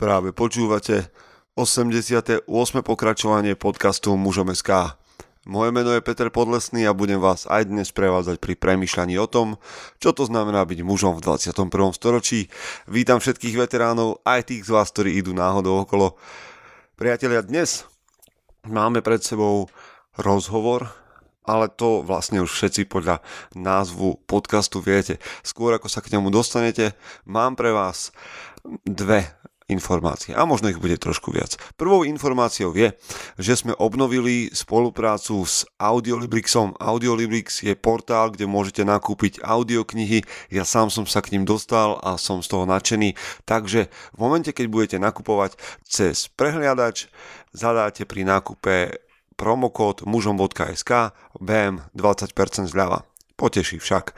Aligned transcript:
Práve 0.00 0.32
počúvate 0.32 1.12
88. 1.60 2.48
pokračovanie 2.80 3.52
podcastu 3.52 4.16
Mužom 4.16 4.48
SK. 4.48 4.96
Moje 5.44 5.76
meno 5.76 5.92
je 5.92 6.00
Peter 6.00 6.32
Podlesný 6.32 6.88
a 6.88 6.96
budem 6.96 7.20
vás 7.20 7.44
aj 7.44 7.68
dnes 7.68 7.92
prevádzať 7.92 8.40
pri 8.40 8.56
premyšľaní 8.56 9.20
o 9.20 9.28
tom, 9.28 9.60
čo 10.00 10.16
to 10.16 10.24
znamená 10.24 10.64
byť 10.64 10.80
mužom 10.80 11.20
v 11.20 11.28
21. 11.28 11.68
storočí. 11.92 12.48
Vítam 12.88 13.20
všetkých 13.20 13.60
veteránov, 13.60 14.24
aj 14.24 14.48
tých 14.48 14.64
z 14.64 14.72
vás, 14.72 14.88
ktorí 14.88 15.20
idú 15.20 15.36
náhodou 15.36 15.84
okolo. 15.84 16.16
Priatelia, 16.96 17.44
dnes 17.44 17.84
máme 18.64 19.04
pred 19.04 19.20
sebou 19.20 19.68
rozhovor, 20.16 20.88
ale 21.44 21.68
to 21.68 22.00
vlastne 22.00 22.40
už 22.40 22.48
všetci 22.48 22.88
podľa 22.88 23.20
názvu 23.52 24.16
podcastu 24.24 24.80
viete. 24.80 25.20
Skôr 25.44 25.76
ako 25.76 25.92
sa 25.92 26.00
k 26.00 26.16
nemu 26.16 26.32
dostanete, 26.32 26.96
mám 27.28 27.52
pre 27.52 27.68
vás 27.68 28.16
dve 28.88 29.28
informácie 29.70 30.34
a 30.34 30.42
možno 30.42 30.68
ich 30.68 30.82
bude 30.82 30.98
trošku 30.98 31.30
viac. 31.30 31.54
Prvou 31.78 32.02
informáciou 32.02 32.74
je, 32.74 32.92
že 33.38 33.54
sme 33.54 33.72
obnovili 33.78 34.50
spoluprácu 34.50 35.46
s 35.46 35.62
Audiolibrixom. 35.78 36.76
Audiolibrix 36.76 37.62
je 37.62 37.78
portál, 37.78 38.34
kde 38.34 38.50
môžete 38.50 38.82
nakúpiť 38.82 39.40
audioknihy. 39.40 40.26
Ja 40.50 40.66
sám 40.66 40.90
som 40.90 41.06
sa 41.06 41.22
k 41.22 41.38
ním 41.38 41.46
dostal 41.46 41.96
a 42.02 42.18
som 42.18 42.42
z 42.42 42.50
toho 42.50 42.66
nadšený. 42.66 43.14
Takže 43.46 43.88
v 44.14 44.18
momente, 44.18 44.50
keď 44.50 44.66
budete 44.66 44.96
nakupovať 44.98 45.54
cez 45.86 46.26
prehliadač, 46.34 47.06
zadáte 47.54 48.02
pri 48.04 48.26
nákupe 48.26 48.74
promokód 49.40 50.04
mužom.sk 50.04 51.16
BM 51.40 51.80
20% 51.96 52.68
zľava. 52.68 53.08
Poteší 53.40 53.80
však. 53.80 54.12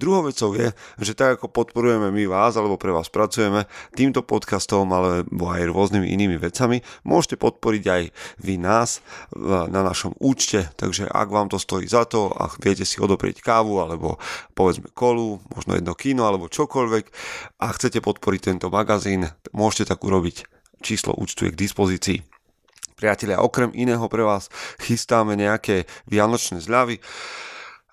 Druhou 0.00 0.32
vecou 0.32 0.56
je, 0.56 0.72
že 0.96 1.12
tak 1.12 1.36
ako 1.36 1.52
podporujeme 1.52 2.08
my 2.08 2.24
vás, 2.24 2.56
alebo 2.56 2.80
pre 2.80 2.88
vás 2.88 3.12
pracujeme 3.12 3.68
týmto 3.92 4.24
podcastom, 4.24 4.88
alebo 4.88 5.44
aj 5.52 5.68
rôznymi 5.68 6.08
inými 6.16 6.40
vecami, 6.40 6.80
môžete 7.04 7.36
podporiť 7.36 7.84
aj 7.84 8.02
vy 8.40 8.56
nás 8.56 9.04
na 9.44 9.84
našom 9.84 10.16
účte, 10.16 10.72
takže 10.80 11.04
ak 11.04 11.28
vám 11.28 11.52
to 11.52 11.60
stojí 11.60 11.84
za 11.84 12.08
to 12.08 12.32
a 12.32 12.48
viete 12.64 12.88
si 12.88 12.96
odoprieť 12.96 13.44
kávu, 13.44 13.76
alebo 13.76 14.16
povedzme 14.56 14.88
kolu, 14.96 15.44
možno 15.52 15.76
jedno 15.76 15.92
kino, 15.92 16.24
alebo 16.24 16.48
čokoľvek 16.48 17.04
a 17.60 17.66
chcete 17.68 18.00
podporiť 18.00 18.40
tento 18.56 18.72
magazín, 18.72 19.28
môžete 19.52 19.92
tak 19.92 20.00
urobiť. 20.00 20.48
Číslo 20.80 21.12
účtu 21.12 21.44
je 21.44 21.52
k 21.52 21.60
dispozícii. 21.60 22.24
Priatelia, 22.96 23.44
okrem 23.44 23.68
iného 23.76 24.08
pre 24.08 24.24
vás 24.24 24.48
chystáme 24.80 25.36
nejaké 25.36 25.84
vianočné 26.08 26.64
zľavy 26.64 27.04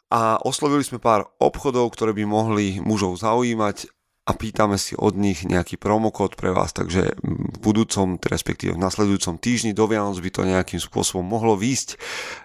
a 0.07 0.39
oslovili 0.43 0.87
sme 0.87 1.03
pár 1.03 1.27
obchodov, 1.39 1.91
ktoré 1.91 2.15
by 2.15 2.23
mohli 2.23 2.79
mužov 2.79 3.19
zaujímať 3.19 3.96
a 4.27 4.35
pýtame 4.35 4.75
si 4.75 4.91
od 4.99 5.15
nich 5.15 5.47
nejaký 5.47 5.79
promokód 5.79 6.35
pre 6.35 6.51
vás, 6.51 6.75
takže 6.75 7.15
v 7.23 7.57
budúcom, 7.63 8.19
respektíve 8.19 8.75
v 8.75 8.83
nasledujúcom 8.83 9.39
týždni 9.39 9.71
do 9.71 9.87
Vianoc 9.87 10.19
by 10.19 10.29
to 10.35 10.43
nejakým 10.43 10.83
spôsobom 10.83 11.23
mohlo 11.23 11.55
výjsť. 11.55 11.95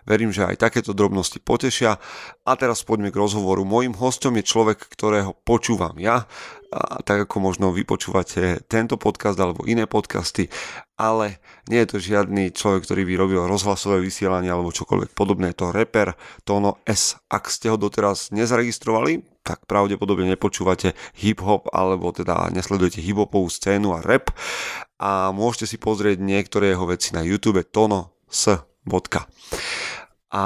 Verím, 0.07 0.31
že 0.31 0.47
aj 0.47 0.63
takéto 0.63 0.95
drobnosti 0.95 1.43
potešia. 1.43 1.99
A 2.47 2.53
teraz 2.55 2.87
poďme 2.87 3.11
k 3.11 3.19
rozhovoru. 3.19 3.67
Mojím 3.67 3.99
hostom 3.99 4.39
je 4.39 4.47
človek, 4.47 4.79
ktorého 4.95 5.35
počúvam 5.43 5.99
ja, 5.99 6.31
a 6.73 7.03
tak 7.05 7.29
ako 7.29 7.37
možno 7.43 7.75
vypočúvate 7.75 8.63
tento 8.65 8.97
podcast 8.97 9.37
alebo 9.37 9.67
iné 9.67 9.85
podcasty, 9.85 10.49
ale 10.97 11.43
nie 11.67 11.83
je 11.83 11.89
to 11.93 11.99
žiadny 12.01 12.55
človek, 12.55 12.87
ktorý 12.87 13.03
by 13.11 13.15
robil 13.19 13.41
rozhlasové 13.45 14.01
vysielanie 14.01 14.49
alebo 14.49 14.73
čokoľvek 14.73 15.13
podobné. 15.19 15.51
Je 15.53 15.59
to 15.59 15.75
reper 15.75 16.15
Tono 16.47 16.81
S. 16.87 17.19
Ak 17.29 17.51
ste 17.51 17.69
ho 17.69 17.77
doteraz 17.77 18.33
nezaregistrovali, 18.33 19.32
tak 19.43 19.67
pravdepodobne 19.67 20.31
nepočúvate 20.31 20.95
hip-hop 21.19 21.67
alebo 21.75 22.15
teda 22.15 22.51
nesledujete 22.55 23.03
hip-hopovú 23.03 23.51
scénu 23.51 23.95
a 23.95 24.01
rap 24.01 24.31
a 25.03 25.35
môžete 25.35 25.75
si 25.75 25.77
pozrieť 25.83 26.23
niektoré 26.23 26.73
jeho 26.73 26.87
veci 26.87 27.11
na 27.11 27.27
YouTube 27.27 27.67
Tono 27.67 28.15
S. 28.31 28.55
A 30.33 30.45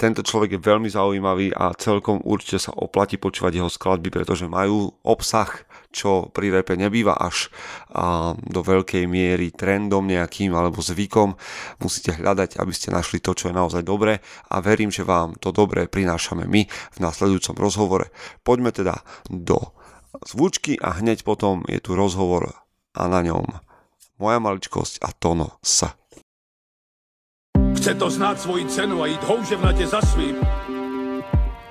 tento 0.00 0.24
človek 0.24 0.56
je 0.56 0.64
veľmi 0.64 0.88
zaujímavý 0.88 1.52
a 1.52 1.76
celkom 1.76 2.24
určite 2.24 2.56
sa 2.56 2.72
oplatí 2.72 3.20
počúvať 3.20 3.60
jeho 3.60 3.68
skladby, 3.68 4.08
pretože 4.08 4.48
majú 4.48 4.96
obsah, 5.04 5.50
čo 5.90 6.30
pri 6.30 6.54
repe 6.54 6.78
nebýva 6.78 7.18
až 7.18 7.50
a, 7.90 8.34
do 8.34 8.60
veľkej 8.62 9.04
miery 9.10 9.50
trendom 9.50 10.06
nejakým 10.06 10.54
alebo 10.54 10.78
zvykom. 10.78 11.34
Musíte 11.82 12.16
hľadať, 12.16 12.56
aby 12.62 12.72
ste 12.72 12.94
našli 12.94 13.18
to, 13.18 13.34
čo 13.34 13.50
je 13.50 13.54
naozaj 13.54 13.82
dobré 13.82 14.22
a 14.50 14.62
verím, 14.62 14.94
že 14.94 15.06
vám 15.06 15.34
to 15.38 15.50
dobré 15.50 15.90
prinášame 15.90 16.46
my 16.46 16.66
v 16.66 16.98
nasledujúcom 16.98 17.56
rozhovore. 17.58 18.06
Poďme 18.46 18.70
teda 18.70 19.02
do 19.26 19.74
zvučky 20.26 20.78
a 20.78 20.98
hneď 21.02 21.22
potom 21.22 21.62
je 21.66 21.78
tu 21.82 21.94
rozhovor 21.94 22.50
a 22.94 23.02
na 23.06 23.22
ňom 23.22 23.46
moja 24.18 24.38
maličkosť 24.38 25.02
a 25.02 25.08
Tono 25.14 25.58
S. 25.62 25.86
Chce 27.80 27.94
to 27.94 28.10
znát 28.10 28.40
svoji 28.40 28.66
cenu 28.66 29.02
a 29.02 29.06
jít 29.06 29.24
houževnatě 29.24 29.86
za 29.86 30.00
svým. 30.02 30.36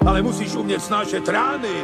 Ale 0.05 0.21
musíš 0.21 0.55
umět 0.55 0.81
snášet 0.81 1.29
rány. 1.29 1.83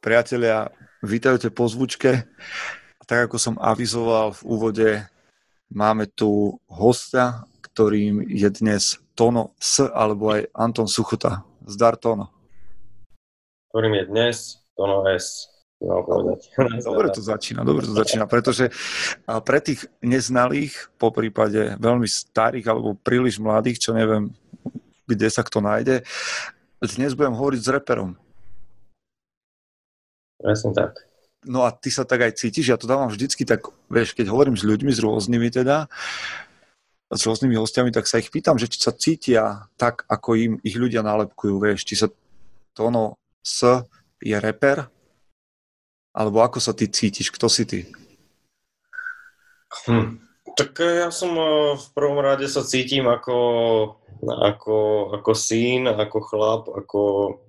Priatelia, 0.00 0.72
vítajte 1.04 1.52
po 1.52 1.68
zvučke. 1.68 2.24
Tak 3.04 3.28
ako 3.28 3.36
som 3.36 3.60
avizoval 3.60 4.32
v 4.32 4.40
úvode, 4.48 4.88
máme 5.68 6.08
tu 6.08 6.56
hostia, 6.72 7.44
ktorým 7.60 8.24
je 8.24 8.48
dnes 8.48 8.96
Tono 9.12 9.52
S, 9.60 9.84
alebo 9.84 10.32
aj 10.32 10.48
Anton 10.56 10.88
Suchota. 10.88 11.44
Zdar 11.68 12.00
Tono. 12.00 12.32
ktorým 13.68 14.00
je 14.00 14.04
dnes 14.08 14.36
Tono 14.72 15.04
S. 15.04 15.52
Dobre 16.80 17.12
to 17.12 17.20
začína, 17.20 17.60
dobre 17.60 17.84
to 17.84 17.92
začína, 17.92 18.24
pretože 18.24 18.72
pre 19.28 19.60
tých 19.60 19.84
neznalých, 20.00 20.96
po 20.96 21.12
prípade 21.12 21.76
veľmi 21.76 22.08
starých 22.08 22.72
alebo 22.72 22.96
príliš 22.96 23.36
mladých, 23.36 23.84
čo 23.84 23.92
neviem, 23.92 24.32
kde 25.04 25.28
sa 25.28 25.44
kto 25.44 25.60
nájde, 25.60 26.08
dnes 26.80 27.12
budem 27.12 27.36
hovoriť 27.36 27.60
s 27.60 27.68
reperom. 27.68 28.16
Presne 30.40 30.72
tak. 30.72 31.04
No 31.44 31.64
a 31.64 31.72
ty 31.72 31.88
sa 31.88 32.04
tak 32.04 32.20
aj 32.20 32.36
cítiš, 32.36 32.68
ja 32.68 32.76
to 32.76 32.84
dávam 32.84 33.08
vždycky 33.08 33.48
tak, 33.48 33.64
vieš, 33.88 34.12
keď 34.12 34.28
hovorím 34.28 34.60
s 34.60 34.64
ľuďmi, 34.64 34.92
s 34.92 35.00
rôznymi 35.00 35.48
teda, 35.48 35.88
s 37.08 37.22
rôznymi 37.24 37.56
hostiami, 37.56 37.88
tak 37.92 38.04
sa 38.04 38.20
ich 38.20 38.28
pýtam, 38.28 38.60
že 38.60 38.68
či 38.68 38.76
sa 38.80 38.92
cítia 38.92 39.68
tak, 39.80 40.04
ako 40.04 40.36
im 40.36 40.52
ich 40.60 40.76
ľudia 40.76 41.00
nálepkujú, 41.00 41.56
vieš, 41.56 41.88
či 41.88 41.96
sa 41.96 42.12
to 42.76 42.80
ono 42.92 43.16
S 43.40 43.64
je 44.20 44.36
reper, 44.36 44.84
alebo 46.12 46.44
ako 46.44 46.60
sa 46.60 46.76
ty 46.76 46.92
cítiš, 46.92 47.32
kto 47.32 47.48
si 47.48 47.64
ty? 47.64 47.80
Hm. 49.88 50.29
Tak 50.56 50.72
eh, 50.80 51.06
ja 51.06 51.08
som 51.14 51.32
eh, 51.36 51.76
v 51.76 51.86
prvom 51.94 52.18
rade 52.18 52.46
sa 52.50 52.66
cítim 52.66 53.06
ako, 53.06 53.38
ako, 54.26 54.76
ako 55.20 55.30
syn, 55.36 55.86
ako 55.86 56.18
chlap, 56.24 56.64
ako, 56.70 57.02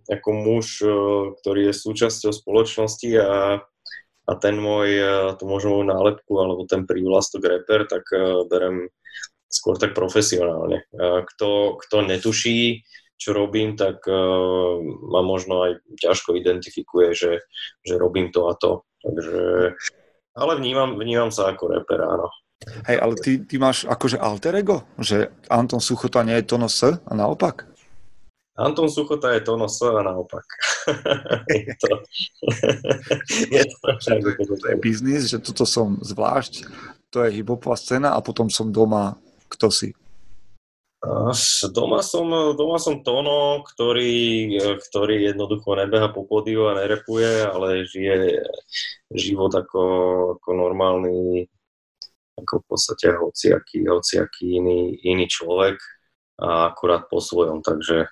ako 0.05 0.29
muž, 0.33 0.83
eh, 0.85 0.91
ktorý 1.41 1.71
je 1.71 1.81
súčasťou 1.81 2.31
spoločnosti 2.35 3.09
a, 3.17 3.61
a 4.29 4.31
ten 4.37 4.55
môj, 4.61 5.01
to 5.41 5.43
moju 5.49 5.81
nálepku 5.81 6.33
alebo 6.37 6.69
ten 6.69 6.85
prívlastok 6.85 7.41
rapper, 7.41 7.89
tak 7.89 8.05
berem 8.47 8.87
skôr 9.51 9.75
tak 9.75 9.91
profesionálne. 9.91 10.87
Kto, 11.01 11.75
kto 11.75 12.07
netuší, 12.07 12.85
čo 13.19 13.35
robím, 13.35 13.75
tak 13.75 14.07
ma 14.07 15.21
možno 15.25 15.67
aj 15.67 15.83
ťažko 15.99 16.39
identifikuje, 16.39 17.11
že, 17.11 17.43
že 17.83 17.99
robím 17.99 18.31
to 18.31 18.47
a 18.47 18.55
to. 18.55 18.87
Takže, 19.03 19.75
ale 20.37 20.51
vnímam, 20.55 20.95
vnímam 20.95 21.33
sa 21.33 21.51
ako 21.51 21.75
reper, 21.75 21.99
áno. 21.99 22.31
Hej, 22.61 22.97
ale 23.01 23.13
ty, 23.17 23.41
ty 23.41 23.57
máš 23.57 23.89
akože 23.89 24.21
alter 24.21 24.53
ego? 24.61 24.85
Že 25.01 25.33
Anton 25.49 25.81
Suchota 25.81 26.21
nie 26.21 26.37
je 26.37 26.45
Tono 26.45 26.69
S 26.69 26.85
a 26.85 27.11
naopak? 27.17 27.65
Anton 28.53 28.85
Suchota 28.85 29.33
je 29.33 29.41
Tono 29.41 29.65
S 29.65 29.81
a 29.81 30.01
naopak. 30.05 30.45
je 31.49 31.73
to, 31.81 31.89
je 33.57 33.63
to, 33.65 33.87
to, 34.45 34.53
to 34.61 34.67
je 34.69 34.77
biznis, 34.77 35.25
že 35.25 35.41
toto 35.41 35.65
som 35.65 35.97
zvlášť, 36.05 36.69
to 37.09 37.25
je 37.25 37.41
hiphopová 37.41 37.73
scéna 37.73 38.13
a 38.13 38.21
potom 38.21 38.45
som 38.53 38.69
doma 38.69 39.17
kto 39.51 39.67
si. 39.67 39.89
Doma 41.73 42.05
som, 42.05 42.29
doma 42.53 42.77
som 42.77 43.01
Tono, 43.01 43.65
ktorý, 43.65 44.53
ktorý 44.77 45.33
jednoducho 45.33 45.73
nebeha 45.73 46.13
po 46.13 46.29
pódiu 46.29 46.69
a 46.69 46.77
nerepuje, 46.77 47.41
ale 47.41 47.89
žije 47.89 48.37
život 49.09 49.49
ako, 49.49 49.81
ako 50.37 50.49
normálny, 50.53 51.49
ako 52.39 52.53
v 52.61 52.65
podstate 52.67 53.07
hociaký, 53.15 53.87
hociaký 53.87 54.59
iný, 54.61 54.95
iný 55.03 55.25
človek 55.27 55.77
a 56.41 56.71
akurát 56.71 57.07
po 57.11 57.19
svojom, 57.19 57.61
takže 57.61 58.07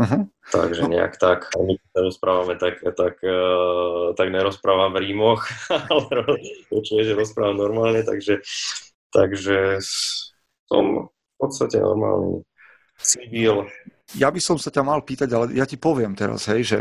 Uh-huh. 0.00 0.24
Takže 0.48 0.88
nejak 0.88 1.20
tak, 1.20 1.52
my 1.60 1.76
rozprávame 1.92 2.56
tak, 2.56 2.80
tak, 2.96 3.20
uh, 3.20 4.16
tak 4.16 4.32
nerozprávam 4.32 4.96
v 4.96 5.04
rímoch, 5.04 5.44
ale 5.92 6.40
že 6.72 7.12
rozprávam 7.12 7.60
normálne, 7.60 8.00
takže, 8.00 8.40
takže 9.12 9.76
som 10.72 11.12
v 11.12 11.34
podstate 11.36 11.84
normálny 11.84 12.40
civil. 12.96 13.68
Ja 14.16 14.32
by 14.32 14.40
som 14.40 14.56
sa 14.56 14.72
ťa 14.72 14.88
mal 14.88 15.04
pýtať, 15.04 15.28
ale 15.36 15.52
ja 15.52 15.68
ti 15.68 15.76
poviem 15.76 16.16
teraz, 16.16 16.48
hej, 16.48 16.64
že 16.64 16.78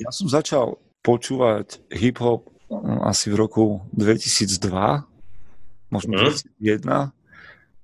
ja 0.00 0.10
som 0.10 0.26
začal 0.26 0.80
počúvať 1.04 1.78
hip-hop 1.92 2.48
asi 3.04 3.30
v 3.30 3.36
roku 3.38 3.84
2002, 3.94 5.04
možno 5.90 6.16
mm. 6.16 6.22
2001 6.60 7.16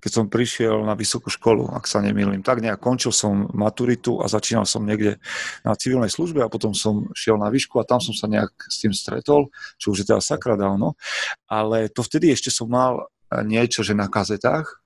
keď 0.02 0.10
som 0.10 0.26
prišiel 0.26 0.82
na 0.82 0.98
vysokú 0.98 1.30
školu, 1.30 1.70
ak 1.78 1.86
sa 1.86 2.02
nemýlim. 2.02 2.42
Tak 2.42 2.58
nejak 2.58 2.82
končil 2.82 3.14
som 3.14 3.46
maturitu 3.54 4.18
a 4.18 4.26
začínal 4.26 4.66
som 4.66 4.82
niekde 4.82 5.22
na 5.62 5.78
civilnej 5.78 6.10
službe 6.10 6.42
a 6.42 6.50
potom 6.50 6.74
som 6.74 7.06
šiel 7.14 7.38
na 7.38 7.46
výšku 7.54 7.78
a 7.78 7.86
tam 7.86 8.02
som 8.02 8.10
sa 8.10 8.26
nejak 8.26 8.50
s 8.66 8.82
tým 8.82 8.90
stretol, 8.90 9.54
čo 9.78 9.94
už 9.94 10.02
je 10.02 10.10
teda 10.10 10.18
sakra 10.18 10.58
dávno. 10.58 10.98
Ale 11.46 11.86
to 11.86 12.02
vtedy 12.02 12.34
ešte 12.34 12.50
som 12.50 12.66
mal 12.66 13.06
niečo, 13.46 13.86
že 13.86 13.94
na 13.94 14.10
kazetách. 14.10 14.82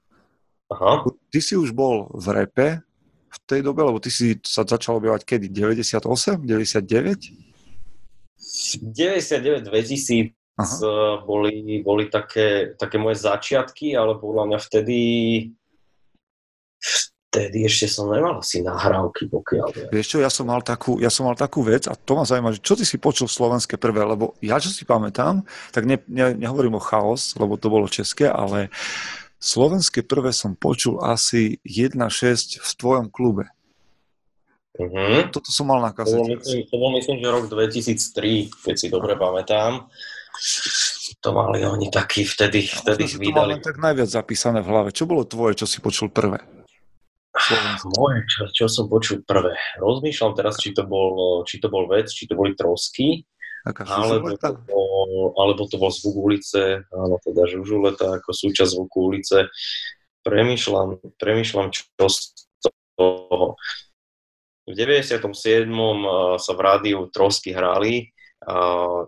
Aha. 0.68 1.08
Ty 1.32 1.40
si 1.40 1.56
už 1.56 1.72
bol 1.72 2.12
v 2.12 2.26
repe 2.36 2.68
v 3.32 3.38
tej 3.48 3.64
dobe, 3.64 3.88
lebo 3.88 3.96
ty 3.96 4.12
si 4.12 4.36
sa 4.44 4.68
začal 4.68 5.00
objavovať 5.00 5.24
kedy? 5.24 5.48
98? 5.48 6.44
99? 6.44 7.32
99, 8.92 9.64
2000 9.64 10.36
Aha. 10.56 11.20
boli, 11.28 11.84
boli 11.84 12.08
také, 12.08 12.72
také 12.80 12.96
moje 12.96 13.20
začiatky, 13.20 13.92
ale 13.92 14.16
podľa 14.16 14.44
mňa 14.48 14.58
vtedy 14.64 15.00
vtedy 17.36 17.68
ešte 17.68 17.86
som 17.92 18.08
nemal 18.08 18.40
asi 18.40 18.64
nahrávky, 18.64 19.28
pokiaľ 19.28 19.66
viem. 19.76 19.88
Vieš 19.92 20.16
čo, 20.16 20.18
ja 20.24 20.32
som 20.32 20.48
mal 20.48 20.64
takú, 20.64 20.96
ja 20.96 21.12
som 21.12 21.28
mal 21.28 21.36
takú 21.36 21.60
vec 21.60 21.84
a 21.84 21.92
to 21.92 22.16
ma 22.16 22.24
zaujíma, 22.24 22.56
že 22.56 22.64
čo 22.64 22.72
ty 22.72 22.88
si 22.88 22.96
počul 22.96 23.28
slovenské 23.28 23.76
prvé, 23.76 24.08
lebo 24.08 24.32
ja 24.40 24.56
čo 24.56 24.72
si 24.72 24.88
pamätám, 24.88 25.44
tak 25.76 25.84
ne, 25.84 26.00
ne, 26.08 26.32
nehovorím 26.32 26.80
o 26.80 26.82
chaos, 26.82 27.36
lebo 27.36 27.60
to 27.60 27.68
bolo 27.68 27.92
české, 27.92 28.32
ale 28.32 28.72
slovenské 29.36 30.00
prvé 30.00 30.32
som 30.32 30.56
počul 30.56 30.96
asi 31.04 31.60
1.6 31.68 32.64
v 32.64 32.70
tvojom 32.80 33.12
klube. 33.12 33.52
Uh-huh. 34.76 35.24
Toto 35.32 35.52
som 35.52 35.68
mal 35.68 35.80
na 35.80 35.92
kasete. 35.92 36.20
To 36.20 36.24
bol, 36.24 36.36
myslím, 36.40 36.60
to 36.68 36.76
bol 36.76 36.90
myslím, 36.96 37.16
že 37.20 37.28
rok 37.32 37.44
2003, 37.48 38.64
keď 38.64 38.74
si 38.76 38.86
dobre 38.92 39.16
pamätám. 39.16 39.88
To 41.22 41.28
mali 41.32 41.64
oni 41.64 41.88
taký 41.88 42.26
vtedy, 42.28 42.68
vtedy 42.68 43.04
no, 43.06 43.18
vydali. 43.18 43.52
To 43.60 43.72
tak 43.72 43.80
najviac 43.80 44.10
zapísané 44.10 44.60
v 44.60 44.68
hlave. 44.68 44.88
Čo 44.92 45.08
bolo 45.08 45.24
tvoje, 45.24 45.58
čo 45.58 45.66
si 45.66 45.80
počul 45.80 46.12
prvé? 46.12 46.44
Moje, 48.00 48.24
čo, 48.32 48.42
čo 48.48 48.64
som 48.66 48.88
počul 48.88 49.20
prvé. 49.20 49.56
Rozmýšľam 49.76 50.32
teraz, 50.32 50.56
či 50.56 50.72
to 50.72 50.88
bol, 50.88 51.44
či 51.44 51.60
to 51.60 51.68
bol 51.68 51.84
vec, 51.84 52.08
či 52.08 52.24
to 52.24 52.32
boli 52.32 52.56
trosky, 52.56 53.28
alebo 53.66 54.32
to, 54.38 54.56
bol, 54.64 55.34
alebo 55.36 55.62
to 55.68 55.76
bol 55.76 55.90
zvuk 55.90 56.16
ulice, 56.16 56.86
áno, 56.94 57.18
teda 57.20 57.50
žužuleta 57.50 58.22
ako 58.22 58.30
súčasť 58.30 58.70
zvuku 58.72 58.98
ulice. 59.12 59.50
Premýšľam, 60.22 61.02
premýšľam, 61.20 61.74
čo 61.74 62.06
z 62.08 62.18
toho. 62.96 63.58
V 64.66 64.72
97. 64.74 65.22
sa 66.40 66.52
v 66.56 66.60
rádiu 66.62 67.06
trosky 67.12 67.54
hrali 67.54 68.15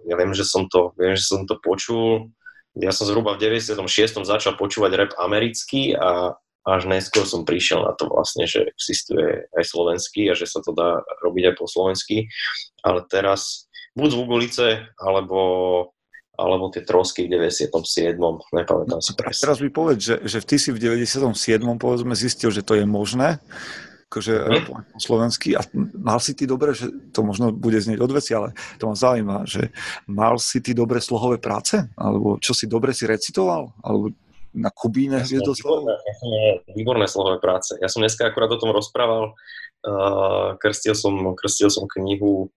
ja 0.06 0.14
viem, 0.18 0.32
že 0.34 0.42
som 0.42 0.66
to, 0.66 0.90
viem, 0.98 1.14
že 1.14 1.24
som 1.26 1.46
to 1.46 1.58
počul. 1.62 2.30
Ja 2.78 2.90
som 2.90 3.06
zhruba 3.06 3.38
v 3.38 3.62
96. 3.62 3.78
začal 4.26 4.58
počúvať 4.58 4.92
rap 4.94 5.12
americký 5.18 5.94
a 5.94 6.34
až 6.68 6.84
neskôr 6.84 7.24
som 7.24 7.48
prišiel 7.48 7.80
na 7.80 7.96
to 7.96 8.10
vlastne, 8.10 8.44
že 8.44 8.68
existuje 8.76 9.48
aj 9.56 9.64
slovenský 9.64 10.28
a 10.28 10.36
že 10.36 10.44
sa 10.44 10.60
to 10.60 10.76
dá 10.76 11.00
robiť 11.24 11.50
aj 11.50 11.54
po 11.56 11.64
slovensky. 11.64 12.28
Ale 12.84 13.06
teraz 13.08 13.70
buď 13.96 14.08
z 14.12 14.16
ulice, 14.26 14.66
alebo 15.00 15.40
alebo 16.38 16.70
tie 16.70 16.86
trosky 16.86 17.26
v 17.26 17.34
97. 17.34 18.14
Nepamätám 18.54 19.02
si 19.02 19.10
presne. 19.18 19.42
Teraz 19.42 19.58
mi 19.58 19.74
povedz, 19.74 20.06
že, 20.06 20.16
že 20.22 20.38
ty 20.46 20.54
si 20.54 20.70
v 20.70 20.78
97. 20.78 21.34
povedzme 21.82 22.14
zistil, 22.14 22.54
že 22.54 22.62
to 22.62 22.78
je 22.78 22.86
možné 22.86 23.42
akože 24.08 24.34
po 24.64 24.72
slovensky 24.96 25.52
a 25.52 25.60
mal 26.00 26.16
si 26.16 26.32
ty 26.32 26.48
dobre, 26.48 26.72
že 26.72 26.88
to 27.12 27.20
možno 27.20 27.52
bude 27.52 27.76
znieť 27.76 28.00
odveci, 28.00 28.32
ale 28.32 28.56
to 28.80 28.88
ma 28.88 28.96
zaujíma, 28.96 29.44
že 29.44 29.68
mal 30.08 30.40
si 30.40 30.64
ty 30.64 30.72
dobre 30.72 31.04
slohové 31.04 31.36
práce? 31.36 31.84
Alebo 31.92 32.40
čo 32.40 32.56
si 32.56 32.64
dobre 32.64 32.96
si 32.96 33.04
recitoval? 33.04 33.68
Alebo 33.84 34.16
na 34.56 34.72
Kubíne 34.72 35.20
ja 35.20 35.28
Výborné, 35.28 35.94
výborné 36.72 37.04
slohové 37.04 37.36
práce. 37.36 37.76
Ja 37.84 37.92
som 37.92 38.00
dneska 38.00 38.24
akurát 38.24 38.48
o 38.48 38.60
tom 38.60 38.72
rozprával. 38.72 39.36
Uh, 39.78 40.58
krstil, 40.58 40.98
som, 40.98 41.14
krstil 41.38 41.70
som 41.70 41.86
knihu 41.86 42.50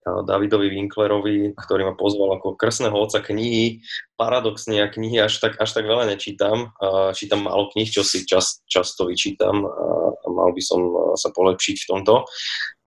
Davidovi 0.00 0.72
Winklerovi, 0.72 1.52
ktorý 1.54 1.92
ma 1.92 1.94
pozval 1.94 2.40
ako 2.40 2.56
krsného 2.56 2.96
oca 2.96 3.20
knihy. 3.20 3.84
Paradoxne 4.16 4.80
ja 4.80 4.88
knihy 4.88 5.20
až 5.20 5.36
tak, 5.44 5.60
až 5.60 5.76
tak 5.76 5.84
veľa 5.84 6.08
nečítam. 6.08 6.72
Čítam 7.12 7.44
málo 7.44 7.68
knih, 7.72 7.88
čo 7.88 8.00
si 8.00 8.24
čas, 8.24 8.64
často 8.64 9.04
vyčítam 9.04 9.64
a 9.68 10.26
mal 10.32 10.56
by 10.56 10.62
som 10.64 10.80
sa 11.20 11.28
polepšiť 11.32 11.76
v 11.84 11.88
tomto. 11.92 12.24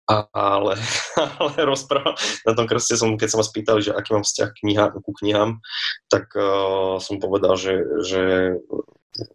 Ale, 0.07 0.79
ale 1.43 1.53
rozprávam, 1.67 2.15
na 2.47 2.53
tom 2.55 2.71
krste 2.71 2.95
som, 2.95 3.19
keď 3.19 3.29
sa 3.35 3.39
ma 3.43 3.45
spýtali, 3.47 3.81
že 3.83 3.91
aký 3.91 4.15
mám 4.15 4.23
vzťah 4.23 4.51
kniha, 4.63 4.85
ku 5.03 5.11
knihám, 5.11 5.59
tak 6.07 6.31
uh, 6.39 7.03
som 7.03 7.19
povedal, 7.19 7.59
že, 7.59 7.83
že 8.07 8.55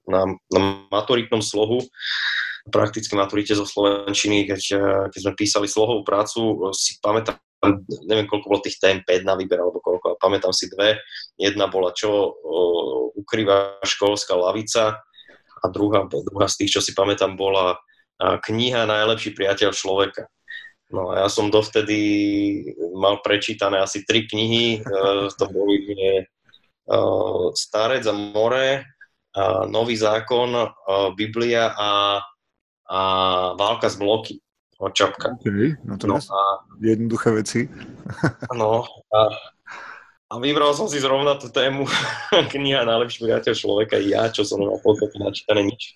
na, 0.07 0.31
na 0.47 0.59
maturitnom 0.87 1.43
slohu 1.43 1.83
prakticky 2.71 3.13
maturite 3.13 3.53
zo 3.53 3.67
Slovenčiny, 3.67 4.47
keď, 4.47 4.61
keď 5.11 5.19
sme 5.19 5.33
písali 5.35 5.67
slohovú 5.67 6.07
prácu, 6.07 6.71
si 6.73 6.97
pamätám 7.03 7.37
neviem, 8.09 8.25
koľko 8.25 8.47
bolo 8.49 8.65
tých 8.65 8.81
tém, 8.81 9.05
5 9.05 9.21
na 9.21 9.37
výber 9.37 9.61
alebo 9.61 9.77
koľko, 9.85 10.17
a 10.17 10.19
pamätám 10.21 10.49
si 10.49 10.65
dve. 10.65 10.97
Jedna 11.37 11.69
bola, 11.69 11.93
čo 11.93 12.09
o, 12.09 13.13
ukrýva 13.13 13.77
školská 13.85 14.33
lavica 14.33 14.97
a 15.61 15.65
druhá, 15.69 16.09
druhá 16.09 16.49
z 16.49 16.65
tých, 16.65 16.79
čo 16.79 16.81
si 16.81 16.97
pamätám, 16.97 17.37
bola 17.37 17.77
kniha 18.21 18.89
Najlepší 18.89 19.37
priateľ 19.37 19.69
človeka. 19.73 20.25
No 20.89 21.13
a 21.13 21.25
ja 21.25 21.27
som 21.29 21.53
dovtedy 21.53 22.01
mal 22.97 23.21
prečítané 23.21 23.77
asi 23.77 24.03
tri 24.05 24.25
knihy, 24.25 24.81
to 25.37 25.45
boli 25.49 25.77
Starec 27.53 28.03
a 28.09 28.13
more, 28.13 28.83
Nový 29.71 29.95
zákon, 29.95 30.51
Biblia 31.15 31.71
a, 31.77 32.19
a 32.91 32.99
Válka 33.55 33.89
z 33.89 33.95
bloky 33.95 34.33
od 34.81 34.93
Čapka. 34.93 35.37
Okay, 35.39 35.77
no 35.85 35.97
to 35.97 36.07
no 36.07 36.17
a, 36.17 36.41
jednoduché 36.81 37.31
veci. 37.31 37.69
No 38.57 38.83
a, 39.13 39.19
a 40.27 40.33
vybral 40.41 40.73
som 40.73 40.89
si 40.89 40.99
zrovna 40.99 41.37
tú 41.37 41.53
tému 41.53 41.85
kniha 42.53 42.83
Najlepší 42.83 43.23
priateľ 43.23 43.53
človeka 43.53 43.95
ja, 44.01 44.27
čo 44.33 44.41
som 44.43 44.59
na 44.59 44.75
podporu 44.81 45.13
načítané 45.21 45.69
nič. 45.69 45.95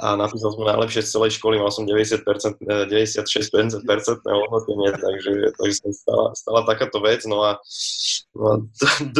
A 0.00 0.18
napísal 0.18 0.56
som 0.56 0.64
najlepšie 0.64 1.04
z 1.04 1.12
celej 1.14 1.36
školy, 1.38 1.60
mal 1.60 1.70
som 1.70 1.84
90%, 1.84 2.24
96% 2.64 3.84
percentné 3.86 4.30
ohodnotenie, 4.32 4.90
takže, 4.96 5.32
takže 5.54 5.76
sa 5.78 5.90
stala, 5.92 6.26
stala 6.34 6.60
takáto 6.66 6.98
vec. 7.04 7.22
No 7.28 7.44
a, 7.44 7.60
no 8.34 8.44
a 8.46 8.54
d, 8.80 8.82
d, 9.12 9.18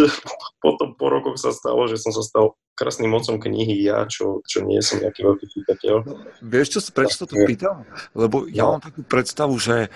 potom 0.65 0.97
po 0.97 1.07
rokoch 1.13 1.37
sa 1.37 1.53
stalo, 1.53 1.87
že 1.87 2.01
som 2.01 2.11
sa 2.11 2.25
stal 2.25 2.57
krásnym 2.73 3.13
mocom 3.13 3.37
knihy 3.37 3.85
ja, 3.85 4.09
čo, 4.09 4.41
čo 4.49 4.65
nie 4.65 4.81
som 4.81 5.01
nejaký 5.01 5.21
veľký 5.23 5.47
čítateľ. 5.49 5.95
No, 6.09 6.15
vieš, 6.41 6.79
čo, 6.79 6.81
prečo 6.93 7.23
sa 7.23 7.27
to 7.29 7.37
pýtam? 7.45 7.85
Lebo 8.17 8.49
ja 8.49 8.65
no. 8.65 8.77
mám 8.77 8.83
takú 8.83 9.05
predstavu, 9.05 9.55
že 9.61 9.93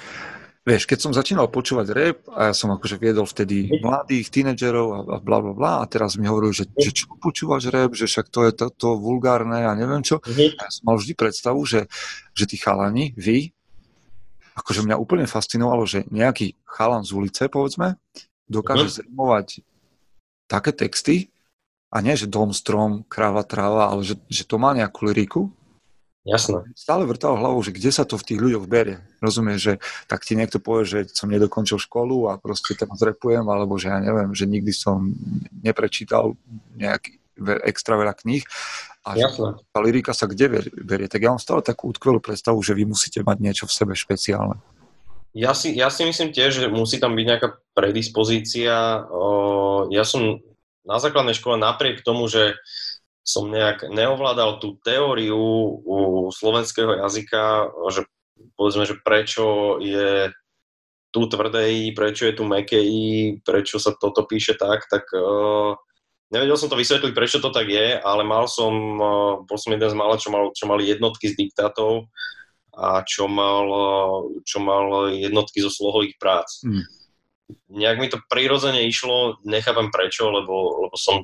Vieš, 0.67 0.91
keď 0.91 0.99
som 0.99 1.15
začínal 1.15 1.47
počúvať 1.47 1.87
rap 1.95 2.19
a 2.35 2.51
ja 2.51 2.55
som 2.59 2.75
akože 2.75 2.99
viedol 2.99 3.23
vtedy 3.23 3.71
mladých 3.79 4.35
tínedžerov 4.35 4.87
a, 4.91 4.99
a 5.15 5.17
bla 5.23 5.39
bla 5.39 5.55
bla 5.55 5.73
a 5.79 5.87
teraz 5.87 6.19
mi 6.19 6.27
hovorili, 6.27 6.59
že, 6.59 6.67
že 6.75 6.91
čo 6.91 7.07
počúvaš 7.23 7.71
rap, 7.71 7.95
že 7.95 8.11
však 8.11 8.27
to 8.35 8.51
je 8.51 8.51
to, 8.51 8.67
to 8.75 8.99
vulgárne 8.99 9.63
a 9.63 9.71
neviem 9.79 10.03
čo. 10.03 10.19
Mhm. 10.27 10.59
Ja 10.59 10.67
som 10.67 10.91
mal 10.91 10.99
vždy 10.99 11.15
predstavu, 11.15 11.63
že, 11.63 11.87
že 12.35 12.51
tí 12.51 12.59
chalani, 12.59 13.15
vy, 13.15 13.55
akože 14.59 14.83
mňa 14.83 14.99
úplne 14.99 15.31
fascinovalo, 15.31 15.87
že 15.87 16.03
nejaký 16.11 16.59
chalan 16.67 17.07
z 17.07 17.15
ulice, 17.15 17.47
povedzme, 17.47 18.03
dokáže 18.51 18.91
mhm. 18.91 18.95
zrimovať 18.99 19.47
také 20.51 20.75
texty, 20.75 21.31
a 21.91 21.97
nie, 22.03 22.19
že 22.19 22.27
dom, 22.27 22.51
strom, 22.51 23.07
kráva, 23.07 23.47
tráva, 23.47 23.89
ale 23.91 24.03
že, 24.03 24.19
že 24.27 24.43
to 24.43 24.59
má 24.59 24.75
nejakú 24.75 25.07
liriku. 25.07 25.43
Jasné. 26.27 26.67
Stále 26.75 27.07
vrtal 27.07 27.39
hlavou, 27.39 27.63
že 27.63 27.71
kde 27.71 27.95
sa 27.95 28.03
to 28.03 28.19
v 28.19 28.27
tých 28.27 28.43
ľuďoch 28.43 28.67
berie. 28.67 28.99
Rozumieš, 29.23 29.61
že 29.63 29.75
tak 30.11 30.27
ti 30.27 30.35
niekto 30.35 30.59
povie, 30.59 30.83
že 30.83 30.99
som 31.15 31.31
nedokončil 31.31 31.79
školu 31.79 32.27
a 32.27 32.43
proste 32.43 32.75
teraz 32.75 32.99
repujem, 32.99 33.47
alebo 33.47 33.79
že 33.79 33.95
ja 33.95 34.03
neviem, 34.03 34.35
že 34.35 34.51
nikdy 34.51 34.75
som 34.75 35.15
neprečítal 35.63 36.35
nejaký 36.75 37.23
extra 37.63 37.95
veľa 37.95 38.19
kníh. 38.19 38.43
A 39.07 39.15
Jasne. 39.15 39.63
tá 39.71 39.79
lyrika 39.79 40.11
sa 40.11 40.27
kde 40.27 40.67
berie? 40.75 41.07
Tak 41.07 41.23
ja 41.23 41.31
mám 41.31 41.39
stále 41.39 41.63
takú 41.63 41.95
utkvelú 41.95 42.19
predstavu, 42.19 42.59
že 42.59 42.75
vy 42.75 42.91
musíte 42.91 43.23
mať 43.23 43.39
niečo 43.39 43.65
v 43.71 43.77
sebe 43.79 43.95
špeciálne. 43.95 44.59
Ja 45.31 45.55
si, 45.55 45.79
ja 45.79 45.95
si 45.95 46.03
myslím 46.03 46.35
tiež, 46.35 46.65
že 46.65 46.67
musí 46.67 46.99
tam 46.99 47.15
byť 47.15 47.27
nejaká 47.29 47.49
predispozícia. 47.71 49.07
Ja 49.95 50.03
som 50.03 50.43
na 50.87 51.03
základnej 51.03 51.35
škole 51.35 51.59
napriek 51.59 52.07
tomu, 52.07 52.31
že 52.31 52.57
som 53.27 53.51
nejak 53.51 53.91
neovládal 53.91 54.63
tú 54.63 54.79
teóriu 54.87 55.37
u 55.83 56.31
slovenského 56.31 57.03
jazyka, 57.03 57.75
že 57.91 58.07
povedzme, 58.55 58.87
že 58.87 59.03
prečo 59.03 59.77
je 59.83 60.31
tu 61.11 61.27
tvrdé 61.27 61.91
I, 61.91 61.91
prečo 61.91 62.31
je 62.31 62.35
tu 62.39 62.47
meké 62.47 62.79
I, 62.79 63.37
prečo 63.43 63.83
sa 63.83 63.91
toto 63.99 64.23
píše 64.31 64.55
tak, 64.55 64.87
tak 64.87 65.11
uh, 65.11 65.75
Nevedel 66.27 66.59
som 66.59 66.67
to 66.67 66.75
vysvetliť, 66.75 67.15
prečo 67.15 67.39
to 67.39 67.55
tak 67.55 67.71
je, 67.71 68.03
ale 68.03 68.27
mal 68.27 68.51
som, 68.51 68.75
eh, 68.99 69.33
bol 69.47 69.59
som 69.59 69.71
jeden 69.71 69.87
z 69.87 69.95
mála, 69.95 70.19
čo, 70.19 70.35
mal, 70.35 70.51
čo 70.51 70.67
mali 70.67 70.91
jednotky 70.91 71.31
z 71.31 71.39
diktátov 71.39 72.11
a 72.75 73.07
čo 73.07 73.31
mal, 73.31 73.67
eh, 73.71 74.43
čo 74.43 74.59
mal 74.59 75.15
jednotky 75.15 75.63
zo 75.63 75.71
slohových 75.71 76.19
prác. 76.19 76.67
Hmm. 76.67 76.83
Nejak 77.71 77.97
mi 78.03 78.09
to 78.11 78.19
prirodzene 78.27 78.87
išlo, 78.87 79.39
nechápem 79.47 79.91
prečo, 79.95 80.31
lebo, 80.31 80.87
lebo 80.87 80.97
som 80.99 81.23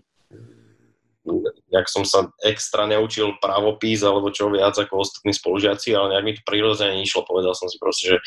jak 1.71 1.87
som 1.87 2.03
sa 2.03 2.35
extra 2.43 2.85
neučil 2.91 3.39
právopis 3.39 4.03
alebo 4.03 4.35
čo 4.35 4.51
viac 4.51 4.75
ako 4.75 5.07
ostatní 5.07 5.31
spolužiaci, 5.31 5.95
ale 5.95 6.15
nejak 6.19 6.27
mi 6.27 6.33
to 6.35 6.43
prirodzene 6.43 6.99
išlo. 6.99 7.23
Povedal 7.23 7.55
som 7.55 7.71
si 7.71 7.79
proste, 7.79 8.05
že 8.15 8.19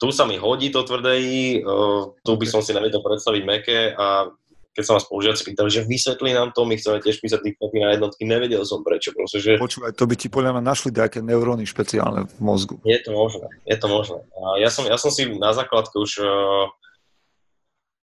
tu 0.00 0.14
sa 0.14 0.24
mi 0.24 0.40
hodí 0.40 0.72
to 0.72 0.86
tvrdé 0.86 1.20
uh, 1.60 2.14
tu 2.24 2.32
by 2.38 2.46
som 2.48 2.64
si 2.64 2.72
nevedel 2.72 3.04
predstaviť 3.04 3.42
meké 3.44 3.92
a 3.92 4.30
keď 4.70 4.82
sa 4.86 4.92
ma 4.96 5.00
spolužiaci 5.02 5.42
pýtali, 5.42 5.68
že 5.70 5.82
vysvetli 5.82 6.30
nám 6.30 6.54
to, 6.54 6.62
my 6.62 6.78
chceme 6.78 7.02
tiež 7.02 7.18
písať 7.18 7.42
diktáty 7.42 7.76
na 7.82 7.94
jednotky, 7.94 8.22
nevedel 8.22 8.62
som 8.62 8.86
prečo. 8.86 9.10
Proste, 9.10 9.42
že... 9.42 9.58
Počúvaj, 9.58 9.98
to 9.98 10.06
by 10.06 10.14
ti 10.14 10.30
podľa 10.30 10.58
mňa 10.58 10.62
našli 10.62 10.94
nejaké 10.94 11.18
neuróny 11.20 11.66
špeciálne 11.66 12.30
v 12.30 12.38
mozgu. 12.38 12.78
Je 12.86 12.98
to 13.02 13.10
možné, 13.10 13.46
je 13.66 13.76
to 13.76 13.86
možné. 13.90 14.20
A 14.38 14.62
ja 14.62 14.70
som, 14.70 14.86
ja 14.86 14.94
som 14.94 15.10
si 15.10 15.26
na 15.26 15.50
základke 15.50 15.98
už 15.98 16.22
uh, 16.22 16.70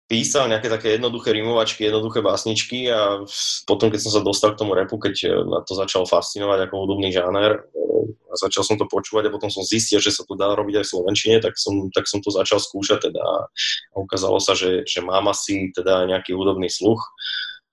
písal 0.05 0.53
nejaké 0.53 0.69
také 0.69 1.01
jednoduché 1.01 1.33
rimovačky, 1.33 1.89
jednoduché 1.89 2.21
básničky 2.21 2.93
a 2.93 3.25
potom, 3.65 3.89
keď 3.89 4.01
som 4.05 4.13
sa 4.19 4.21
dostal 4.21 4.53
k 4.53 4.61
tomu 4.61 4.77
repu, 4.77 5.01
keď 5.01 5.15
e, 5.25 5.29
ma 5.49 5.65
to 5.65 5.73
začal 5.73 6.05
fascinovať 6.05 6.69
ako 6.69 6.75
hudobný 6.85 7.09
žáner, 7.09 7.65
a 8.05 8.35
začal 8.37 8.67
som 8.67 8.77
to 8.77 8.91
počúvať 8.91 9.31
a 9.31 9.35
potom 9.35 9.47
som 9.49 9.63
zistil, 9.63 10.03
že 10.03 10.11
sa 10.11 10.27
to 10.27 10.35
dá 10.35 10.53
robiť 10.53 10.83
aj 10.83 10.85
v 10.85 10.93
Slovenčine, 10.93 11.37
tak 11.39 11.55
som, 11.55 11.89
tak 11.95 12.11
som 12.11 12.19
to 12.19 12.35
začal 12.35 12.59
skúšať 12.59 13.09
teda 13.11 13.23
a 13.23 13.47
ukázalo 13.95 14.43
sa, 14.43 14.59
že, 14.59 14.83
že 14.85 15.01
mám 15.01 15.31
asi 15.31 15.71
teda 15.71 16.11
nejaký 16.11 16.35
hudobný 16.35 16.67
sluch 16.67 17.01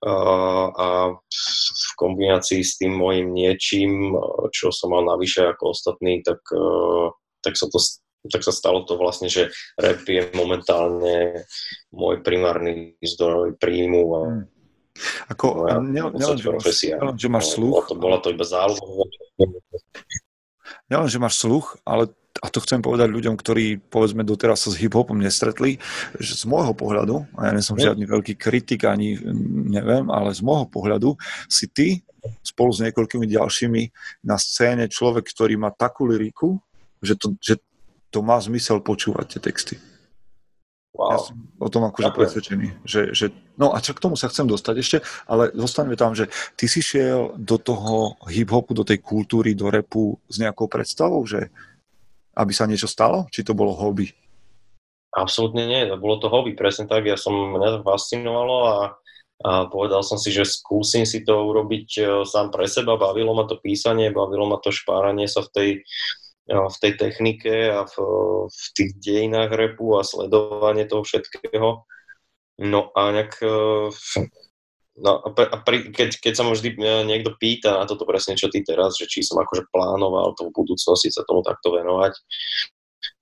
a, 0.05 1.13
v 1.17 1.91
kombinácii 1.97 2.61
s 2.61 2.77
tým 2.77 2.93
môjim 2.93 3.33
niečím, 3.33 4.13
čo 4.53 4.69
som 4.69 4.93
mal 4.93 5.05
navyše 5.05 5.45
ako 5.50 5.73
ostatný, 5.73 6.21
tak, 6.21 6.41
tak 7.41 7.53
sa 7.57 7.65
to 7.69 7.77
tak 8.29 8.45
sa 8.45 8.53
stalo 8.53 8.85
to 8.85 8.99
vlastne, 8.99 9.31
že 9.31 9.49
rap 9.79 10.05
je 10.05 10.29
momentálne 10.37 11.45
môj 11.89 12.21
primárny 12.21 12.97
zdroj 13.01 13.57
príjmu 13.57 14.03
a 14.13 14.21
hmm. 14.27 14.45
Ako, 15.31 15.71
nielen, 15.87 16.35
že, 16.35 16.51
máš, 16.51 16.83
že 17.15 17.27
máš 17.31 17.55
sluch. 17.55 17.87
To, 17.87 17.95
bola 17.95 18.19
to 18.19 18.27
iba 18.27 18.43
záloha 18.43 19.07
nielen, 20.91 21.07
že 21.07 21.23
máš 21.23 21.39
sluch, 21.39 21.79
ale 21.87 22.11
a 22.41 22.47
to 22.47 22.63
chcem 22.63 22.83
povedať 22.83 23.11
ľuďom, 23.11 23.35
ktorí 23.37 23.79
povedzme 23.91 24.23
doteraz 24.25 24.65
sa 24.65 24.69
s 24.71 24.79
hip-hopom 24.79 25.19
nestretli, 25.19 25.77
že 26.17 26.33
z 26.35 26.43
môjho 26.47 26.73
pohľadu, 26.75 27.27
a 27.37 27.47
ja 27.47 27.51
nie 27.53 27.63
som 27.63 27.79
žiadny 27.79 28.07
veľký 28.07 28.33
kritik 28.39 28.87
ani 28.87 29.19
neviem, 29.67 30.07
ale 30.11 30.35
z 30.35 30.41
môjho 30.41 30.67
pohľadu 30.67 31.15
si 31.51 31.67
ty 31.69 32.01
spolu 32.41 32.71
s 32.71 32.81
niekoľkými 32.87 33.27
ďalšími 33.29 33.83
na 34.25 34.39
scéne 34.41 34.87
človek, 34.87 35.27
ktorý 35.27 35.59
má 35.59 35.69
takú 35.75 36.07
liriku, 36.07 36.57
že 37.03 37.19
to, 37.19 37.35
že 37.41 37.59
to 38.11 38.19
má 38.19 38.37
zmysel 38.43 38.83
počúvať 38.83 39.37
tie 39.37 39.41
texty. 39.41 39.75
Wow. 40.91 41.15
Ja 41.15 41.17
som 41.23 41.35
o 41.55 41.69
tom 41.71 41.87
akože 41.87 42.11
presvedčený. 42.11 42.83
Že, 42.83 43.01
že, 43.15 43.25
no 43.55 43.71
a 43.71 43.79
čo 43.79 43.95
k 43.95 44.03
tomu 44.03 44.19
sa 44.19 44.27
chcem 44.27 44.43
dostať 44.43 44.75
ešte, 44.75 44.97
ale 45.23 45.47
zostaneme 45.55 45.95
tam, 45.95 46.11
že 46.11 46.27
ty 46.59 46.67
si 46.67 46.83
šiel 46.83 47.39
do 47.39 47.55
toho 47.55 48.19
hip-hopu, 48.27 48.75
do 48.75 48.83
tej 48.83 48.99
kultúry, 48.99 49.55
do 49.55 49.71
repu 49.71 50.19
s 50.27 50.35
nejakou 50.43 50.67
predstavou, 50.67 51.23
že 51.23 51.47
aby 52.35 52.51
sa 52.51 52.67
niečo 52.67 52.91
stalo? 52.91 53.31
Či 53.31 53.47
to 53.47 53.55
bolo 53.55 53.71
hobby? 53.71 54.11
Absolútne 55.15 55.67
nie, 55.67 55.87
bolo 55.95 56.19
to 56.19 56.27
hobby, 56.31 56.55
presne 56.55 56.87
tak. 56.87 57.07
Ja 57.07 57.15
som, 57.15 57.35
mňa 57.55 57.79
to 57.79 57.87
fascinovalo 57.87 58.55
a, 58.63 58.77
a 59.43 59.51
povedal 59.67 60.03
som 60.03 60.19
si, 60.19 60.31
že 60.31 60.47
skúsim 60.47 61.03
si 61.07 61.23
to 61.23 61.35
urobiť 61.35 61.87
e, 61.99 62.03
sám 62.23 62.51
pre 62.51 62.67
seba. 62.67 62.95
Bavilo 62.95 63.35
ma 63.35 63.43
to 63.43 63.59
písanie, 63.59 64.11
bavilo 64.11 64.47
ma 64.47 64.59
to 64.59 64.71
špáranie 64.71 65.27
sa 65.27 65.43
v 65.43 65.51
tej 65.51 65.69
v 66.50 66.77
tej 66.81 66.93
technike 66.98 67.53
a 67.69 67.86
v, 67.86 67.95
v 68.50 68.63
tých 68.74 68.91
dejinách 68.98 69.51
repu 69.53 69.95
a 69.98 70.07
sledovanie 70.07 70.89
toho 70.89 71.05
všetkého. 71.05 71.86
No 72.62 72.81
a 72.98 73.01
nejak... 73.13 73.33
E, 73.39 73.55
no 75.00 75.12
a, 75.21 75.57
pri, 75.62 75.93
keď, 75.93 76.17
keď 76.17 76.33
sa 76.33 76.43
ma 76.43 76.51
vždy 76.57 76.69
e, 76.75 77.05
niekto 77.05 77.38
pýta 77.38 77.77
na 77.77 77.86
toto 77.86 78.03
presne, 78.10 78.36
čo 78.36 78.50
ty 78.50 78.65
teraz, 78.65 78.98
že 78.98 79.05
či 79.05 79.21
som 79.21 79.39
akože 79.39 79.69
plánoval 79.69 80.33
v 80.36 80.51
budúcnosti 80.51 81.13
sa 81.13 81.24
tomu 81.24 81.45
takto 81.45 81.71
venovať, 81.71 82.13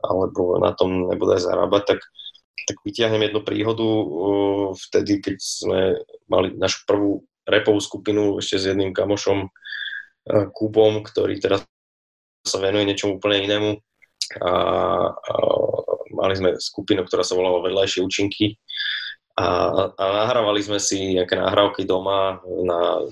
alebo 0.03 0.57
na 0.59 0.71
tom 0.73 1.11
nebude 1.11 1.39
zarábať, 1.39 1.95
tak, 1.95 1.99
tak 2.67 2.77
vyťahnem 2.83 3.29
jednu 3.29 3.41
príhodu 3.43 3.83
uh, 3.83 4.67
vtedy, 4.89 5.23
keď 5.23 5.37
sme 5.39 5.79
mali 6.27 6.55
našu 6.55 6.83
prvú 6.83 7.23
repovú 7.47 7.79
skupinu 7.79 8.37
ešte 8.37 8.59
s 8.59 8.67
jedným 8.69 8.91
kamošom 8.93 9.49
Kubom, 10.53 11.01
ktorý 11.01 11.41
teraz 11.41 11.65
sa 12.45 12.57
venuje 12.61 12.87
niečomu 12.87 13.17
úplne 13.17 13.45
inému. 13.45 13.71
A, 14.45 14.51
a 15.09 15.33
mali 16.13 16.33
sme 16.37 16.49
skupinu, 16.61 17.01
ktorá 17.01 17.25
sa 17.25 17.33
volala 17.33 17.65
Vedľajšie 17.65 18.05
účinky 18.05 18.61
a, 19.39 19.47
a 19.95 20.03
nahrávali 20.03 20.59
sme 20.59 20.83
si 20.83 21.15
nejaké 21.15 21.39
nahrávky 21.39 21.87
doma 21.87 22.43
na 22.43 23.07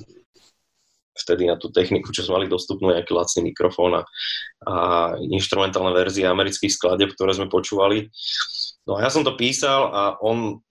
vtedy 1.18 1.48
na 1.50 1.58
tú 1.58 1.72
techniku, 1.74 2.12
čo 2.14 2.28
sme 2.28 2.44
mali 2.44 2.48
dostupnú, 2.52 2.94
nejaký 2.94 3.16
lacný 3.16 3.50
mikrofón 3.50 3.98
a, 3.98 4.04
a 4.68 4.74
instrumentálna 5.18 5.96
verzia 5.96 6.30
amerických 6.30 6.70
skladeb, 6.70 7.16
ktoré 7.16 7.34
sme 7.34 7.50
počúvali. 7.50 8.12
No 8.86 9.00
a 9.00 9.08
ja 9.08 9.10
som 9.10 9.26
to 9.26 9.34
písal 9.40 9.90
a 9.90 10.02
on, 10.22 10.62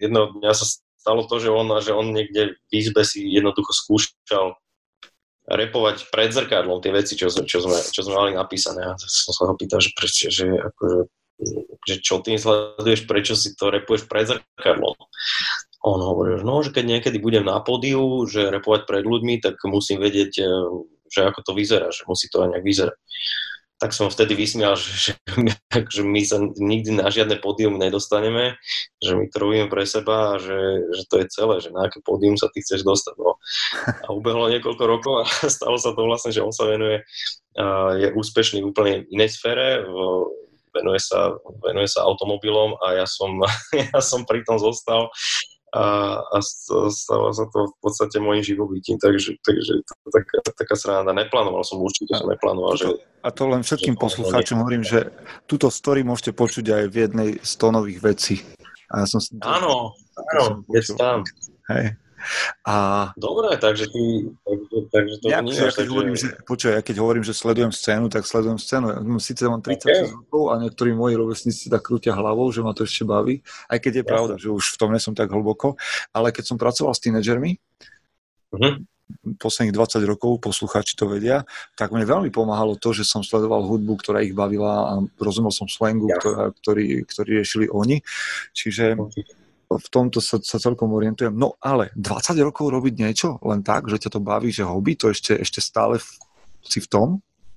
jedného 0.00 0.32
dňa 0.40 0.52
sa 0.54 0.64
stalo 0.96 1.28
to, 1.28 1.42
že 1.42 1.50
on, 1.52 1.66
že 1.82 1.92
on 1.92 2.14
niekde 2.14 2.56
v 2.56 2.72
izbe 2.72 3.04
si 3.04 3.26
jednoducho 3.26 3.74
skúšal 3.74 4.56
repovať 5.50 6.08
pred 6.14 6.30
zrkadlom 6.30 6.78
tie 6.78 6.94
veci, 6.94 7.18
čo, 7.18 7.26
čo, 7.26 7.58
sme, 7.58 7.78
čo 7.78 8.00
sme 8.06 8.14
mali 8.14 8.32
napísané. 8.38 8.86
A 8.86 8.94
som 8.96 9.34
sa 9.34 9.50
ho 9.50 9.54
pýtal, 9.58 9.82
že 9.82 9.90
prečo, 9.92 10.30
že, 10.30 10.46
akože, 10.46 10.98
že 11.90 11.94
čo 11.98 12.22
tým 12.22 12.38
sleduješ, 12.38 13.10
prečo 13.10 13.34
si 13.34 13.58
to 13.58 13.74
repuješ 13.74 14.06
pred 14.06 14.30
zrkadlom. 14.30 14.94
On 15.80 15.98
hovoril, 15.98 16.44
no, 16.44 16.60
že 16.60 16.70
keď 16.70 16.98
niekedy 16.98 17.18
budem 17.18 17.48
na 17.48 17.58
pódiu, 17.64 18.28
že 18.28 18.52
repovať 18.52 18.84
pred 18.84 19.02
ľuďmi, 19.02 19.40
tak 19.40 19.58
musím 19.66 19.98
vedieť, 19.98 20.32
eh, 20.38 20.48
že 21.10 21.20
ako 21.26 21.40
to 21.42 21.52
vyzerá, 21.58 21.90
že 21.90 22.06
musí 22.06 22.30
to 22.30 22.46
aj 22.46 22.54
nejak 22.54 22.64
vyzerať 22.64 22.98
tak 23.80 23.96
som 23.96 24.12
vtedy 24.12 24.36
vysmial, 24.36 24.76
že, 24.80 25.16
že, 25.16 25.80
že 25.88 26.02
my 26.04 26.20
sa 26.20 26.36
nikdy 26.60 27.00
na 27.00 27.08
žiadne 27.08 27.40
pódium 27.40 27.80
nedostaneme, 27.80 28.60
že 29.00 29.16
my 29.16 29.24
to 29.32 29.36
robíme 29.40 29.66
pre 29.72 29.88
seba 29.88 30.36
a 30.36 30.38
že, 30.38 30.60
že 30.92 31.02
to 31.08 31.14
je 31.24 31.26
celé, 31.32 31.54
že 31.64 31.72
na 31.72 31.88
aké 31.88 32.04
pódium 32.04 32.36
sa 32.36 32.52
ty 32.52 32.60
chceš 32.60 32.84
dostať. 32.84 33.16
No. 33.16 33.40
A 34.04 34.08
ubehlo 34.12 34.52
niekoľko 34.52 34.84
rokov 34.84 35.14
a 35.22 35.24
stalo 35.48 35.80
sa 35.80 35.96
to 35.96 36.04
vlastne, 36.04 36.30
že 36.30 36.44
on 36.44 36.52
sa 36.52 36.68
venuje, 36.68 37.00
je 37.98 38.08
úspešný 38.14 38.62
v 38.62 38.68
úplne 38.68 38.94
inej 39.08 39.40
sfére, 39.40 39.82
venuje 40.70 41.00
sa, 41.02 41.34
venuje 41.64 41.88
sa 41.90 42.06
automobilom 42.06 42.78
a 42.78 43.02
ja 43.02 43.06
som, 43.08 43.40
ja 43.90 43.98
som 44.04 44.28
pri 44.28 44.44
tom 44.44 44.60
zostal 44.60 45.10
a, 45.70 46.18
a 46.18 46.38
stalo 46.42 47.30
sa 47.30 47.46
to 47.46 47.70
v 47.70 47.76
podstate 47.78 48.18
môjim 48.18 48.42
živobytím, 48.42 48.98
takže, 48.98 49.38
takže 49.46 49.86
taká, 50.10 50.36
taká 50.50 50.74
sranda. 50.74 51.14
Neplánoval 51.14 51.62
som 51.62 51.78
určite, 51.78 52.18
som 52.18 52.26
neplánoval. 52.26 52.74
Že, 52.74 52.98
a 53.22 53.28
to 53.30 53.42
len 53.46 53.62
všetkým 53.62 53.94
poslucháčom 53.94 54.58
hovorím, 54.58 54.82
že 54.82 55.14
túto 55.46 55.70
story 55.70 56.02
môžete 56.02 56.34
počuť 56.34 56.66
aj 56.74 56.84
v 56.90 56.96
jednej 57.06 57.30
z 57.38 57.52
tónových 57.54 58.00
vecí. 58.02 58.36
A 58.90 59.02
ja 59.02 59.06
som 59.06 59.22
si... 59.22 59.38
Áno, 59.46 59.94
áno, 60.34 60.66
je 60.74 60.82
tam. 60.98 61.22
Hej. 61.70 61.94
A... 62.66 62.74
Dobre, 63.16 63.56
takže 63.56 63.90
ty, 63.90 64.28
takže, 64.44 64.76
takže 64.92 65.14
to 65.20 65.26
ja, 65.30 65.40
nie 65.40 65.54
ja, 65.54 65.68
keď 65.68 65.86
takže... 65.86 65.92
hovorím, 65.92 66.14
že, 66.16 66.26
počuaj, 66.44 66.72
ja 66.78 66.82
keď 66.82 66.96
hovorím, 67.00 67.24
že 67.24 67.34
sledujem 67.34 67.72
scénu, 67.72 68.06
tak 68.12 68.22
sledujem 68.24 68.58
scénu. 68.58 68.86
Ja 68.90 68.98
Sice 69.20 69.42
mám 69.46 69.62
36 69.62 69.84
okay. 69.84 70.00
rokov 70.10 70.42
a 70.50 70.54
niektorí 70.60 70.90
moji 70.96 71.14
rovesníci 71.16 71.68
tak 71.68 71.84
krútia 71.84 72.16
hlavou, 72.16 72.48
že 72.50 72.64
ma 72.64 72.72
to 72.72 72.88
ešte 72.88 73.04
baví, 73.04 73.44
aj 73.68 73.78
keď 73.78 73.92
je 74.00 74.04
ja. 74.04 74.10
pravda, 74.10 74.34
že 74.40 74.48
už 74.48 74.64
v 74.74 74.76
tom 74.80 74.90
nesom 74.90 75.12
tak 75.12 75.28
hlboko, 75.30 75.76
ale 76.10 76.32
keď 76.32 76.44
som 76.50 76.56
pracoval 76.56 76.92
s 76.96 77.00
tínedžermi, 77.02 77.50
uh-huh 78.56 78.84
posledných 79.38 79.74
20 79.74 80.06
rokov, 80.06 80.40
poslucháči 80.42 80.94
to 80.96 81.10
vedia, 81.10 81.44
tak 81.74 81.90
mne 81.90 82.06
veľmi 82.06 82.30
pomáhalo 82.30 82.78
to, 82.78 82.94
že 82.94 83.06
som 83.06 83.26
sledoval 83.26 83.66
hudbu, 83.66 83.98
ktorá 84.00 84.22
ich 84.22 84.34
bavila 84.34 84.86
a 84.86 84.92
rozumel 85.20 85.52
som 85.52 85.66
slangu, 85.66 86.08
ja. 86.08 86.18
ktorá, 86.18 86.54
ktorý, 86.62 87.04
ktorý 87.04 87.42
riešili 87.42 87.66
oni. 87.70 88.02
Čiže 88.54 88.96
v 89.78 89.88
tomto 89.92 90.18
sa, 90.18 90.42
sa 90.42 90.58
celkom 90.58 90.90
orientujem. 90.90 91.30
No 91.30 91.54
ale 91.62 91.94
20 91.94 92.34
rokov 92.42 92.74
robiť 92.74 92.94
niečo 92.98 93.38
len 93.46 93.62
tak, 93.62 93.86
že 93.86 94.02
ťa 94.02 94.18
to 94.18 94.20
baví, 94.20 94.50
že 94.50 94.66
hobby, 94.66 94.98
to 94.98 95.14
ešte, 95.14 95.38
ešte 95.38 95.62
stále 95.62 96.02
v, 96.02 96.08
si 96.66 96.82
v 96.82 96.88
tom? 96.90 97.08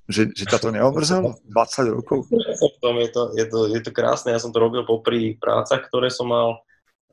Že, 0.06 0.36
že 0.36 0.44
ťa 0.44 0.58
to 0.60 0.68
neomrzelo? 0.70 1.40
20 1.48 1.96
rokov? 1.96 2.28
V 2.30 2.78
tom 2.78 3.00
je 3.00 3.08
to, 3.10 3.22
je, 3.34 3.44
to, 3.48 3.58
je 3.72 3.80
to 3.80 3.90
krásne. 3.90 4.30
Ja 4.30 4.38
som 4.38 4.52
to 4.52 4.60
robil 4.60 4.84
popri 4.84 5.34
prácach, 5.40 5.82
ktoré 5.88 6.12
som 6.12 6.28
mal, 6.30 6.60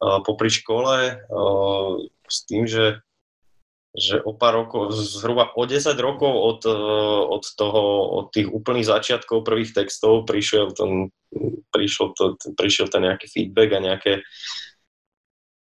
uh, 0.03 0.20
popri 0.22 0.51
škole, 0.51 1.17
uh, 1.17 1.91
s 2.27 2.38
tým, 2.46 2.67
že 2.67 3.01
že 3.91 4.24
o 4.24 4.31
pár 4.31 4.55
rokov, 4.55 4.96
zhruba 4.96 5.51
o 5.51 5.67
10 5.67 6.00
rokov 6.00 6.31
od, 6.31 6.62
eh, 6.63 6.72
od 7.27 7.43
toho, 7.43 7.84
od 8.24 8.25
tých 8.31 8.48
úplných 8.48 8.88
začiatkov 8.88 9.43
prvých 9.43 9.75
textov 9.75 10.24
prišiel 10.24 10.72
ten, 10.72 11.12
prišiel, 11.75 12.15
to, 12.15 12.39
prišiel 12.55 12.88
ten 12.88 13.03
nejaký 13.03 13.27
feedback 13.27 13.75
a 13.75 13.84
nejaké, 13.84 14.24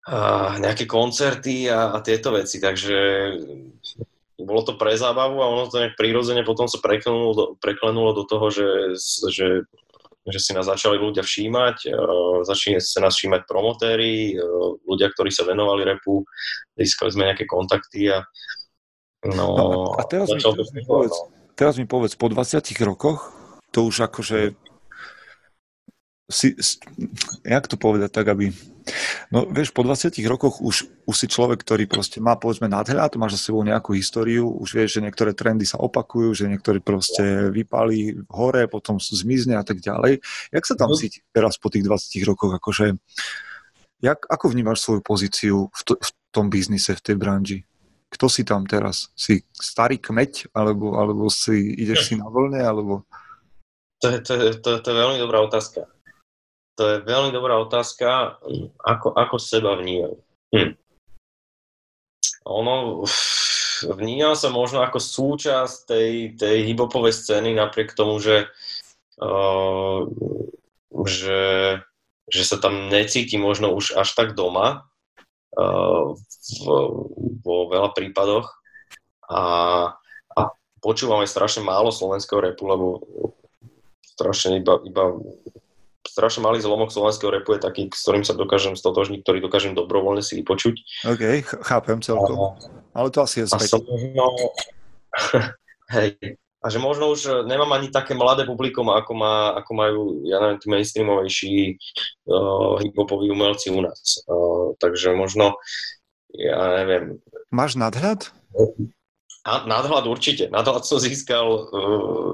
a 0.04 0.60
nejaké 0.60 0.84
koncerty 0.84 1.72
a, 1.72 1.96
a 1.96 1.98
tieto 2.04 2.36
veci, 2.36 2.60
takže 2.60 2.98
bolo 4.44 4.62
to 4.68 4.76
pre 4.76 5.00
zábavu 5.00 5.40
a 5.40 5.48
ono 5.48 5.72
to 5.72 5.80
nejak 5.80 5.96
prirodzene 5.96 6.44
potom 6.44 6.68
sa 6.68 6.84
preklenulo 6.84 7.32
do, 7.32 7.46
preklenulo 7.64 8.12
do 8.12 8.24
toho, 8.28 8.52
že, 8.52 8.70
že 9.32 9.48
že 10.24 10.40
si 10.40 10.56
nás 10.56 10.72
začali 10.72 10.96
ľudia 10.96 11.20
všímať, 11.20 11.92
uh, 11.92 12.48
začali 12.48 12.80
sa 12.80 13.04
nás 13.04 13.12
všímať 13.12 13.44
promotéri, 13.44 14.40
uh, 14.40 14.80
ľudia, 14.88 15.12
ktorí 15.12 15.28
sa 15.28 15.44
venovali 15.44 15.84
repu, 15.84 16.24
získali 16.80 17.12
sme 17.12 17.28
nejaké 17.28 17.44
kontakty 17.44 18.08
a 18.08 18.24
no, 19.28 19.36
no 19.36 20.00
a 20.00 20.04
teraz 20.08 20.32
mi, 20.32 20.40
teraz, 20.40 20.72
mi 20.72 20.84
povedz, 20.88 21.16
no. 21.20 21.28
teraz 21.60 21.76
mi 21.76 21.84
povedz, 21.84 22.16
po 22.16 22.32
20 22.32 22.64
rokoch 22.88 23.36
to 23.76 23.84
už 23.84 24.08
akože 24.08 24.56
si, 26.32 26.56
jak 27.44 27.66
to 27.68 27.76
povedať 27.76 28.10
tak, 28.16 28.32
aby... 28.32 28.56
No 29.32 29.48
vieš, 29.48 29.72
po 29.72 29.82
20 29.82 30.14
rokoch 30.28 30.60
už, 30.60 30.86
už 31.08 31.16
si 31.16 31.28
človek, 31.32 31.64
ktorý 31.64 31.88
proste 31.88 32.20
má 32.20 32.36
povedzme 32.36 32.68
nadhľad, 32.68 33.16
má 33.16 33.32
za 33.32 33.40
sebou 33.40 33.64
nejakú 33.64 33.96
históriu, 33.96 34.46
už 34.46 34.76
vieš, 34.76 35.00
že 35.00 35.04
niektoré 35.04 35.32
trendy 35.32 35.64
sa 35.64 35.80
opakujú, 35.80 36.36
že 36.36 36.52
niektoré 36.52 36.84
proste 36.84 37.50
vypali 37.50 38.14
hore, 38.30 38.68
potom 38.68 39.00
zmizne 39.00 39.58
a 39.58 39.64
tak 39.64 39.80
ďalej. 39.80 40.20
Jak 40.52 40.64
sa 40.68 40.76
tam 40.76 40.92
no. 40.92 40.98
cíti 41.00 41.24
teraz 41.32 41.56
po 41.58 41.72
tých 41.72 41.88
20 41.88 42.30
rokoch? 42.30 42.52
Akože, 42.54 43.00
jak, 44.04 44.20
ako 44.28 44.46
vnímaš 44.52 44.84
svoju 44.84 45.02
pozíciu 45.02 45.58
v, 45.72 45.82
to, 45.88 45.94
v 45.96 46.10
tom 46.36 46.52
biznise, 46.52 46.94
v 46.94 47.02
tej 47.02 47.16
branži? 47.16 47.60
Kto 48.14 48.30
si 48.30 48.46
tam 48.46 48.70
teraz? 48.70 49.10
Si 49.18 49.42
starý 49.58 49.98
kmeď? 49.98 50.54
Alebo, 50.54 51.02
alebo 51.02 51.34
si 51.34 51.74
ideš 51.74 52.14
si 52.14 52.14
na 52.14 52.30
vlne? 52.30 52.62
Alebo... 52.62 53.10
To 54.06 54.14
je, 54.14 54.20
to, 54.22 54.34
je, 54.38 54.48
to, 54.62 54.70
to 54.84 54.88
je 54.92 54.98
veľmi 55.02 55.18
dobrá 55.18 55.42
otázka. 55.42 55.90
To 56.74 56.84
je 56.90 57.06
veľmi 57.06 57.30
dobrá 57.30 57.62
otázka, 57.62 58.42
ako, 58.82 59.14
ako 59.14 59.36
seba 59.38 59.78
vnímam. 59.78 60.18
Hm. 60.50 60.74
Ono, 62.50 63.06
vnímam 63.94 64.34
sa 64.34 64.50
možno 64.50 64.82
ako 64.82 64.98
súčasť 64.98 65.76
tej, 65.86 66.10
tej 66.34 66.58
hibopovej 66.74 67.14
scény, 67.14 67.54
napriek 67.54 67.94
tomu, 67.94 68.18
že, 68.18 68.50
uh, 69.22 70.02
že, 71.06 71.44
že 72.26 72.44
sa 72.44 72.58
tam 72.58 72.90
necíti 72.90 73.38
možno 73.38 73.72
už 73.78 73.94
až 73.94 74.10
tak 74.18 74.34
doma 74.34 74.90
uh, 75.54 76.18
v, 76.18 76.64
vo 77.46 77.58
veľa 77.70 77.94
prípadoch 77.94 78.50
a, 79.30 79.44
a 80.36 80.42
počúvam 80.82 81.22
aj 81.22 81.32
strašne 81.32 81.64
málo 81.64 81.94
slovenského 81.94 82.44
repu, 82.44 82.66
lebo 82.68 82.86
strašne 84.04 84.60
iba, 84.60 84.78
iba 84.84 85.16
strašne 86.14 86.46
malý 86.46 86.62
zlomok 86.62 86.94
slovenského 86.94 87.34
repu 87.34 87.58
je 87.58 87.66
taký, 87.66 87.84
s 87.90 88.06
ktorým 88.06 88.22
sa 88.22 88.38
dokážem 88.38 88.78
stotožniť, 88.78 89.26
ktorý 89.26 89.42
dokážem 89.42 89.74
dobrovoľne 89.74 90.22
si 90.22 90.38
vypočuť. 90.38 90.76
OK, 91.10 91.42
chápem 91.66 91.98
celkom. 92.06 92.38
A, 92.38 93.02
Ale 93.02 93.10
to 93.10 93.26
asi 93.26 93.42
je 93.42 93.50
zpäť. 93.50 93.82
Možno, 93.82 94.26
hej, 95.98 96.38
a 96.64 96.66
že 96.72 96.80
možno 96.80 97.12
už 97.12 97.44
nemám 97.50 97.76
ani 97.76 97.90
také 97.90 98.16
mladé 98.16 98.48
publikum, 98.48 98.88
ako, 98.94 99.12
má, 99.18 99.58
ako 99.58 99.72
majú, 99.74 100.02
ja 100.24 100.40
neviem, 100.40 100.60
tí 100.62 100.68
mainstreamovejší 100.72 101.56
uh, 102.30 102.80
hip-hopoví 102.80 103.28
umelci 103.34 103.68
u 103.74 103.84
nás. 103.84 104.24
Uh, 104.30 104.72
takže 104.80 105.12
možno, 105.12 105.60
ja 106.32 106.80
neviem. 106.80 107.20
Máš 107.52 107.76
nadhľad? 107.76 108.32
Nadhľad 109.44 110.08
určite. 110.08 110.48
Nadhľad 110.48 110.88
som 110.88 111.04
získal, 111.04 111.48
uh, 111.68 112.32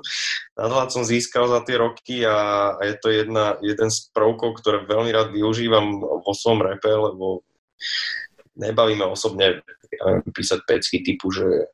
nadhľad 0.53 0.93
som 0.93 1.01
získal 1.01 1.49
za 1.49 1.65
tie 1.65 1.81
roky 1.81 2.21
a, 2.21 2.77
a 2.77 2.81
je 2.85 2.95
to 3.01 3.09
jedna, 3.09 3.57
jeden 3.65 3.89
z 3.89 4.13
prvkov, 4.13 4.61
ktoré 4.61 4.85
veľmi 4.85 5.09
rád 5.09 5.33
využívam 5.33 6.05
vo 6.05 6.33
svojom 6.37 6.61
repe, 6.61 6.93
lebo 6.93 7.41
nebavíme 8.61 9.09
osobne 9.09 9.65
písať 10.29 10.59
pecky 10.69 11.01
typu, 11.01 11.33
že 11.33 11.73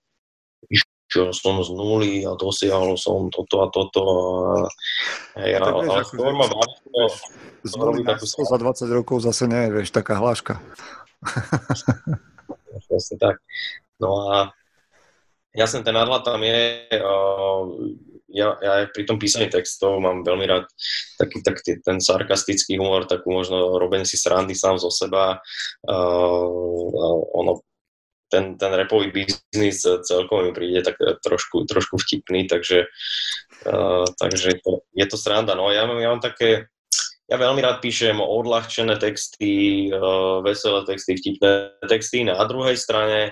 išiel 0.71 1.35
som 1.35 1.59
z 1.59 1.69
nuly 1.75 2.23
a 2.23 2.39
dosiahol 2.39 2.95
som 2.95 3.27
toto 3.27 3.55
a 3.59 3.67
toto. 3.75 4.01
A, 4.07 5.43
hej, 5.43 5.59
no, 5.59 5.83
ale, 5.83 5.99
baví 6.15 6.47
Z 7.67 7.73
nuly 7.75 8.07
na 8.07 8.15
100 8.15 8.55
za 8.55 8.57
20 8.61 8.87
rokov 9.03 9.19
zase 9.19 9.51
nie 9.51 9.67
je, 9.67 9.73
vieš, 9.83 9.89
taká 9.91 10.15
hláška. 10.15 10.63
Vlastne 12.87 13.17
tak. 13.19 13.43
No 13.99 14.31
a 14.31 14.55
jasne 15.55 15.81
ten 15.81 15.95
nadhľad 15.95 16.21
tam 16.27 16.43
je, 16.43 16.85
ja, 18.35 18.59
ja 18.59 18.73
pri 18.91 19.03
tom 19.07 19.15
písaní 19.15 19.47
textov 19.47 20.03
mám 20.03 20.27
veľmi 20.27 20.43
rád 20.43 20.67
taký, 21.15 21.39
taký 21.39 21.79
ten 21.79 22.03
sarkastický 22.03 22.75
humor, 22.75 23.07
takú 23.07 23.31
možno 23.31 23.79
robenie 23.79 24.03
si 24.03 24.19
srandy 24.19 24.51
sám 24.51 24.75
zo 24.75 24.91
seba. 24.91 25.39
Ono, 25.87 27.63
ten, 28.27 28.59
ten 28.59 28.71
repový 28.75 29.15
biznis 29.15 29.87
celkom 29.87 30.43
mi 30.43 30.51
príde 30.51 30.83
tak 30.83 30.99
trošku, 31.23 31.63
trošku 31.63 31.95
vtipný, 31.95 32.51
takže, 32.51 32.91
takže 34.19 34.59
to, 34.59 34.83
je 34.91 35.05
to 35.07 35.15
sranda. 35.15 35.55
No 35.55 35.71
ja, 35.71 35.87
ja 35.87 36.09
mám 36.11 36.19
také, 36.19 36.67
ja 37.31 37.39
veľmi 37.39 37.63
rád 37.63 37.79
píšem 37.79 38.19
odľahčené 38.19 38.99
texty, 38.99 39.87
veselé 40.43 40.83
texty, 40.83 41.15
vtipné 41.15 41.71
texty. 41.87 42.27
Na 42.27 42.43
druhej 42.43 42.75
strane 42.75 43.31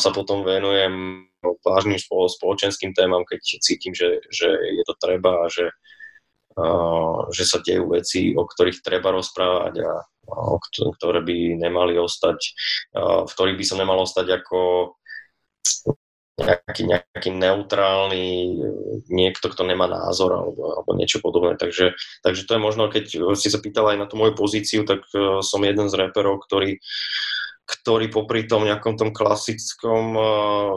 sa 0.00 0.10
potom 0.10 0.40
venujem 0.40 1.28
vážnym 1.60 2.00
spoločenským 2.00 2.96
témam, 2.96 3.28
keď 3.28 3.60
cítim, 3.60 3.92
že, 3.92 4.24
že 4.32 4.48
je 4.48 4.84
to 4.88 4.94
treba 4.96 5.44
a 5.44 5.46
že, 5.52 5.68
že 7.32 7.44
sa 7.44 7.60
dejú 7.60 7.92
veci, 7.92 8.32
o 8.36 8.44
ktorých 8.44 8.80
treba 8.80 9.12
rozprávať 9.12 9.74
a 9.84 9.92
uh, 10.04 10.56
ktoré 10.96 11.20
by 11.24 11.36
nemali 11.60 11.96
ostať, 11.96 12.38
v 12.96 13.30
ktorých 13.30 13.56
by 13.56 13.64
som 13.64 13.78
nemal 13.80 14.00
ostať 14.02 14.40
ako 14.42 14.58
nejaký, 16.40 16.82
nejaký 16.88 17.30
neutrálny 17.36 18.56
niekto, 19.12 19.52
kto 19.52 19.62
nemá 19.68 19.84
názor 19.84 20.32
alebo, 20.32 20.72
alebo 20.72 20.96
niečo 20.96 21.20
podobné. 21.20 21.60
Takže, 21.60 21.92
takže 22.24 22.48
to 22.48 22.56
je 22.56 22.60
možno, 22.60 22.88
keď 22.88 23.36
si 23.36 23.48
sa 23.52 23.60
pýtal 23.60 23.92
aj 23.92 23.98
na 24.00 24.06
tú 24.08 24.16
moju 24.16 24.32
pozíciu, 24.32 24.88
tak 24.88 25.04
uh, 25.12 25.44
som 25.44 25.60
jeden 25.64 25.88
z 25.92 25.94
reperov, 26.00 26.40
ktorý 26.44 26.80
ktorý 27.70 28.10
popri 28.10 28.50
tom 28.50 28.66
nejakom 28.66 28.98
tom 28.98 29.14
klasickom 29.14 30.04
uh, 30.18 30.74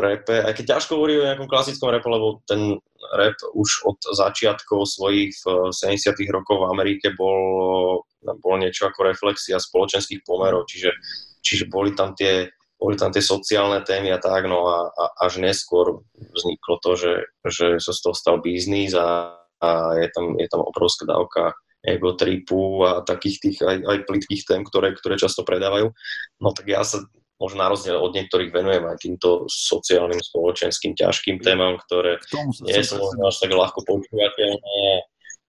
repe, 0.00 0.40
aj 0.40 0.56
keď 0.56 0.64
ťažko 0.76 0.96
hovorí 0.96 1.20
o 1.20 1.28
nejakom 1.28 1.44
klasickom 1.44 1.92
repe, 1.92 2.08
lebo 2.08 2.40
ten 2.48 2.80
rap 3.12 3.36
už 3.52 3.84
od 3.84 4.00
začiatkov 4.16 4.88
svojich 4.88 5.36
v 5.44 5.68
70 5.68 6.16
rokov 6.32 6.64
v 6.64 6.68
Amerike 6.72 7.12
bol, 7.12 8.00
bol 8.40 8.54
niečo 8.56 8.88
ako 8.88 9.12
reflexia 9.12 9.60
spoločenských 9.60 10.24
pomerov, 10.24 10.64
čiže, 10.64 10.96
čiže 11.44 11.68
boli 11.68 11.92
tam 11.92 12.16
tie 12.16 12.48
boli 12.74 13.00
tam 13.00 13.14
tie 13.14 13.24
sociálne 13.24 13.80
témy 13.80 14.12
a 14.12 14.20
tak, 14.20 14.44
no 14.44 14.68
a, 14.68 14.92
a 14.92 15.04
až 15.24 15.40
neskôr 15.40 16.04
vzniklo 16.36 16.76
to, 16.84 17.00
že, 17.00 17.12
že 17.48 17.66
sa 17.80 17.96
z 17.96 18.00
toho 18.02 18.14
stal 18.18 18.36
biznis 18.44 18.92
a, 18.92 19.40
a 19.62 19.96
je, 19.96 20.08
tam, 20.12 20.36
je 20.36 20.48
tam 20.50 20.60
obrovská 20.60 21.08
dávka 21.08 21.56
ego 21.84 22.16
tripu 22.16 22.80
a 22.82 23.04
takých 23.04 23.36
tých 23.40 23.58
aj, 23.60 23.76
aj 23.84 23.98
plitkých 24.08 24.42
tém, 24.48 24.62
ktoré, 24.64 24.96
ktoré 24.96 25.20
často 25.20 25.44
predávajú. 25.44 25.92
No 26.40 26.48
tak 26.56 26.66
ja 26.68 26.80
sa 26.80 27.04
možno 27.36 27.60
na 27.60 27.68
rozdiel 27.68 28.00
od 28.00 28.14
niektorých 28.16 28.50
venujem 28.50 28.84
aj 28.88 28.98
týmto 29.04 29.44
sociálnym, 29.50 30.22
spoločenským, 30.22 30.96
ťažkým 30.96 31.44
témam, 31.44 31.76
ktoré 31.76 32.22
nie 32.64 32.80
sú 32.80 32.96
možno 32.96 33.28
až 33.28 33.36
tak 33.42 33.52
ľahko 33.52 33.84
počúvateľné 33.84 35.04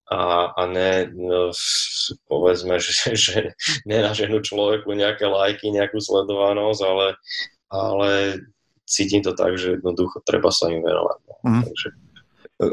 a, 0.05 0.53
a 0.53 0.61
ne, 0.69 1.09
no, 1.17 1.49
povedzme, 2.29 2.77
že, 2.85 3.17
že 3.17 3.37
nenaženú 3.89 4.41
človeku 4.41 4.93
nejaké 4.93 5.25
lajky, 5.25 5.73
nejakú 5.73 5.97
sledovanosť, 5.97 6.81
ale, 6.85 7.07
ale 7.73 8.09
cítim 8.85 9.25
to 9.25 9.33
tak, 9.33 9.57
že 9.57 9.81
jednoducho 9.81 10.21
treba 10.21 10.53
sa 10.53 10.69
im 10.69 10.85
venovať. 10.85 11.17
No. 11.25 11.35
Mm. 11.49 11.63
Takže, 11.65 11.87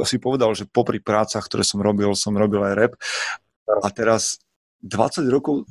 si 0.06 0.16
povedal, 0.22 0.54
že 0.54 0.68
popri 0.68 1.02
prácach, 1.02 1.42
ktoré 1.42 1.66
som 1.66 1.82
robil, 1.82 2.12
som 2.14 2.36
robil 2.38 2.62
aj 2.62 2.74
rap. 2.78 2.92
A 3.80 3.88
teraz 3.88 4.42
20 4.84 5.24
rokov, 5.32 5.64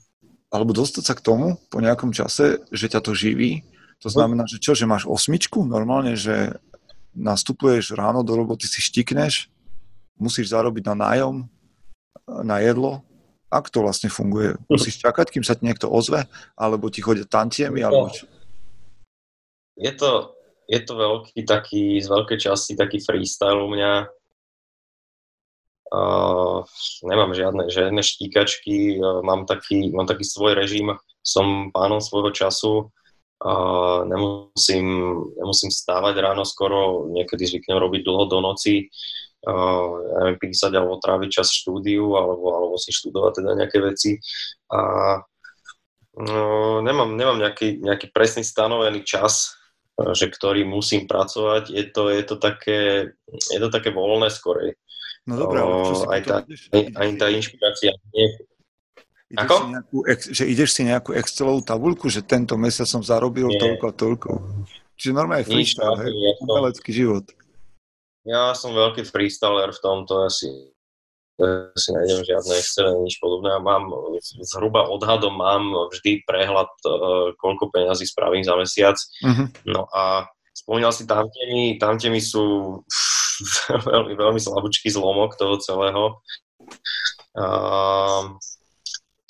alebo 0.49 0.73
dostať 0.73 1.03
sa 1.05 1.13
k 1.13 1.21
tomu 1.21 1.61
po 1.69 1.77
nejakom 1.77 2.09
čase, 2.15 2.63
že 2.73 2.89
ťa 2.89 3.05
to 3.05 3.13
živí, 3.13 3.61
to 4.01 4.09
znamená, 4.09 4.49
že 4.49 4.57
čo, 4.57 4.73
že 4.73 4.89
máš 4.89 5.05
osmičku 5.05 5.61
normálne, 5.61 6.17
že 6.17 6.57
nastupuješ 7.13 7.93
ráno 7.93 8.25
do 8.25 8.33
roboty, 8.33 8.65
si 8.65 8.81
štikneš, 8.81 9.51
musíš 10.17 10.49
zarobiť 10.49 10.89
na 10.89 10.95
nájom, 10.97 11.35
na 12.41 12.61
jedlo 12.61 13.03
Ako 13.51 13.67
to 13.67 13.79
vlastne 13.83 14.07
funguje? 14.07 14.55
Musíš 14.71 15.03
čakať, 15.03 15.27
kým 15.27 15.43
sa 15.43 15.59
ti 15.59 15.67
niekto 15.67 15.91
ozve? 15.91 16.23
Alebo 16.55 16.87
ti 16.87 17.03
chodia 17.03 17.27
tantiemi? 17.27 17.83
Alebo 17.83 18.07
čo? 18.07 18.23
Je 19.75 19.91
to, 19.91 20.39
je 20.71 20.79
to 20.79 20.93
veľký 20.95 21.43
taký, 21.43 21.99
z 21.99 22.07
veľkej 22.07 22.47
časti 22.47 22.79
taký 22.79 23.03
freestyle 23.03 23.59
u 23.59 23.67
mňa. 23.67 24.07
Uh, 25.91 26.63
nemám 27.03 27.35
žiadne, 27.35 27.67
žiadne 27.67 27.99
štíkačky, 27.99 28.95
uh, 28.95 29.19
mám, 29.27 29.43
taký, 29.43 29.91
mám 29.91 30.07
taký 30.07 30.23
svoj 30.23 30.55
režim, 30.55 30.95
som 31.19 31.67
pánom 31.75 31.99
svojho 31.99 32.31
času, 32.31 32.87
uh, 33.43 34.07
nemusím, 34.07 34.87
nemusím 35.35 35.67
stávať 35.67 36.15
ráno 36.23 36.47
skoro, 36.47 37.11
niekedy 37.11 37.43
zvyknem 37.43 37.75
robiť 37.75 38.07
dlho 38.07 38.23
do 38.31 38.39
noci, 38.39 38.87
uh, 39.51 39.87
neviem, 40.23 40.39
písať 40.39 40.71
alebo 40.79 40.95
tráviť 40.95 41.43
čas 41.43 41.51
štúdiu 41.51 42.15
alebo, 42.15 42.55
alebo 42.55 42.75
si 42.79 42.95
študovať 42.95 43.43
teda 43.43 43.51
nejaké 43.59 43.83
veci. 43.83 44.15
A 44.71 44.79
uh, 45.19 46.77
nemám, 46.87 47.19
nemám 47.19 47.35
nejaký, 47.35 47.83
nejaký 47.83 48.15
presný 48.15 48.47
stanovený 48.47 49.03
čas, 49.03 49.59
že 50.13 50.27
ktorý 50.29 50.65
musím 50.65 51.05
pracovať, 51.05 51.69
je 51.69 51.85
to, 51.89 52.09
je 52.09 52.23
to, 52.25 52.35
také, 52.41 52.79
je 53.29 53.59
to 53.59 53.69
také 53.69 53.89
voľné 53.93 54.29
skorej. 54.33 54.73
No 55.29 55.37
dobré, 55.37 55.61
ale 55.61 55.85
čo 55.85 55.95
si 56.01 56.05
aj, 56.09 56.21
tá, 56.25 56.35
ideš, 56.41 56.61
aj 56.73 57.07
tá 57.21 57.27
inšpirácia 57.29 57.91
nie, 58.13 58.25
ideš 59.29 59.41
Ako? 59.45 59.55
Si 59.55 59.67
nejakú, 59.69 59.97
že 60.33 60.43
ideš 60.49 60.69
si 60.73 60.81
nejakú 60.81 61.11
Excelovú 61.13 61.61
tabulku, 61.61 62.09
že 62.09 62.25
tento 62.25 62.57
mesiac 62.57 62.89
som 62.89 63.05
zarobil 63.05 63.45
Nie. 63.53 63.61
toľko 63.61 63.83
a 63.85 63.93
toľko. 63.93 64.29
Čiže 64.97 65.13
normálne 65.13 65.45
freestyle, 65.45 65.97
hej, 66.01 66.13
ja 66.13 66.31
som- 66.37 66.45
umelecký 66.49 66.91
život. 66.93 67.25
Ja 68.21 68.53
som 68.53 68.77
veľký 68.77 69.01
freestyler 69.05 69.73
v 69.73 69.81
tomto, 69.81 70.25
asi 70.25 70.45
ja 70.45 70.53
si 70.53 70.70
nájdem 71.91 72.21
žiadne 72.21 72.53
Excel, 72.57 72.89
nič 73.01 73.17
podobné. 73.17 73.57
Mám, 73.59 73.89
zhruba 74.45 74.85
odhadom 74.87 75.33
mám 75.33 75.89
vždy 75.89 76.21
prehľad, 76.25 76.71
eh, 76.85 77.33
koľko 77.37 77.73
peňazí 77.73 78.05
spravím 78.05 78.45
za 78.45 78.55
mesiac. 78.55 78.97
Uh-huh. 79.25 79.47
No 79.65 79.89
a 79.91 80.29
spomínal 80.53 80.93
si 80.93 81.09
tamtemi, 81.09 81.81
tamtemi 81.81 82.21
sú 82.21 82.79
veľmi, 83.89 84.13
veľmi 84.13 84.39
slabúčky 84.39 84.93
zlomok 84.93 85.35
toho 85.35 85.57
celého. 85.57 86.21
Um, 87.33 88.37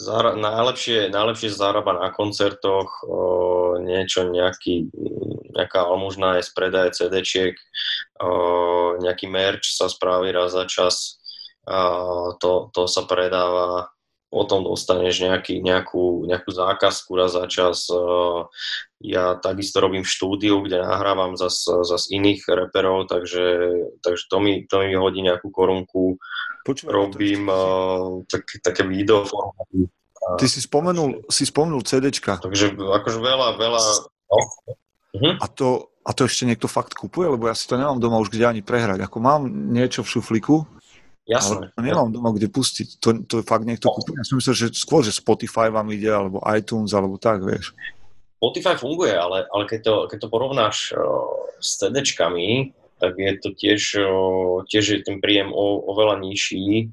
Zara- 0.01 0.33
najlepšie, 0.33 1.13
najlepšie 1.13 1.53
zarába 1.53 1.93
na 1.93 2.09
koncertoch, 2.09 3.05
o, 3.05 3.77
niečo, 3.77 4.25
nejaký, 4.25 4.89
nejaká 5.53 5.85
almužná 5.85 6.41
je 6.41 6.49
z 6.49 6.51
predaje 6.57 6.89
CD-čiek, 6.97 7.53
o, 8.17 8.97
nejaký 8.97 9.29
merch 9.29 9.69
sa 9.69 9.85
spraví 9.85 10.33
raz 10.33 10.57
za 10.57 10.65
čas, 10.65 11.20
a 11.20 11.20
to, 12.41 12.51
to 12.73 12.81
sa 12.89 13.05
predáva, 13.05 13.93
potom 14.31 14.63
dostaneš 14.63 15.27
nejaký, 15.27 15.59
nejakú, 15.59 16.23
nejakú 16.25 16.49
zákazku 16.55 17.11
raz 17.19 17.35
za 17.35 17.45
čas. 17.51 17.91
Ja 19.01 19.35
takisto 19.37 19.83
robím 19.83 20.07
štúdiu, 20.07 20.63
kde 20.63 20.81
nahrávam 20.81 21.35
zas, 21.35 21.67
zas 21.67 22.07
iných 22.07 22.47
reperov, 22.47 23.11
takže, 23.11 23.45
takže 23.99 24.23
to, 24.31 24.37
mi, 24.39 24.63
to 24.65 24.79
mi 24.81 24.95
hodí 24.95 25.19
nejakú 25.21 25.51
korunku. 25.51 26.15
Počúvaj, 26.61 26.93
Robím 26.93 27.49
uh, 27.49 28.21
tak, 28.29 28.45
také 28.61 28.85
video 28.85 29.25
ty 30.37 30.45
si 30.45 30.61
spomenul, 30.61 31.25
si 31.27 31.49
spomenul 31.49 31.81
CDčka 31.81 32.37
Takže 32.41 32.77
akože 32.77 33.19
veľa, 33.19 33.47
veľa... 33.57 33.81
No. 34.31 34.37
Mhm. 35.11 35.43
a 35.43 35.45
to, 35.51 35.91
a 36.07 36.15
to 36.15 36.23
ešte 36.23 36.47
niekto 36.47 36.71
fakt 36.71 36.95
kupuje, 36.95 37.27
lebo 37.27 37.51
ja 37.51 37.55
si 37.57 37.67
to 37.67 37.75
nemám 37.75 37.99
doma 37.99 38.15
už 38.23 38.31
kde 38.31 38.47
ani 38.47 38.61
prehrať. 38.63 39.03
Ako 39.03 39.19
mám 39.19 39.43
niečo 39.49 40.07
v 40.07 40.11
šuflíku, 40.17 40.63
Jasné. 41.31 41.71
ale 41.71 41.75
to 41.75 41.81
nemám 41.81 42.09
doma 42.11 42.29
kde 42.35 42.51
pustiť. 42.51 42.99
To, 42.99 43.09
to 43.23 43.35
fakt 43.47 43.63
niekto 43.63 43.87
kupuje. 43.87 44.19
Ja 44.19 44.27
som 44.27 44.35
myslel, 44.35 44.55
že 44.55 44.67
skôr, 44.75 44.99
že 44.99 45.15
Spotify 45.15 45.71
vám 45.71 45.87
ide, 45.95 46.11
alebo 46.11 46.43
iTunes, 46.51 46.91
alebo 46.91 47.15
tak, 47.15 47.39
vieš. 47.39 47.71
Spotify 48.41 48.75
funguje, 48.75 49.15
ale, 49.15 49.47
ale 49.47 49.63
keď, 49.69 49.79
to, 49.85 49.95
keď 50.11 50.17
to 50.25 50.27
porovnáš 50.27 50.77
uh, 50.91 50.99
s 51.61 51.79
CD-čkami, 51.79 52.73
tak 52.99 53.15
je 53.15 53.31
to 53.39 53.49
tiež, 53.55 53.81
uh, 54.01 54.65
tiež 54.67 54.85
je 54.91 54.99
ten 55.05 55.23
príjem 55.23 55.53
o, 55.55 55.79
oveľa 55.87 56.19
nižší. 56.19 56.91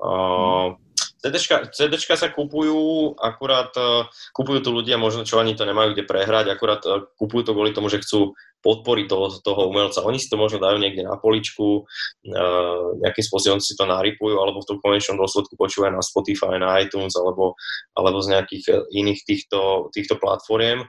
Uh, 0.00 0.80
CDčka, 1.24 1.72
CDčka 1.72 2.20
sa 2.20 2.28
kupujú, 2.28 3.16
akurát 3.16 3.72
uh, 3.80 4.04
kupujú 4.36 4.60
to 4.60 4.68
ľudia, 4.76 5.00
možno 5.00 5.24
čo 5.24 5.40
ani 5.40 5.56
to 5.56 5.64
nemajú 5.64 5.96
kde 5.96 6.04
prehrať, 6.04 6.52
akurát 6.52 6.84
uh, 6.84 7.08
kupujú 7.16 7.48
to 7.48 7.56
kvôli 7.56 7.72
tomu, 7.72 7.88
že 7.88 8.04
chcú 8.04 8.36
podporiť 8.60 9.08
toho, 9.08 9.32
toho 9.40 9.72
umelca. 9.72 10.04
Oni 10.04 10.20
si 10.20 10.28
to 10.28 10.36
možno 10.36 10.60
dajú 10.60 10.76
niekde 10.76 11.00
na 11.00 11.16
poličku, 11.16 11.88
uh, 11.88 12.84
nejakým 13.00 13.24
spôsobom 13.24 13.56
si 13.56 13.72
to 13.72 13.88
narypujú, 13.88 14.36
alebo 14.36 14.60
v 14.60 14.68
tom 14.68 14.78
konečnom 14.84 15.16
dôsledku 15.16 15.56
počúvajú 15.56 15.96
na 15.96 16.04
Spotify, 16.04 16.60
na 16.60 16.76
iTunes, 16.84 17.16
alebo, 17.16 17.56
alebo 17.96 18.20
z 18.20 18.36
nejakých 18.36 18.64
iných 18.92 19.20
týchto, 19.24 19.88
týchto 19.96 20.20
platformiem. 20.20 20.84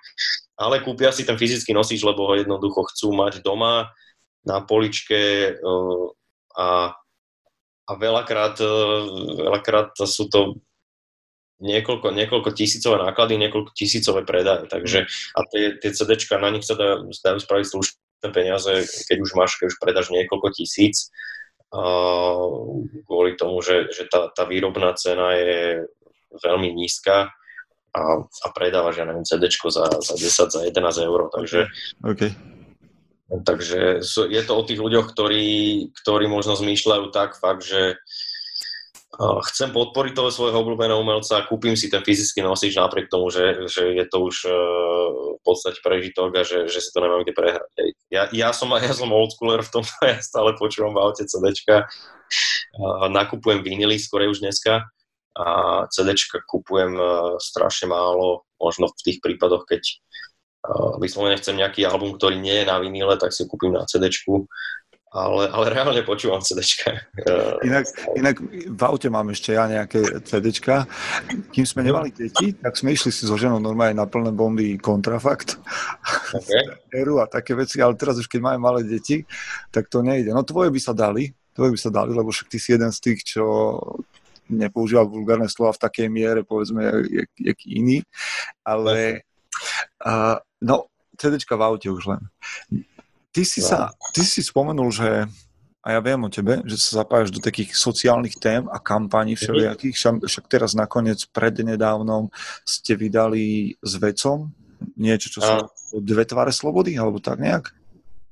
Ale 0.60 0.84
kúpia 0.84 1.16
si 1.16 1.24
ten 1.24 1.40
fyzický 1.40 1.72
nosič, 1.72 2.04
lebo 2.04 2.28
ho 2.28 2.36
jednoducho 2.36 2.92
chcú 2.92 3.16
mať 3.16 3.40
doma 3.40 3.88
na 4.44 4.60
poličke 4.60 5.56
a 6.56 6.96
a 7.86 7.92
veľakrát, 7.94 8.56
eh, 8.62 9.02
veľakrát 9.38 9.94
sú 10.06 10.26
to 10.30 10.60
niekoľko, 11.64 12.12
niekoľko 12.12 12.50
tisícové 12.52 13.00
náklady, 13.00 13.40
niekoľko 13.40 13.72
tisícové 13.72 14.28
predaje. 14.28 14.68
Takže 14.68 15.08
a 15.08 15.40
tie, 15.48 15.80
tie 15.80 15.92
CDčka, 15.94 16.42
na 16.42 16.52
nich 16.52 16.68
sa 16.68 16.76
dajú, 16.76 17.10
dajú 17.16 17.40
spraviť 17.40 17.66
slušné 17.66 18.28
peniaze, 18.36 18.74
keď 19.08 19.18
už 19.24 19.32
máš, 19.40 19.56
keď 19.56 19.72
už 19.72 19.78
predáš 19.80 20.08
niekoľko 20.12 20.52
tisíc, 20.52 21.14
uh, 21.72 22.84
kvôli 23.08 23.40
tomu, 23.40 23.64
že, 23.64 23.88
že 23.96 24.04
tá, 24.12 24.28
tá 24.36 24.44
výrobná 24.44 24.92
cena 25.00 25.32
je 25.32 25.88
veľmi 26.44 26.76
nízka 26.76 27.32
a, 27.96 28.02
a 28.20 28.48
predávaš, 28.52 29.00
ja 29.00 29.08
neviem, 29.08 29.24
CDčko 29.24 29.72
za, 29.72 29.88
za 30.04 30.20
10, 30.20 30.52
za 30.52 30.62
11 30.68 31.08
eur, 31.08 31.32
takže 31.32 31.72
OK. 32.04 32.55
Takže 33.26 34.06
je 34.06 34.42
to 34.46 34.54
o 34.54 34.66
tých 34.66 34.78
ľuďoch, 34.78 35.10
ktorí, 35.10 35.46
ktorí 36.04 36.26
možno 36.30 36.54
zmýšľajú 36.54 37.10
tak 37.10 37.42
fakt, 37.42 37.66
že 37.66 37.98
chcem 39.20 39.72
podporiť 39.72 40.14
toho 40.14 40.30
svojho 40.32 40.60
obľúbeného 40.60 41.00
umelca, 41.00 41.48
kúpim 41.48 41.80
si 41.80 41.88
ten 41.88 42.04
fyzický 42.04 42.44
nosič 42.44 42.76
napriek 42.76 43.08
tomu, 43.08 43.32
že, 43.32 43.68
že 43.72 43.96
je 43.96 44.06
to 44.12 44.28
už 44.28 44.36
uh, 44.52 44.56
v 45.40 45.42
podstate 45.42 45.80
prežitok 45.80 46.36
a 46.36 46.44
že, 46.44 46.68
že 46.68 46.84
si 46.84 46.92
to 46.92 47.00
nemám 47.00 47.24
kde 47.24 47.32
prehrať. 47.32 47.72
Ja, 48.12 48.28
ja, 48.36 48.50
som, 48.52 48.76
ja 48.76 48.92
som 48.92 49.16
oldschooler 49.16 49.64
v 49.64 49.72
tom, 49.72 49.84
ja 50.04 50.20
stále 50.20 50.52
počúvam 50.60 50.94
v 50.94 51.02
aute 51.02 51.24
CDčka, 51.24 51.88
nakupujem 53.08 53.64
vinily 53.64 53.96
skorej 53.96 54.36
už 54.36 54.44
dneska 54.44 54.84
a 55.36 55.48
CDčka 55.92 56.44
kupujem 56.44 56.96
uh, 57.00 57.40
strašne 57.40 57.92
málo, 57.92 58.44
možno 58.60 58.92
v 58.92 59.04
tých 59.04 59.20
prípadoch, 59.24 59.64
keď 59.68 59.84
vyslovene 61.02 61.38
chcem 61.38 61.58
nejaký 61.58 61.86
album, 61.86 62.16
ktorý 62.16 62.40
nie 62.40 62.64
je 62.64 62.66
na 62.66 62.78
vinile, 62.82 63.16
tak 63.18 63.34
si 63.34 63.44
ho 63.44 63.50
kúpim 63.50 63.74
na 63.74 63.86
CDčku, 63.86 64.48
ale, 65.16 65.48
ale 65.48 65.66
reálne 65.72 66.04
počúvam 66.04 66.44
CDčka. 66.44 66.92
Uh, 67.24 67.56
Inak, 67.64 67.88
inak 68.20 68.36
v 68.68 68.82
aute 68.84 69.08
mám 69.08 69.32
ešte 69.32 69.56
ja 69.56 69.64
nejaké 69.64 70.04
CDčka. 70.28 70.84
Kým 71.56 71.64
sme 71.64 71.88
nemali 71.88 72.12
deti, 72.12 72.52
tak 72.52 72.76
sme 72.76 72.92
išli 72.92 73.16
si 73.16 73.24
so 73.24 73.40
ženou 73.40 73.64
normálne 73.64 73.96
na 73.96 74.04
plné 74.04 74.36
bomby 74.36 74.76
kontrafakt. 74.76 75.56
okay. 76.36 76.68
A 77.24 77.32
také 77.32 77.56
veci, 77.56 77.80
ale 77.80 77.96
teraz 77.96 78.20
už 78.20 78.28
keď 78.28 78.40
máme 78.44 78.60
malé 78.60 78.84
deti, 78.84 79.24
tak 79.72 79.88
to 79.88 80.04
nejde. 80.04 80.36
No 80.36 80.44
tvoje 80.44 80.68
by 80.68 80.80
sa 80.84 80.92
dali, 80.92 81.32
tvoje 81.56 81.72
by 81.72 81.80
sa 81.80 81.92
dali, 81.92 82.12
lebo 82.12 82.28
však 82.32 82.52
ty 82.52 82.60
si 82.60 82.76
jeden 82.76 82.92
z 82.92 83.00
tých, 83.00 83.20
čo 83.24 83.44
nepoužíva 84.52 85.08
vulgárne 85.08 85.48
slova 85.48 85.74
v 85.76 85.84
takej 85.88 86.08
miere, 86.12 86.42
povedzme, 86.44 87.08
jak, 87.08 87.32
jak 87.40 87.60
iný, 87.66 88.04
ale 88.68 89.24
uh, 90.04 90.38
no, 90.62 90.88
CDčka 91.16 91.56
v 91.56 91.64
aute 91.64 91.88
už 91.92 92.12
len. 92.12 92.22
Ty 93.36 93.44
si, 93.44 93.60
sa, 93.60 93.92
ty 94.16 94.24
si 94.24 94.40
spomenul, 94.40 94.96
že 94.96 95.28
a 95.86 95.94
ja 95.94 96.00
viem 96.02 96.18
o 96.18 96.34
tebe, 96.34 96.66
že 96.66 96.82
sa 96.82 97.06
zapájaš 97.06 97.30
do 97.30 97.38
takých 97.38 97.78
sociálnych 97.78 98.42
tém 98.42 98.66
a 98.74 98.82
kampaní 98.82 99.38
všelijakých, 99.38 99.94
však, 99.94 100.16
však 100.26 100.46
teraz 100.50 100.74
nakoniec 100.74 101.30
prednedávnom 101.30 102.34
ste 102.66 102.98
vydali 102.98 103.78
s 103.86 103.94
vecom 104.02 104.50
niečo, 104.98 105.30
čo 105.30 105.40
sú 105.46 105.56
dve 106.02 106.26
tváre 106.26 106.50
slobody, 106.50 106.98
alebo 106.98 107.22
tak 107.22 107.38
nejak? 107.38 107.70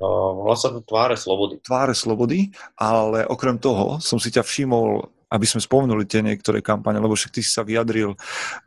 Uh, 0.02 0.34
volá 0.36 0.58
sa 0.58 0.74
to 0.74 0.84
Tváre 0.84 1.16
slobody. 1.16 1.62
Tváre 1.64 1.96
slobody, 1.96 2.52
ale 2.76 3.24
okrem 3.30 3.56
toho 3.56 4.02
som 4.04 4.20
si 4.20 4.34
ťa 4.34 4.44
všimol, 4.44 5.06
aby 5.32 5.46
sme 5.48 5.64
spomenuli 5.64 6.04
tie 6.10 6.20
niektoré 6.26 6.60
kampane, 6.60 7.00
lebo 7.00 7.16
však 7.16 7.40
ty 7.40 7.42
si 7.46 7.54
sa 7.54 7.64
vyjadril 7.64 8.18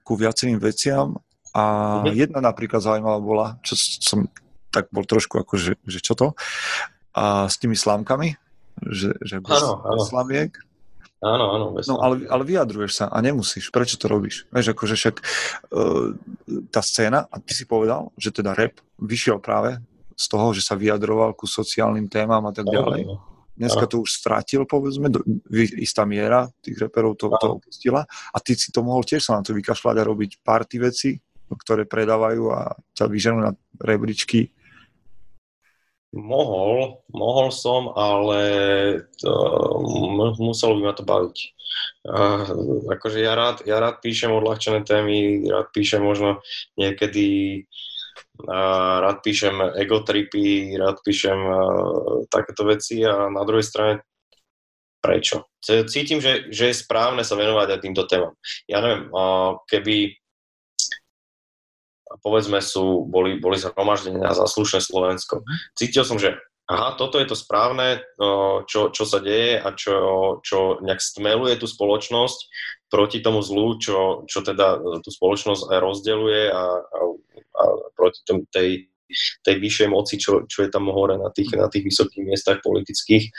ku 0.01 0.17
viacerým 0.17 0.57
veciam 0.63 1.19
a 1.57 1.63
Mhm. 2.05 2.13
jedna 2.13 2.41
napríklad 2.45 2.85
zaujímavá 2.85 3.17
bola, 3.17 3.47
čo 3.65 3.73
som 3.81 4.29
tak 4.69 4.93
bol 4.93 5.09
trošku 5.09 5.41
ako, 5.41 5.57
že, 5.57 5.73
že 5.89 6.05
čo 6.05 6.13
to? 6.13 6.37
A 7.17 7.49
s 7.49 7.57
tými 7.57 7.73
slámkami, 7.73 8.37
že, 8.93 9.17
že 9.25 9.41
bez, 9.41 9.57
Áno, 9.57 9.81
áno. 9.81 9.97
bez 9.97 10.13
slamiek. 10.13 10.53
Áno, 11.25 11.45
áno. 11.49 11.67
Bez 11.73 11.89
No 11.89 11.97
ale, 12.05 12.29
ale 12.29 12.45
vyjadruješ 12.45 12.93
sa 12.93 13.05
a 13.09 13.25
nemusíš. 13.25 13.73
Prečo 13.73 13.97
to 13.97 14.05
robíš? 14.05 14.45
Vieš, 14.53 14.77
akože 14.77 14.95
však 15.01 15.17
uh, 15.73 16.13
tá 16.69 16.85
scéna, 16.85 17.25
a 17.33 17.41
ty 17.41 17.57
si 17.57 17.65
povedal, 17.65 18.13
že 18.21 18.37
teda 18.37 18.53
rap 18.53 18.77
vyšiel 19.01 19.41
práve 19.41 19.81
z 20.13 20.27
toho, 20.29 20.53
že 20.53 20.61
sa 20.61 20.77
vyjadroval 20.77 21.33
ku 21.33 21.49
sociálnym 21.49 22.13
témam 22.13 22.45
a 22.45 22.53
tak 22.53 22.69
ďalej. 22.69 23.09
Áno, 23.09 23.17
Dneska 23.57 23.89
to 23.89 24.05
už 24.05 24.13
stratil, 24.13 24.69
povedzme, 24.69 25.09
do, 25.09 25.25
istá 25.81 26.05
miera 26.05 26.53
tých 26.61 26.77
reperov 26.77 27.17
to, 27.17 27.33
to 27.41 27.57
opustila 27.57 28.05
a 28.05 28.37
ty 28.37 28.53
si 28.53 28.69
to 28.69 28.85
mohol 28.85 29.01
tiež 29.01 29.25
sa 29.25 29.41
na 29.41 29.43
to 29.43 29.57
vykašľať 29.57 29.97
a 29.97 30.05
robiť 30.05 30.45
party 30.45 30.77
veci, 30.77 31.17
ktoré 31.55 31.87
predávajú 31.87 32.51
a 32.51 32.75
ťa 32.99 33.07
vyženú 33.07 33.39
na 33.39 33.53
rebríčky. 33.79 34.51
Mohol, 36.17 37.05
mohol 37.13 37.53
som, 37.53 37.93
ale 37.93 38.41
to, 39.21 39.31
muselo 40.41 40.81
by 40.81 40.83
ma 40.89 40.95
to 40.97 41.05
baviť. 41.05 41.37
Uh, 42.07 42.89
akože 42.89 43.21
ja 43.21 43.37
rád, 43.37 43.67
ja 43.69 43.77
rád 43.77 44.01
píšem 44.01 44.33
odľahčené 44.33 44.87
témy, 44.87 45.45
rád 45.45 45.69
píšem 45.77 46.01
možno 46.01 46.41
niekedy 46.81 47.61
uh, 48.49 48.97
rád 49.05 49.21
píšem 49.21 49.61
egotripy, 49.77 50.73
rád 50.81 51.05
píšem 51.05 51.37
uh, 51.37 52.25
takéto 52.33 52.65
veci 52.65 53.05
a 53.05 53.29
na 53.29 53.43
druhej 53.45 53.67
strane 53.67 53.93
prečo? 55.05 55.47
Cítim, 55.63 56.19
že, 56.19 56.51
že 56.51 56.71
je 56.73 56.81
správne 56.83 57.23
sa 57.23 57.39
venovať 57.39 57.79
aj 57.79 57.83
týmto 57.83 58.11
témam. 58.11 58.35
Ja 58.67 58.83
neviem, 58.83 59.07
keby 59.71 60.19
povedzme 62.21 62.63
sú, 62.63 63.07
boli, 63.07 63.39
boli 63.41 63.57
zhromaždenia 63.57 64.33
za 64.33 64.47
slušné 64.47 64.81
Slovensko. 64.83 65.43
Cítil 65.77 66.05
som, 66.05 66.17
že 66.17 66.37
aha, 66.67 66.99
toto 66.99 67.23
je 67.23 67.27
to 67.31 67.39
správne, 67.39 68.03
čo, 68.67 68.91
čo 68.91 69.05
sa 69.07 69.23
deje 69.23 69.63
a 69.63 69.71
čo, 69.73 69.97
čo 70.43 70.83
nejak 70.83 70.99
stmeluje 70.99 71.55
tú 71.63 71.67
spoločnosť 71.71 72.39
proti 72.91 73.23
tomu 73.23 73.43
zlu, 73.43 73.79
čo, 73.79 74.27
čo 74.27 74.43
teda 74.43 74.79
tú 75.03 75.11
spoločnosť 75.11 75.71
aj 75.71 75.79
rozdeluje 75.79 76.43
a, 76.51 76.65
a, 76.83 76.99
a 77.59 77.65
proti 77.95 78.21
tom, 78.27 78.43
tej 78.51 78.91
tej 79.43 79.57
vyššej 79.63 79.89
moci, 79.89 80.19
čo, 80.19 80.45
čo 80.51 80.67
je 80.67 80.71
tam 80.71 80.91
hore 80.91 81.15
na 81.17 81.31
tých, 81.31 81.55
na 81.55 81.71
tých 81.71 81.87
vysokých 81.87 82.23
miestach 82.27 82.59
politických. 82.61 83.31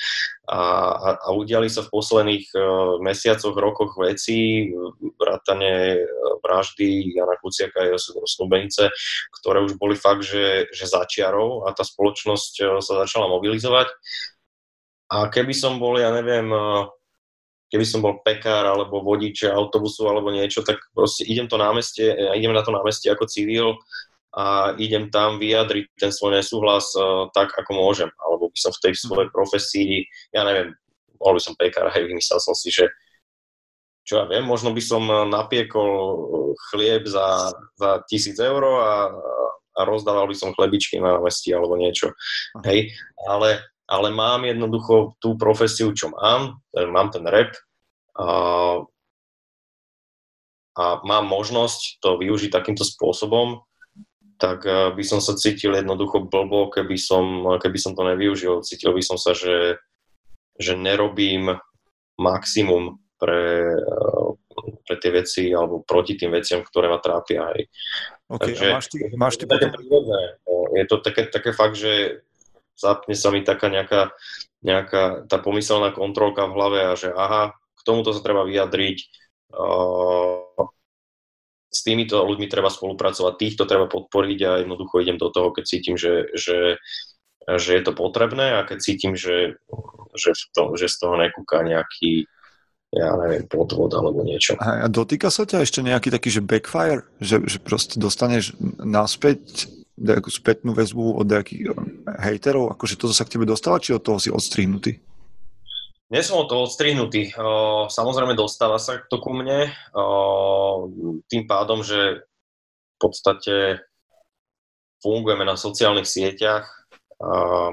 A, 0.47 0.59
a, 0.95 1.09
a 1.27 1.29
udiali 1.35 1.67
sa 1.67 1.83
v 1.83 1.91
posledných 1.91 2.45
uh, 2.55 2.61
mesiacoch, 3.03 3.55
rokoch 3.55 3.99
veci, 3.99 4.71
vrátane 5.19 5.99
e, 5.99 6.03
vraždy 6.39 7.17
Jana 7.19 7.35
Kuciaka 7.35 7.83
a 7.83 7.89
Josipa 7.91 8.23
Snubenice, 8.23 8.87
ktoré 9.41 9.59
už 9.59 9.75
boli 9.75 9.99
fakt, 9.99 10.23
že, 10.23 10.71
že 10.71 10.87
začiarov 10.87 11.67
a 11.67 11.75
tá 11.75 11.83
spoločnosť 11.83 12.53
uh, 12.63 12.67
sa 12.79 13.03
začala 13.03 13.27
mobilizovať. 13.27 13.91
A 15.07 15.31
keby 15.31 15.55
som 15.55 15.79
bol, 15.79 15.95
ja 15.95 16.11
neviem, 16.11 16.51
keby 17.71 17.85
som 17.87 18.03
bol 18.03 18.19
pekár 18.23 18.67
alebo 18.67 18.99
vodič 18.99 19.47
autobusu 19.47 20.03
alebo 20.03 20.35
niečo, 20.35 20.67
tak 20.67 20.83
proste 20.91 21.23
idem 21.23 21.47
to 21.47 21.55
námestie, 21.55 22.11
idem 22.35 22.51
na 22.51 22.59
to 22.59 22.75
námestie 22.75 23.07
ako 23.07 23.23
civil 23.23 23.79
a 24.37 24.77
idem 24.77 25.09
tam 25.09 25.41
vyjadriť 25.41 25.97
ten 25.97 26.13
svoj 26.13 26.37
nesúhlas 26.37 26.93
uh, 26.93 27.25
tak, 27.33 27.57
ako 27.57 27.73
môžem. 27.73 28.13
Alebo 28.21 28.53
by 28.53 28.57
som 28.61 28.69
v 28.69 28.81
tej 28.85 28.93
svojej 28.93 29.33
profesii, 29.33 30.05
ja 30.29 30.45
neviem, 30.45 30.77
mohol 31.17 31.41
by 31.41 31.41
som 31.41 31.57
pekár, 31.57 31.89
hej, 31.89 32.05
vymyslel 32.05 32.37
som 32.37 32.53
si, 32.53 32.69
že 32.69 32.85
čo 34.07 34.23
ja 34.23 34.25
viem, 34.29 34.45
možno 34.47 34.71
by 34.71 34.79
som 34.79 35.03
napiekol 35.03 35.91
chlieb 36.71 37.03
za, 37.11 37.51
za 37.75 37.99
tisíc 38.07 38.39
eur 38.39 38.63
a, 38.63 39.11
a 39.75 39.79
rozdával 39.83 40.31
by 40.31 40.35
som 40.37 40.55
chlebičky 40.55 40.95
na 41.03 41.19
mesti 41.19 41.51
alebo 41.51 41.75
niečo. 41.75 42.15
Hej, 42.63 42.95
ale, 43.27 43.67
ale 43.83 44.07
mám 44.15 44.47
jednoducho 44.47 45.19
tú 45.19 45.35
profesiu, 45.35 45.91
čo 45.91 46.15
mám, 46.15 46.63
mám 46.71 47.11
ten 47.11 47.27
rap 47.27 47.51
a, 48.15 48.27
a 50.79 50.83
mám 51.03 51.27
možnosť 51.27 51.99
to 51.99 52.15
využiť 52.15 52.47
takýmto 52.47 52.87
spôsobom, 52.87 53.59
tak 54.37 54.63
eh, 54.65 54.93
by 54.93 55.03
som 55.03 55.19
sa 55.19 55.33
cítil 55.33 55.73
jednoducho 55.73 56.29
blbo, 56.29 56.69
keby 56.69 56.95
som, 56.95 57.57
keby 57.57 57.77
som 57.81 57.97
to 57.97 58.05
nevyužil. 58.05 58.61
Cítil 58.61 58.93
by 58.93 59.03
som 59.03 59.17
sa, 59.17 59.33
že, 59.33 59.81
že 60.57 60.77
nerobím 60.77 61.57
maximum 62.21 63.01
pre, 63.17 63.73
eh, 63.73 64.29
pre 64.85 64.95
tie 65.01 65.11
veci 65.11 65.43
alebo 65.49 65.81
proti 65.81 66.13
tým 66.17 66.33
veciam, 66.33 66.61
ktoré 66.61 66.87
ma 66.87 67.01
trápia. 67.01 67.49
Aj. 67.49 67.61
Okay, 68.27 68.53
Takže, 68.53 68.65
a 68.69 68.75
máš 68.77 68.87
ty, 68.87 68.97
máš 69.17 69.35
ty 69.41 69.43
potom... 69.49 69.73
Je 70.77 70.85
to 70.85 71.01
také, 71.01 71.25
také 71.31 71.51
fakt, 71.55 71.79
že 71.79 72.21
zapne 72.77 73.17
sa 73.17 73.33
mi 73.33 73.41
taká 73.41 73.73
nejaká, 73.73 74.13
nejaká 74.61 75.25
tá 75.25 75.41
pomyselná 75.41 75.89
kontrolka 75.89 76.45
v 76.45 76.53
hlave 76.53 76.79
a 76.85 76.93
že 76.93 77.09
aha, 77.09 77.57
k 77.73 77.81
tomuto 77.81 78.13
sa 78.13 78.21
treba 78.21 78.45
vyjadriť, 78.45 78.97
uh, 79.57 80.46
s 81.77 81.85
týmito 81.85 82.25
ľuďmi 82.25 82.49
treba 82.49 82.73
spolupracovať, 82.73 83.33
týchto 83.37 83.69
treba 83.69 83.85
podporiť 83.85 84.39
a 84.41 84.51
jednoducho 84.65 85.05
idem 85.05 85.21
do 85.21 85.29
toho, 85.29 85.53
keď 85.53 85.63
cítim, 85.69 85.93
že, 85.93 86.25
že, 86.33 86.81
že 87.45 87.71
je 87.77 87.81
to 87.85 87.93
potrebné 87.93 88.57
a 88.57 88.65
keď 88.65 88.77
cítim, 88.81 89.13
že, 89.13 89.61
že, 90.17 90.33
to, 90.57 90.73
že 90.73 90.89
z 90.89 90.95
toho 90.97 91.15
nekúka 91.21 91.61
nejaký 91.61 92.25
ja 92.87 93.19
neviem, 93.19 93.43
podvod 93.45 93.91
alebo 93.93 94.23
niečo. 94.23 94.55
A 94.63 94.87
dotýka 94.87 95.27
sa 95.27 95.43
ťa 95.43 95.67
ešte 95.67 95.83
nejaký 95.83 96.07
taký, 96.07 96.31
že 96.31 96.39
backfire? 96.39 97.03
Že, 97.19 97.43
že 97.45 97.57
proste 97.59 97.99
dostaneš 97.99 98.55
naspäť 98.79 99.67
nejakú 99.99 100.31
spätnú 100.31 100.71
väzbu 100.71 101.19
od 101.19 101.27
nejakých 101.27 101.75
hejterov? 102.07 102.71
Akože 102.71 102.95
to 102.95 103.11
sa 103.11 103.27
k 103.27 103.35
tebe 103.35 103.43
dostáva, 103.43 103.83
či 103.83 103.91
od 103.91 104.01
toho 104.01 104.23
si 104.23 104.31
odstrihnutý? 104.31 105.03
Nie 106.07 106.23
som 106.23 106.39
o 106.39 106.47
to 106.47 106.63
odstrihnutý. 106.63 107.35
Samozrejme 107.91 108.31
dostáva 108.31 108.79
sa 108.79 109.03
to 109.11 109.19
ku 109.19 109.35
mne. 109.35 109.67
Tým 111.27 111.43
pádom, 111.43 111.83
že 111.83 112.23
v 112.95 112.97
podstate 112.97 113.83
fungujeme 115.03 115.43
na 115.43 115.59
sociálnych 115.59 116.07
sieťach, 116.07 116.63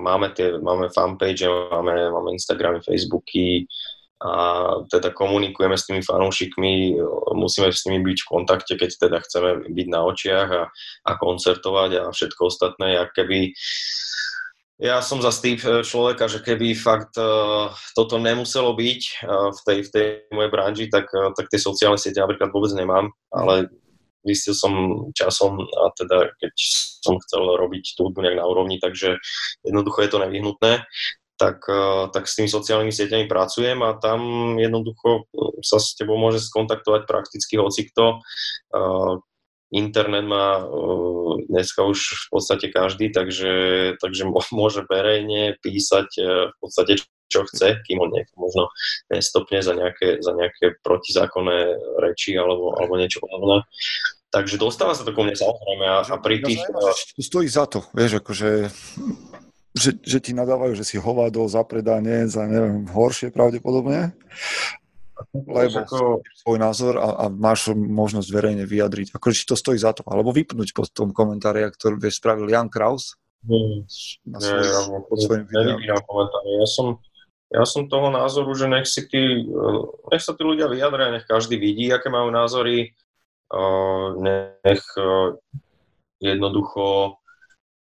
máme, 0.02 0.34
tie, 0.34 0.58
máme 0.58 0.90
fanpage, 0.90 1.46
máme, 1.46 2.10
máme 2.10 2.34
Instagramy, 2.34 2.82
Facebooky 2.82 3.70
a 4.24 4.32
teda 4.88 5.12
komunikujeme 5.12 5.76
s 5.76 5.84
tými 5.84 6.00
fanúšikmi, 6.00 6.96
musíme 7.36 7.68
s 7.68 7.84
nimi 7.84 8.00
byť 8.00 8.18
v 8.24 8.30
kontakte, 8.30 8.72
keď 8.80 8.90
teda 8.96 9.18
chceme 9.20 9.68
byť 9.68 9.86
na 9.92 10.00
očiach 10.00 10.48
a, 10.48 10.62
a 11.04 11.12
koncertovať 11.20 11.90
a 12.00 12.02
všetko 12.08 12.40
ostatné. 12.48 12.98
A 12.98 13.04
keby 13.12 13.52
ja 14.82 14.98
som 14.98 15.22
za 15.22 15.30
typ 15.30 15.62
e, 15.62 15.86
človeka, 15.86 16.26
že 16.26 16.42
keby 16.42 16.74
fakt 16.74 17.14
uh, 17.14 17.70
toto 17.94 18.18
nemuselo 18.18 18.74
byť 18.74 19.00
uh, 19.22 19.54
v, 19.54 19.60
tej, 19.62 19.78
v 19.86 19.90
tej 19.94 20.06
mojej 20.34 20.50
branži, 20.50 20.84
tak, 20.90 21.06
uh, 21.14 21.30
tak 21.30 21.46
tie 21.46 21.62
sociálne 21.62 21.94
siete 21.94 22.18
napríklad 22.18 22.50
vôbec 22.50 22.74
nemám, 22.74 23.14
ale 23.30 23.70
zistil 24.26 24.56
som 24.56 24.74
časom 25.14 25.62
a 25.62 25.94
teda 25.94 26.26
keď 26.42 26.52
som 27.06 27.20
chcel 27.22 27.54
robiť 27.54 27.94
tú 27.94 28.10
hudbu 28.10 28.18
nejak 28.24 28.40
na 28.40 28.48
úrovni, 28.50 28.82
takže 28.82 29.20
jednoducho 29.62 30.02
je 30.02 30.10
to 30.10 30.22
nevyhnutné, 30.24 30.72
tak, 31.36 31.66
tak 32.14 32.24
s 32.24 32.40
tými 32.40 32.48
sociálnymi 32.48 32.94
sieťami 32.94 33.26
pracujem 33.28 33.76
a 33.84 33.98
tam 34.00 34.54
jednoducho 34.56 35.28
sa 35.60 35.76
s 35.76 35.92
tebou 35.92 36.16
môže 36.16 36.40
skontaktovať 36.40 37.04
prakticky 37.04 37.60
hocikto. 37.60 38.24
Internet 39.74 40.22
má 40.22 40.62
dneska 41.50 41.82
už 41.82 41.98
v 41.98 42.26
podstate 42.30 42.70
každý, 42.70 43.10
takže, 43.10 43.52
takže 43.98 44.22
môže 44.54 44.86
verejne 44.86 45.58
písať 45.58 46.08
uh, 46.22 46.54
v 46.54 46.56
podstate 46.62 47.02
čo 47.24 47.42
chce, 47.50 47.82
kým 47.88 47.98
on 47.98 48.12
nech 48.14 48.28
možno 48.38 48.70
nestopne 49.10 49.58
za 49.58 49.74
nejaké, 49.74 50.22
za 50.22 50.36
nejaké 50.36 50.78
protizákonné 50.84 51.74
reči 51.98 52.36
alebo, 52.36 52.76
alebo 52.78 53.00
niečo 53.00 53.24
podobné. 53.24 53.64
Takže 54.30 54.60
dostáva 54.60 54.94
sa 54.94 55.02
to 55.02 55.14
ku 55.14 55.24
mne 55.24 55.34
samozrejme 55.34 55.86
a, 55.88 55.98
a 56.04 56.16
pri 56.20 56.44
tých... 56.44 56.62
To 56.62 57.22
stojí 57.22 57.48
za 57.50 57.66
to, 57.66 57.82
vieš, 57.96 58.22
akože 58.22 58.70
že, 59.74 59.90
že 60.06 60.22
ti 60.22 60.30
nadávajú, 60.30 60.78
že 60.78 60.86
si 60.86 61.02
hovado, 61.02 61.42
zapredanie, 61.50 62.30
za 62.30 62.46
neviem, 62.46 62.86
horšie 62.86 63.34
pravdepodobne 63.34 64.14
lebo 65.32 65.78
ako... 65.86 66.22
svoj 66.42 66.58
názor 66.58 66.94
a, 66.98 67.08
a 67.22 67.24
máš 67.30 67.70
možnosť 67.74 68.28
verejne 68.30 68.64
vyjadriť. 68.66 69.14
Akože 69.14 69.42
či 69.42 69.46
to 69.46 69.56
stojí 69.58 69.78
za 69.78 69.94
to. 69.94 70.02
Alebo 70.06 70.34
vypnúť 70.34 70.74
po 70.74 70.82
tom 70.90 71.14
komentári, 71.14 71.70
ktorý 71.70 71.98
vieš, 71.98 72.18
spravil 72.18 72.50
Jan 72.50 72.66
Kraus. 72.66 73.18
Na 74.24 74.38
svoj, 74.40 75.44
ja, 75.52 75.98
ja 76.00 76.66
som, 76.66 76.96
ja 77.52 77.64
som 77.68 77.86
toho 77.92 78.08
názoru, 78.08 78.56
že 78.56 78.66
nech 78.66 78.88
si 78.88 79.04
tí, 79.04 79.44
nech 80.08 80.24
sa 80.24 80.32
tí 80.32 80.42
ľudia 80.42 80.66
vyjadria, 80.66 81.12
nech 81.12 81.28
každý 81.28 81.60
vidí, 81.60 81.92
aké 81.92 82.08
majú 82.08 82.32
názory, 82.32 82.96
nech 84.64 84.82
jednoducho 86.18 87.20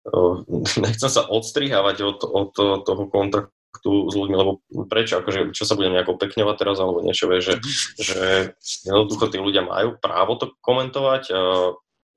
nechcem 0.85 1.11
sa 1.11 1.29
odstrihávať 1.29 1.97
od, 2.01 2.19
od 2.25 2.51
toho 2.85 3.03
kontaktu 3.13 3.58
tu 3.85 4.09
s 4.09 4.15
ľuďmi, 4.17 4.37
lebo 4.37 4.65
prečo, 4.89 5.21
akože, 5.21 5.53
čo 5.53 5.65
sa 5.69 5.77
budem 5.77 5.95
nejako 5.95 6.19
pekňovať 6.19 6.57
teraz, 6.59 6.77
alebo 6.81 7.05
niečo, 7.05 7.29
vie, 7.29 7.41
že, 7.41 7.61
že 8.01 8.53
jednoducho 8.89 9.29
tí 9.29 9.39
ľudia 9.39 9.65
majú 9.65 9.97
právo 10.01 10.41
to 10.41 10.57
komentovať. 10.65 11.31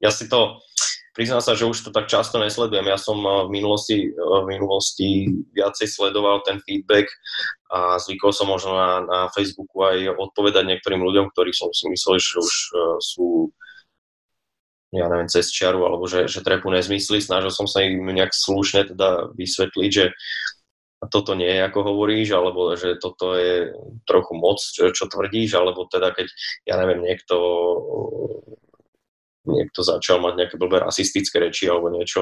Ja 0.02 0.10
si 0.10 0.26
to, 0.26 0.64
priznám 1.14 1.44
sa, 1.44 1.54
že 1.54 1.70
už 1.70 1.78
to 1.78 1.92
tak 1.94 2.10
často 2.10 2.42
nesledujem. 2.42 2.88
Ja 2.88 2.98
som 2.98 3.22
v 3.22 3.52
minulosti, 3.52 4.10
v 4.16 4.46
minulosti 4.48 5.30
viacej 5.54 5.86
sledoval 5.86 6.42
ten 6.48 6.58
feedback 6.64 7.12
a 7.70 8.00
zvykol 8.02 8.32
som 8.34 8.50
možno 8.50 8.74
na, 8.74 8.92
na 9.06 9.20
Facebooku 9.30 9.86
aj 9.86 10.18
odpovedať 10.18 10.66
niektorým 10.66 11.04
ľuďom, 11.04 11.30
ktorí 11.32 11.54
som 11.54 11.70
si 11.72 11.88
myslel, 11.92 12.18
že 12.18 12.40
už 12.40 12.56
e, 12.56 12.80
sú 13.00 13.28
ja 14.92 15.08
neviem, 15.08 15.32
cez 15.32 15.48
čiaru, 15.48 15.88
alebo 15.88 16.04
že, 16.04 16.28
že 16.28 16.44
trepu 16.44 16.68
nezmysly. 16.68 17.24
Snažil 17.24 17.48
som 17.48 17.64
sa 17.64 17.80
im 17.80 18.04
nejak 18.12 18.36
slušne 18.36 18.92
teda 18.92 19.32
vysvetliť, 19.40 19.88
že 19.92 20.12
toto 21.10 21.34
nie 21.34 21.50
je, 21.50 21.66
ako 21.66 21.80
hovoríš, 21.82 22.30
alebo 22.38 22.78
že 22.78 23.02
toto 23.02 23.34
je 23.34 23.74
trochu 24.06 24.34
moc, 24.38 24.62
čo, 24.62 24.94
čo 24.94 25.10
tvrdíš, 25.10 25.58
alebo 25.58 25.90
teda 25.90 26.14
keď, 26.14 26.28
ja 26.70 26.78
neviem, 26.78 27.02
niekto 27.02 27.36
niekto 29.46 29.82
začal 29.82 30.22
mať 30.22 30.34
nejaké 30.38 30.56
blbé 30.62 30.86
rasistické 30.86 31.42
reči 31.42 31.66
alebo 31.66 31.90
niečo 31.90 32.22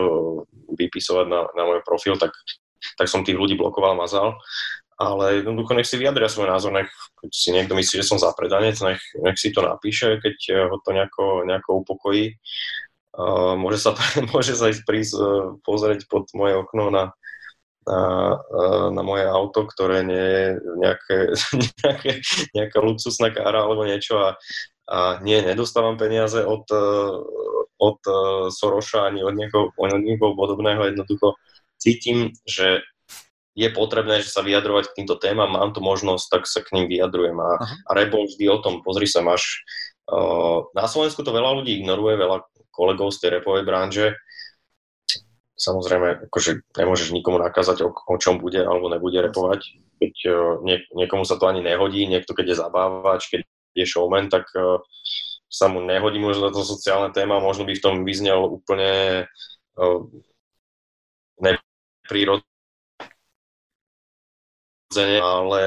vypisovať 0.71 1.25
na, 1.27 1.51
na 1.51 1.63
môj 1.67 1.83
profil, 1.83 2.15
tak, 2.15 2.31
tak 2.95 3.11
som 3.11 3.27
tých 3.27 3.35
ľudí 3.35 3.59
blokoval, 3.59 3.99
mazal. 3.99 4.39
Ale 4.99 5.39
jednoducho 5.39 5.75
nech 5.75 5.87
si 5.87 5.95
vyjadria 5.95 6.27
svoj 6.27 6.51
názor, 6.51 6.75
nech 6.75 6.91
keď 7.19 7.31
si 7.31 7.49
niekto 7.55 7.75
myslí, 7.75 8.03
že 8.03 8.07
som 8.07 8.19
zapredanec, 8.19 8.75
nech, 8.83 8.99
nech 9.19 9.37
si 9.39 9.55
to 9.55 9.63
napíše, 9.63 10.19
keď 10.19 10.67
ho 10.71 10.75
to 10.83 10.89
nejako, 10.91 11.47
nejako 11.47 11.83
upokojí. 11.83 12.35
Uh, 13.15 13.55
môže, 13.55 13.79
sa, 13.79 13.95
môže 14.31 14.55
sa 14.55 14.71
ísť 14.71 14.83
prísť 14.83 15.13
uh, 15.15 15.55
pozrieť 15.63 16.07
pod 16.11 16.27
moje 16.35 16.55
okno 16.59 16.91
na, 16.91 17.15
na, 17.89 18.01
na 18.93 19.01
moje 19.01 19.25
auto, 19.25 19.65
ktoré 19.65 20.05
nie 20.05 20.21
je 20.21 20.45
nejaké, 20.77 21.17
nejaké, 21.81 22.11
nejaká 22.53 22.77
luxusná 22.85 23.33
kára 23.33 23.65
alebo 23.65 23.89
niečo 23.89 24.21
a, 24.21 24.29
a 24.85 25.17
nie, 25.25 25.41
nedostávam 25.41 25.97
peniaze 25.97 26.45
od, 26.45 26.69
od 27.81 27.99
Soroša 28.53 29.09
ani 29.09 29.25
od 29.25 29.33
niekoho, 29.33 29.73
od 29.73 30.01
niekoho 30.05 30.37
podobného, 30.37 30.93
jednoducho 30.93 31.33
cítim, 31.81 32.35
že 32.45 32.85
je 33.57 33.67
potrebné, 33.73 34.23
že 34.23 34.31
sa 34.31 34.45
vyjadrovať 34.45 34.91
k 34.91 34.95
týmto 35.03 35.19
témam, 35.19 35.51
mám 35.51 35.75
tu 35.75 35.83
možnosť, 35.83 36.25
tak 36.31 36.43
sa 36.47 36.63
k 36.63 36.79
ním 36.79 36.85
vyjadrujem. 36.87 37.35
A, 37.43 37.59
a 37.59 37.91
rebol 37.91 38.23
vždy 38.29 38.45
o 38.47 38.61
tom, 38.63 38.79
pozri 38.85 39.03
sa, 39.03 39.19
máš, 39.19 39.65
uh, 40.07 40.63
na 40.71 40.87
Slovensku 40.87 41.25
to 41.27 41.35
veľa 41.35 41.59
ľudí 41.59 41.75
ignoruje, 41.81 42.15
veľa 42.15 42.45
kolegov 42.71 43.11
z 43.11 43.19
tej 43.19 43.29
repovej 43.41 43.67
branže, 43.67 44.15
samozrejme, 45.59 46.31
akože 46.31 46.63
nemôžeš 46.79 47.11
nikomu 47.11 47.35
nakázať, 47.43 47.83
o, 47.83 47.91
o 47.91 48.15
čom 48.15 48.39
bude 48.39 48.63
alebo 48.63 48.87
nebude 48.87 49.19
repovať. 49.19 49.75
Keď 49.99 50.15
uh, 50.31 50.63
nie, 50.63 50.79
niekomu 50.95 51.27
sa 51.27 51.35
to 51.35 51.51
ani 51.51 51.59
nehodí, 51.59 52.07
niekto 52.07 52.31
keď 52.31 52.55
je 52.55 52.61
zabávač, 52.63 53.27
keď 53.27 53.43
je 53.75 53.85
showman, 53.85 54.31
tak 54.31 54.47
uh, 54.55 54.79
sa 55.51 55.67
mu 55.67 55.83
nehodí 55.83 56.17
možno 56.17 56.47
to 56.55 56.63
sociálne 56.63 57.11
téma, 57.11 57.43
možno 57.43 57.67
by 57.67 57.75
v 57.75 57.83
tom 57.83 58.07
vyznel 58.07 58.47
úplne 58.47 59.27
uh, 59.75 59.99
neprirodzene, 61.43 62.47
ale 65.19 65.61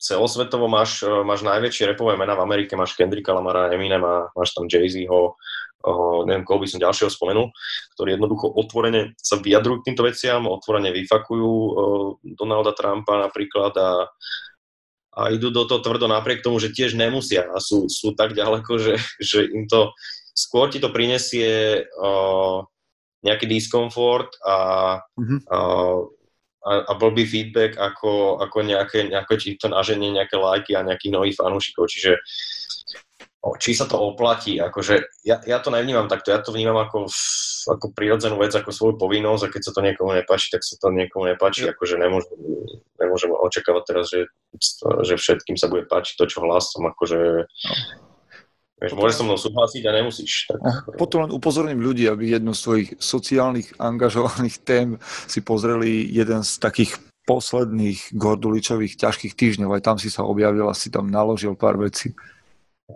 celosvetovo 0.00 0.64
máš, 0.64 1.04
máš 1.04 1.44
najväčšie 1.44 1.92
repové 1.92 2.16
mená 2.16 2.32
v 2.32 2.44
Amerike, 2.46 2.72
máš 2.72 2.96
Kendricka 2.96 3.36
Lamara, 3.36 3.68
Eminem 3.68 4.00
a 4.00 4.32
máš 4.32 4.56
tam 4.56 4.64
Jay-Zho, 4.64 5.36
uh, 5.84 6.20
neviem, 6.28 6.44
koho 6.44 6.60
by 6.60 6.66
som 6.68 6.80
ďalšieho 6.80 7.10
spomenul, 7.10 7.48
ktorí 7.96 8.16
jednoducho 8.16 8.52
otvorene 8.52 9.16
sa 9.16 9.40
vyjadrujú 9.40 9.80
k 9.80 9.86
týmto 9.92 10.04
veciam, 10.04 10.48
otvorene 10.48 10.92
vyfakujú 10.92 11.50
uh, 11.50 12.08
Donalda 12.36 12.76
Trumpa 12.76 13.16
napríklad 13.20 13.72
a, 13.76 13.90
a 15.16 15.20
idú 15.32 15.50
do 15.50 15.64
toho 15.64 15.80
tvrdo 15.80 16.06
napriek 16.06 16.44
tomu, 16.44 16.60
že 16.60 16.72
tiež 16.72 16.94
nemusia 16.96 17.48
a 17.50 17.58
sú, 17.58 17.88
sú 17.88 18.12
tak 18.12 18.36
ďaleko, 18.36 18.72
že, 18.76 18.94
že 19.20 19.48
im 19.48 19.64
to 19.66 19.92
skôr 20.36 20.72
ti 20.72 20.80
to 20.80 20.92
prinesie 20.92 21.84
uh, 21.84 22.64
nejaký 23.20 23.44
diskomfort 23.44 24.32
a, 24.40 24.56
mm-hmm. 25.20 25.40
uh, 25.48 26.00
a, 26.60 26.70
a 26.88 26.92
blbý 26.96 27.24
feedback 27.24 27.76
ako, 27.76 28.40
ako 28.40 28.58
nejaké, 28.64 29.08
nejaké 29.08 29.34
či 29.36 29.56
to 29.60 29.68
naženie 29.68 30.12
nejaké 30.12 30.36
lajky 30.36 30.72
a 30.76 30.84
nejakých 30.84 31.12
nových 31.12 31.36
fanúšikov. 31.36 31.88
Čiže 31.88 32.20
či 33.56 33.72
sa 33.72 33.88
to 33.88 33.96
oplatí. 33.96 34.60
Akože 34.60 35.24
ja, 35.24 35.40
ja 35.40 35.58
to 35.64 35.72
nevnímam 35.72 36.12
takto, 36.12 36.28
ja 36.28 36.44
to 36.44 36.52
vnímam 36.52 36.76
ako, 36.76 37.08
ako 37.72 37.86
prirodzenú 37.96 38.36
vec, 38.36 38.52
ako 38.52 38.68
svoju 38.68 38.94
povinnosť 39.00 39.42
a 39.48 39.52
keď 39.52 39.62
sa 39.64 39.72
to 39.72 39.80
niekomu 39.80 40.10
nepáči, 40.12 40.52
tak 40.52 40.60
sa 40.60 40.76
to 40.76 40.92
niekomu 40.92 41.32
nepáči. 41.32 41.64
Akože 41.72 41.96
nemôžem, 41.96 42.36
nemôžem 43.00 43.32
očakávať 43.32 43.82
teraz, 43.88 44.06
že, 44.12 44.28
že 45.08 45.14
všetkým 45.16 45.56
sa 45.56 45.72
bude 45.72 45.88
páčiť 45.88 46.20
to, 46.20 46.24
čo 46.28 46.44
hlasom. 46.44 46.84
Akože, 46.92 47.48
Vieš, 48.80 48.96
môžeš 48.96 49.16
so 49.20 49.24
mnou 49.28 49.36
súhlasiť 49.36 49.82
a 49.84 49.92
nemusíš. 49.92 50.48
Tak... 50.48 50.96
Potom 50.96 51.28
len 51.28 51.36
upozorním 51.36 51.84
ľudí, 51.84 52.08
aby 52.08 52.32
jednu 52.32 52.56
z 52.56 52.64
svojich 52.64 52.88
sociálnych 52.96 53.76
angažovaných 53.76 54.56
tém 54.64 54.88
si 55.28 55.44
pozreli 55.44 56.08
jeden 56.08 56.40
z 56.40 56.56
takých 56.56 56.96
posledných 57.28 58.16
Gorduličových 58.16 58.96
ťažkých 58.96 59.36
týždňov. 59.36 59.76
Aj 59.76 59.84
tam 59.84 60.00
si 60.00 60.08
sa 60.08 60.24
objavil 60.24 60.64
a 60.64 60.72
si 60.72 60.88
tam 60.88 61.12
naložil 61.12 61.52
pár 61.60 61.76
vecí. 61.76 62.16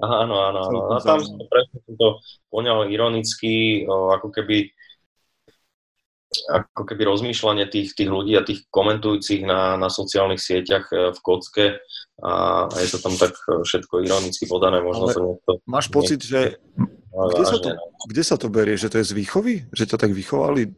Áno, 0.03 0.35
áno, 0.41 0.59
áno. 0.67 0.79
A 0.95 0.99
tam 1.05 1.21
som 1.23 1.39
presne 1.47 1.79
to 1.95 2.19
poňal 2.51 2.91
ironicky, 2.91 3.85
ako 3.87 4.33
keby 4.33 4.73
ako 6.51 6.83
keby 6.83 7.03
rozmýšľanie 7.07 7.71
tých, 7.71 7.95
tých 7.95 8.11
ľudí 8.11 8.35
a 8.35 8.43
tých 8.43 8.67
komentujúcich 8.75 9.47
na, 9.47 9.79
na 9.79 9.87
sociálnych 9.87 10.43
sieťach 10.43 10.91
e, 10.91 11.15
v 11.15 11.19
kocke 11.23 11.79
a, 12.19 12.33
a 12.67 12.77
je 12.83 12.89
to 12.91 12.99
tam 12.99 13.15
tak 13.15 13.39
e, 13.47 13.63
všetko 13.63 14.03
ironicky 14.03 14.45
podané, 14.51 14.83
možno 14.83 15.11
Ale 15.11 15.15
to 15.15 15.23
niekto... 15.23 15.51
Máš 15.71 15.87
pocit, 15.95 16.21
niekto, 16.27 16.31
že... 16.35 16.41
Kde 17.15 17.45
sa, 17.47 17.59
to, 17.63 17.69
kde 18.11 18.23
sa 18.27 18.35
to 18.35 18.47
berie? 18.51 18.75
Že 18.75 18.91
to 18.91 18.97
je 18.99 19.07
z 19.07 19.13
výchovy? 19.15 19.55
Že 19.71 19.95
ťa 19.95 19.99
tak 20.03 20.11
vychovali? 20.11 20.75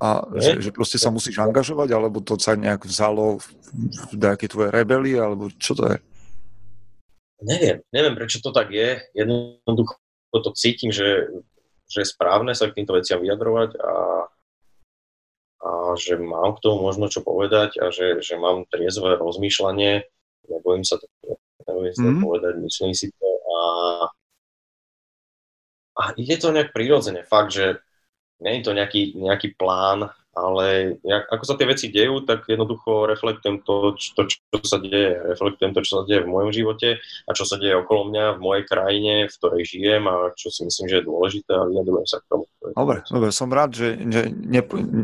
A 0.00 0.24
že, 0.40 0.64
že 0.64 0.70
proste 0.72 0.96
sa 0.96 1.12
musíš 1.12 1.36
angažovať? 1.36 1.92
Alebo 1.92 2.24
to 2.24 2.40
sa 2.40 2.56
nejak 2.56 2.88
vzalo 2.88 3.36
v, 3.36 3.46
nejaké 4.16 4.48
tvoje 4.48 4.72
rebelie? 4.72 5.20
Alebo 5.20 5.52
čo 5.60 5.76
to 5.76 5.92
je? 5.92 6.00
Neviem, 7.38 7.86
neviem, 7.94 8.14
prečo 8.18 8.42
to 8.42 8.50
tak 8.50 8.74
je. 8.74 8.98
Jednoducho 9.14 9.98
to 10.34 10.50
cítim, 10.58 10.90
že, 10.90 11.30
že 11.86 12.02
je 12.02 12.10
správne 12.10 12.50
sa 12.52 12.66
k 12.66 12.82
týmto 12.82 12.98
veciam 12.98 13.22
vyjadrovať 13.22 13.78
a, 13.78 13.94
a 15.62 15.68
že 15.94 16.18
mám 16.18 16.58
k 16.58 16.62
tomu 16.66 16.82
možno 16.82 17.06
čo 17.06 17.22
povedať 17.22 17.78
a 17.78 17.94
že, 17.94 18.18
že 18.20 18.34
mám 18.34 18.66
triezové 18.66 19.14
rozmýšľanie. 19.16 20.02
Nebojím 20.50 20.82
sa 20.82 20.98
to, 20.98 21.06
nebojím 21.62 21.94
sa 21.94 22.02
mm-hmm. 22.02 22.24
povedať, 22.26 22.54
myslím 22.58 22.92
si 22.96 23.06
to 23.14 23.28
a, 23.28 23.60
a 25.98 26.02
ide 26.18 26.36
to 26.42 26.50
nejak 26.50 26.74
prirodzene. 26.74 27.22
Fakt, 27.22 27.54
že 27.54 27.78
nie 28.42 28.58
je 28.58 28.66
to 28.66 28.72
nejaký, 28.74 29.14
nejaký 29.18 29.54
plán 29.54 30.10
ale 30.38 30.96
jak, 31.02 31.24
ako 31.28 31.44
sa 31.44 31.54
tie 31.58 31.66
veci 31.66 31.86
dejú, 31.90 32.22
tak 32.22 32.46
jednoducho 32.46 33.10
reflektujem 33.10 33.66
to, 33.66 33.98
čo, 33.98 34.08
to, 34.14 34.22
čo 34.30 34.66
sa 34.66 34.78
deje. 34.78 35.18
Reflektujem 35.34 35.74
to, 35.74 35.80
čo 35.82 35.92
sa 36.00 36.02
deje 36.06 36.22
v 36.22 36.30
mojom 36.30 36.50
živote 36.54 37.02
a 37.02 37.30
čo 37.34 37.44
sa 37.44 37.58
deje 37.58 37.74
okolo 37.78 38.14
mňa, 38.14 38.24
v 38.38 38.40
mojej 38.42 38.64
krajine, 38.64 39.14
v 39.26 39.34
ktorej 39.34 39.62
žijem 39.66 40.06
a 40.06 40.30
čo 40.38 40.48
si 40.54 40.62
myslím, 40.62 40.86
že 40.86 40.96
je 41.02 41.08
dôležité 41.08 41.52
a 41.52 41.66
vyjadrujem 41.66 42.06
sa 42.06 42.18
k 42.22 42.28
tomu. 42.30 42.44
Dobre, 42.72 42.98
dobre, 43.10 43.30
som 43.34 43.50
rád, 43.50 43.74
že, 43.74 43.98
že 43.98 44.22
ne, 44.30 44.62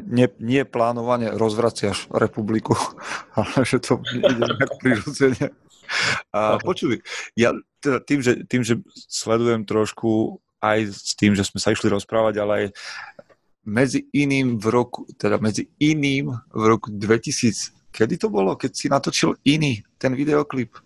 ne, 0.09 0.27
nie 0.39 0.63
plánovane 0.63 1.35
rozvraciaš 1.35 2.09
republiku, 2.15 2.79
ale 3.39 3.67
že 3.67 3.83
to 3.83 3.99
ide 4.15 4.39
nejak 4.39 4.71
prirodzene. 4.79 5.47
A 6.33 6.57
počuj, 6.59 7.05
ja 7.37 7.53
teda 7.85 8.01
tým, 8.01 8.21
že, 8.25 8.33
tým, 8.49 8.65
že 8.65 8.81
sledujem 8.97 9.69
trošku 9.69 10.41
aj 10.65 10.79
s 10.89 11.13
tým, 11.13 11.37
že 11.37 11.45
sme 11.45 11.61
sa 11.61 11.77
išli 11.77 11.93
rozprávať, 11.93 12.35
ale 12.41 12.53
aj 12.57 12.67
medzi 13.65 14.07
iným 14.13 14.61
v 14.61 14.67
roku, 14.69 15.09
teda 15.17 15.41
medzi 15.41 15.69
iným 15.81 16.33
v 16.53 16.63
roku 16.65 16.93
2000, 16.93 17.93
kedy 17.93 18.21
to 18.21 18.29
bolo, 18.29 18.57
keď 18.57 18.71
si 18.73 18.87
natočil 18.89 19.37
iný 19.45 19.85
ten 19.97 20.13
videoklip? 20.13 20.77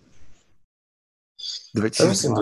2012? 1.74 2.34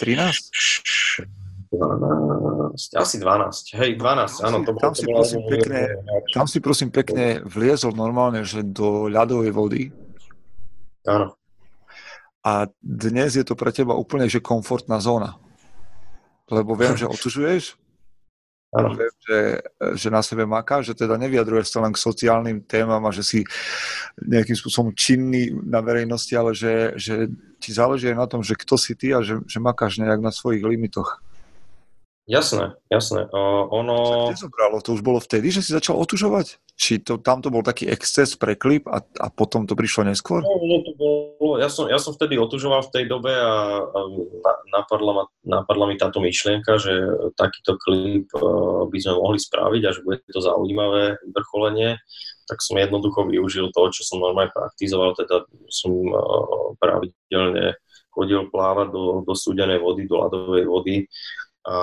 13? 0.00 1.36
12, 1.72 2.94
asi 2.94 3.16
12, 3.18 3.74
hej, 3.74 3.90
12, 3.98 4.46
áno. 4.46 4.62
To 4.62 4.72
tam, 4.78 4.92
bolo, 4.92 4.94
si, 4.94 5.04
prosím, 5.04 5.42
pekne, 5.50 5.80
tam 6.30 6.46
si 6.46 6.58
prosím 6.62 6.90
pekne 6.94 7.42
vliezol 7.42 7.92
normálne, 7.92 8.46
že 8.46 8.62
do 8.62 9.10
ľadovej 9.10 9.50
vody. 9.50 9.82
Áno. 11.06 11.34
A 12.46 12.70
dnes 12.78 13.34
je 13.34 13.42
to 13.42 13.58
pre 13.58 13.74
teba 13.74 13.98
úplne, 13.98 14.30
že 14.30 14.38
komfortná 14.38 15.02
zóna. 15.02 15.34
Lebo 16.46 16.78
viem, 16.78 16.94
že 16.94 17.10
otužuješ, 17.14 17.74
Ano. 18.76 18.92
Viem, 18.92 19.14
že, 19.24 19.38
že 19.96 20.08
na 20.12 20.20
sebe 20.20 20.44
maká, 20.44 20.84
že 20.84 20.92
teda 20.92 21.16
nevyjadruješ 21.16 21.72
sa 21.72 21.80
len 21.80 21.96
k 21.96 22.02
sociálnym 22.04 22.60
témam 22.60 23.00
a 23.08 23.10
že 23.10 23.24
si 23.24 23.40
nejakým 24.20 24.52
spôsobom 24.52 24.92
činný 24.92 25.56
na 25.64 25.80
verejnosti, 25.80 26.36
ale 26.36 26.52
že, 26.52 26.92
že 27.00 27.32
ti 27.56 27.72
záleží 27.72 28.12
aj 28.12 28.18
na 28.20 28.26
tom, 28.28 28.44
že 28.44 28.52
kto 28.52 28.76
si 28.76 28.92
ty 28.92 29.16
a 29.16 29.24
že, 29.24 29.40
že 29.48 29.58
makáš 29.64 29.96
nejak 29.96 30.20
na 30.20 30.28
svojich 30.28 30.60
limitoch. 30.60 31.24
Jasné, 32.28 32.74
jasné. 32.90 33.30
Uh, 33.30 33.64
ono... 33.70 34.28
Zobralo? 34.34 34.82
To 34.82 34.98
už 34.98 35.00
bolo 35.00 35.22
vtedy, 35.22 35.54
že 35.54 35.62
si 35.62 35.70
začal 35.70 35.96
otužovať? 35.96 36.58
Či 36.76 37.00
to, 37.00 37.16
tam 37.16 37.40
to 37.40 37.48
bol 37.48 37.64
taký 37.64 37.88
exces 37.88 38.36
pre 38.36 38.52
klip 38.52 38.84
a, 38.84 39.00
a 39.00 39.32
potom 39.32 39.64
to 39.64 39.72
prišlo 39.72 40.04
neskôr? 40.04 40.44
No, 40.44 40.60
no 40.60 40.84
to 40.84 40.92
bolo, 40.92 41.56
ja, 41.56 41.72
som, 41.72 41.88
ja 41.88 41.96
som 41.96 42.12
vtedy 42.12 42.36
otužoval 42.36 42.84
v 42.84 42.92
tej 42.92 43.04
dobe 43.08 43.32
a, 43.32 43.80
a 43.80 44.00
napadla, 44.76 45.12
ma, 45.16 45.24
napadla 45.40 45.88
mi 45.88 45.96
táto 45.96 46.20
myšlienka, 46.20 46.76
že 46.76 46.92
takýto 47.32 47.80
klip 47.80 48.28
uh, 48.36 48.84
by 48.92 48.98
sme 49.00 49.16
mohli 49.16 49.40
spraviť 49.40 49.82
a 49.88 49.94
že 49.96 50.04
bude 50.04 50.20
to 50.28 50.36
zaujímavé 50.36 51.16
vrcholenie. 51.32 51.96
Tak 52.44 52.60
som 52.60 52.76
jednoducho 52.76 53.24
využil 53.24 53.72
to, 53.72 53.88
čo 53.96 54.04
som 54.04 54.20
normálne 54.20 54.52
praktizoval, 54.52 55.16
teda 55.16 55.48
som 55.72 55.96
uh, 56.12 56.76
pravidelne 56.76 57.80
chodil 58.12 58.52
plávať 58.52 58.92
do, 58.92 59.24
do 59.24 59.32
súdenej 59.32 59.80
vody, 59.80 60.04
do 60.04 60.20
ľadovej 60.20 60.64
vody 60.68 60.96
a 61.64 61.76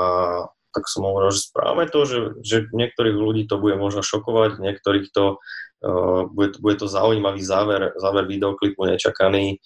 tak 0.73 0.89
som 0.89 1.05
hovoril, 1.05 1.29
že 1.29 1.45
správame 1.47 1.85
to, 1.85 2.03
že, 2.03 2.19
že 2.41 2.57
niektorých 2.73 3.13
ľudí 3.13 3.43
to 3.45 3.61
bude 3.61 3.77
možno 3.77 4.01
šokovať, 4.01 4.57
niektorých 4.57 5.13
to, 5.13 5.37
uh, 5.85 6.25
bude, 6.27 6.57
bude 6.57 6.75
to 6.81 6.89
zaujímavý 6.89 7.45
záver, 7.45 7.93
záver 8.01 8.25
videoklipu, 8.25 8.89
nečakaný, 8.89 9.61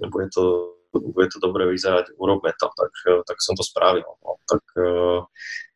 bude 0.00 0.32
to, 0.32 0.72
bude 0.96 1.28
to 1.28 1.38
dobre 1.38 1.68
vyzerať, 1.68 2.16
urobme 2.16 2.56
to, 2.56 2.66
tak, 2.72 2.92
tak 3.28 3.36
som 3.44 3.52
to 3.52 3.62
spravil. 3.62 4.08
No. 4.24 4.40
Tak, 4.48 4.64
uh, 4.80 5.20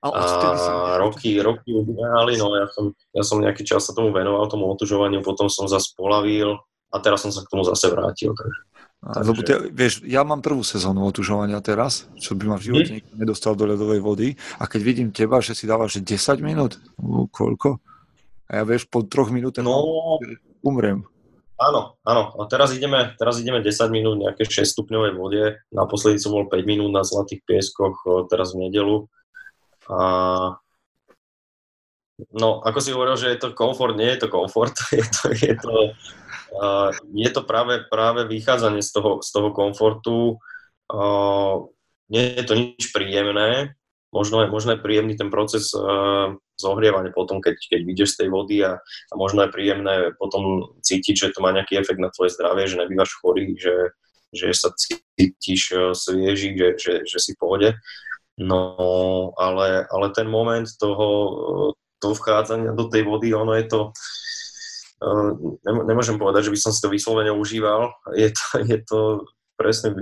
a, 0.00 0.08
a 0.08 0.96
roky, 0.96 1.36
roky 1.44 1.76
ubehali, 1.76 2.40
no 2.40 2.56
ja 2.56 2.66
som, 2.72 2.96
ja 3.12 3.20
som 3.20 3.44
nejaký 3.44 3.68
čas 3.68 3.84
sa 3.84 3.92
tomu 3.92 4.16
venoval, 4.16 4.48
tomu 4.48 4.64
otužovaniu, 4.72 5.20
potom 5.20 5.52
som 5.52 5.68
zase 5.68 5.92
polavil 5.92 6.56
a 6.88 6.96
teraz 7.04 7.20
som 7.20 7.30
sa 7.30 7.44
k 7.44 7.52
tomu 7.52 7.68
zase 7.68 7.92
vrátil. 7.92 8.32
Takže. 8.32 8.79
Takže... 9.00 9.32
Lebo 9.32 9.40
te, 9.40 9.54
vieš, 9.72 10.04
ja 10.04 10.20
mám 10.28 10.44
prvú 10.44 10.60
sezónu 10.60 11.08
otužovania 11.08 11.56
teraz, 11.64 12.04
čo 12.20 12.36
by 12.36 12.52
ma 12.52 12.56
v 12.60 12.68
živote 12.68 12.90
hm? 12.92 12.96
nikto 13.00 13.14
nedostal 13.16 13.56
do 13.56 13.64
ľadovej 13.64 14.00
vody 14.04 14.28
a 14.60 14.68
keď 14.68 14.80
vidím 14.84 15.08
teba, 15.08 15.40
že 15.40 15.56
si 15.56 15.64
dávaš 15.64 16.04
10 16.04 16.12
minút, 16.44 16.76
koľko? 17.32 17.80
A 18.52 18.60
ja 18.60 18.64
vieš, 18.68 18.84
po 18.92 19.00
troch 19.06 19.32
minútach 19.32 19.64
no, 19.64 20.20
umrem. 20.60 21.08
Áno, 21.60 21.96
áno. 22.08 22.22
A 22.40 22.48
teraz 22.48 22.72
ideme, 22.72 23.12
teraz 23.20 23.36
ideme 23.40 23.60
10 23.60 23.92
minút 23.92 24.16
nejaké 24.16 24.48
6 24.48 24.64
stupňovej 24.64 25.12
vode. 25.12 25.44
Naposledy 25.72 26.16
som 26.16 26.32
bol 26.32 26.48
5 26.48 26.56
minút 26.64 26.88
na 26.88 27.04
Zlatých 27.04 27.44
pieskoch, 27.44 28.00
teraz 28.32 28.56
v 28.56 28.68
nedelu. 28.68 29.08
A 29.92 29.98
no, 32.32 32.64
ako 32.64 32.78
si 32.80 32.96
hovoril, 32.96 33.20
že 33.20 33.36
je 33.36 33.38
to 33.44 33.52
komfort, 33.52 33.92
nie 33.92 34.08
je 34.12 34.24
to 34.24 34.28
komfort. 34.32 34.72
Je 34.96 35.04
to, 35.04 35.24
je 35.36 35.54
to, 35.56 35.72
je 37.14 37.30
to 37.30 37.42
práve, 37.46 37.86
práve 37.86 38.26
vychádzanie 38.26 38.82
z 38.82 38.90
toho, 38.92 39.12
z 39.22 39.30
toho 39.30 39.50
komfortu. 39.54 40.38
Nie 42.10 42.24
je 42.36 42.44
to 42.44 42.54
nič 42.58 42.90
príjemné, 42.90 43.78
možno 44.10 44.42
je, 44.42 44.46
možno 44.50 44.74
je 44.74 44.82
príjemný 44.82 45.14
ten 45.14 45.30
proces 45.30 45.70
zohrievania 46.60 47.14
potom, 47.14 47.40
keď, 47.40 47.56
keď 47.56 47.80
vyjdeš 47.86 48.10
z 48.14 48.18
tej 48.20 48.28
vody 48.28 48.56
a, 48.60 48.76
a 48.82 49.14
možno 49.16 49.46
je 49.46 49.54
príjemné 49.54 50.12
potom 50.20 50.76
cítiť, 50.84 51.16
že 51.16 51.32
to 51.32 51.40
má 51.40 51.56
nejaký 51.56 51.80
efekt 51.80 52.02
na 52.02 52.12
tvoje 52.12 52.36
zdravie, 52.36 52.68
že 52.68 52.76
nebývaš 52.76 53.16
chorý, 53.16 53.56
že, 53.56 53.96
že 54.36 54.52
sa 54.52 54.68
cítiš 54.76 55.72
svieži, 55.96 56.52
že, 56.52 56.68
že, 56.76 56.94
že 57.08 57.18
si 57.18 57.32
v. 57.38 57.72
No, 58.40 59.32
ale, 59.36 59.84
ale 59.88 60.06
ten 60.16 60.28
moment 60.28 60.68
toho, 60.80 61.08
toho 62.00 62.14
vchádzania 62.16 62.72
do 62.72 62.88
tej 62.88 63.04
vody, 63.04 63.36
ono 63.36 63.52
je 63.56 63.68
to, 63.68 63.80
nemôžem 65.64 66.20
povedať, 66.20 66.48
že 66.48 66.52
by 66.52 66.58
som 66.60 66.72
si 66.72 66.80
to 66.84 66.92
vyslovene 66.92 67.32
užíval. 67.32 67.92
Je 68.12 68.28
to, 68.30 68.44
je 68.64 68.78
to 68.84 69.00
presne 69.56 69.96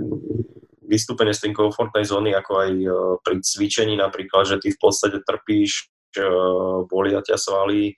vystúpenie 0.83 1.31
z 1.31 1.47
tej 1.47 1.51
komfortnej 1.53 2.03
zóny, 2.03 2.33
ako 2.33 2.51
aj 2.65 2.71
e, 2.73 2.87
pri 3.21 3.35
cvičení 3.45 3.93
napríklad, 3.93 4.49
že 4.49 4.57
ty 4.57 4.73
v 4.73 4.79
podstate 4.81 5.21
trpíš, 5.21 5.91
e, 6.17 6.25
bolia 6.89 7.21
ťa 7.21 7.37
svaly, 7.37 7.93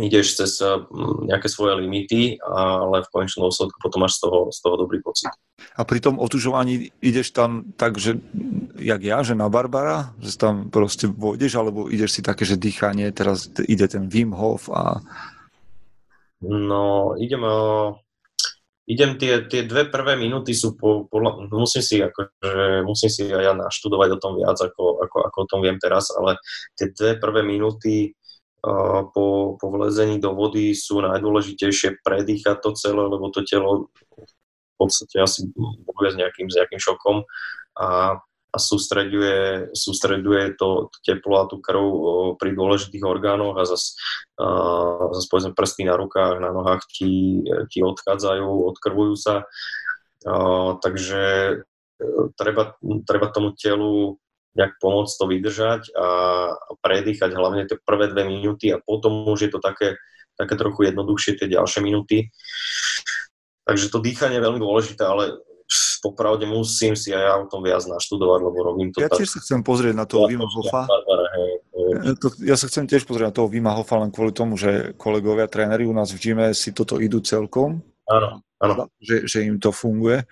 ideš 0.00 0.40
cez 0.40 0.60
nejaké 1.28 1.48
svoje 1.48 1.76
limity, 1.80 2.40
ale 2.40 3.04
v 3.04 3.12
konečnom 3.12 3.48
dôsledku 3.48 3.76
potom 3.80 4.04
máš 4.04 4.20
z 4.20 4.28
toho, 4.28 4.38
z 4.52 4.58
toho 4.60 4.74
dobrý 4.80 5.00
pocit. 5.00 5.28
A 5.76 5.84
pri 5.84 6.00
tom 6.00 6.20
otužovaní 6.20 6.92
ideš 7.00 7.32
tam 7.32 7.72
tak, 7.76 7.96
že 8.00 8.20
jak 8.78 9.00
ja, 9.02 9.18
že 9.24 9.34
na 9.34 9.48
Barbara, 9.48 10.12
že 10.20 10.36
tam 10.36 10.68
proste 10.68 11.08
vôjdeš, 11.08 11.56
alebo 11.56 11.88
ideš 11.88 12.18
si 12.18 12.20
také, 12.22 12.44
že 12.44 12.60
dýchanie, 12.60 13.12
teraz 13.12 13.48
ide 13.64 13.86
ten 13.88 14.08
Wim 14.08 14.36
Hof 14.36 14.68
a... 14.72 15.00
No, 16.44 17.16
idem, 17.16 17.40
idem 18.84 19.16
tie, 19.16 19.48
tie 19.48 19.64
dve 19.64 19.88
prvé 19.88 20.14
minúty 20.20 20.52
sú 20.52 20.76
po, 20.76 21.08
podľa, 21.08 21.48
musím 21.48 21.82
si 21.82 21.96
ako, 21.98 22.20
že 22.38 22.64
musím 22.84 23.10
si 23.10 23.22
aj 23.32 23.44
ja 23.44 23.52
naštudovať 23.56 24.08
o 24.14 24.20
tom 24.20 24.32
viac, 24.36 24.60
ako, 24.60 25.00
ako, 25.02 25.16
ako 25.32 25.38
o 25.42 25.48
tom 25.48 25.60
viem 25.64 25.80
teraz, 25.80 26.12
ale 26.12 26.36
tie 26.76 26.92
dve 26.92 27.18
prvé 27.18 27.40
minúty 27.42 28.14
po, 29.14 29.54
po 29.60 29.66
vlezení 29.70 30.18
do 30.18 30.34
vody 30.34 30.74
sú 30.74 30.98
najdôležitejšie 30.98 32.02
predýchať 32.02 32.58
to 32.62 32.74
celé, 32.74 32.98
lebo 32.98 33.30
to 33.30 33.46
telo 33.46 33.90
v 34.10 34.74
podstate 34.76 35.22
asi 35.22 35.46
bojuje 35.56 36.10
s 36.12 36.16
nejakým, 36.18 36.46
s 36.50 36.54
nejakým 36.58 36.80
šokom. 36.82 37.22
A, 37.78 38.18
a 38.56 38.58
sústreďuje, 38.58 39.70
sústreďuje 39.76 40.56
to, 40.56 40.88
teplo 41.04 41.44
a 41.44 41.48
tú 41.52 41.60
krv 41.60 41.84
pri 42.40 42.56
dôležitých 42.56 43.04
orgánoch 43.04 43.60
a 43.60 43.68
zase 43.68 44.00
zas 45.12 45.24
povedzme 45.28 45.52
prsty 45.52 45.84
na 45.84 46.00
rukách, 46.00 46.40
na 46.40 46.56
nohách 46.56 46.88
ti, 46.88 47.44
ti 47.68 47.84
odchádzajú, 47.84 48.48
odkrvujú 48.72 49.14
sa. 49.16 49.44
Takže 50.80 51.24
e, 51.52 51.54
treba, 52.34 52.74
treba 53.04 53.26
tomu 53.28 53.52
telu 53.52 54.16
nejak 54.56 54.80
pomôcť 54.80 55.14
to 55.20 55.24
vydržať 55.28 55.82
a 55.92 56.08
predýchať 56.80 57.30
hlavne 57.36 57.68
tie 57.68 57.76
prvé 57.76 58.08
dve 58.08 58.24
minúty 58.24 58.72
a 58.72 58.80
potom 58.80 59.28
už 59.28 59.46
je 59.46 59.50
to 59.52 59.60
také, 59.60 60.00
také 60.40 60.56
trochu 60.56 60.88
jednoduchšie 60.88 61.36
tie 61.36 61.52
ďalšie 61.52 61.84
minúty. 61.84 62.32
Takže 63.68 63.92
to 63.92 64.00
dýchanie 64.00 64.40
je 64.40 64.46
veľmi 64.48 64.60
dôležité, 64.62 65.04
ale 65.04 65.36
popravde 65.98 66.44
musím 66.44 66.96
si 66.96 67.12
aj 67.12 67.22
ja 67.22 67.34
o 67.40 67.46
tom 67.46 67.64
viac 67.64 67.84
naštudovať, 67.84 68.40
lebo 68.42 68.58
robím 68.62 68.88
to 68.92 69.00
ja 69.00 69.08
tak. 69.08 69.18
Ja 69.18 69.24
tiež 69.24 69.30
sa 69.36 69.40
chcem 69.42 69.60
pozrieť 69.60 69.94
na 69.96 70.06
toho 70.08 70.24
Vima 70.26 70.48
Hofa. 70.48 70.88
Ja 72.42 72.56
sa 72.56 72.66
chcem 72.66 72.84
tiež 72.88 73.04
pozrieť 73.04 73.30
na 73.30 73.36
toho 73.36 73.48
Vima 73.48 73.72
Hofa 73.76 74.00
len 74.00 74.10
kvôli 74.10 74.32
tomu, 74.32 74.58
že 74.58 74.96
kolegovia, 75.00 75.50
tréneri 75.50 75.84
u 75.86 75.94
nás 75.96 76.10
v 76.12 76.18
gyme 76.20 76.52
si 76.56 76.72
toto 76.72 77.00
idú 77.00 77.20
celkom. 77.20 77.80
Áno, 78.06 78.40
áno. 78.62 78.86
Že, 79.02 79.16
že 79.26 79.38
im 79.44 79.58
to 79.58 79.74
funguje. 79.74 80.22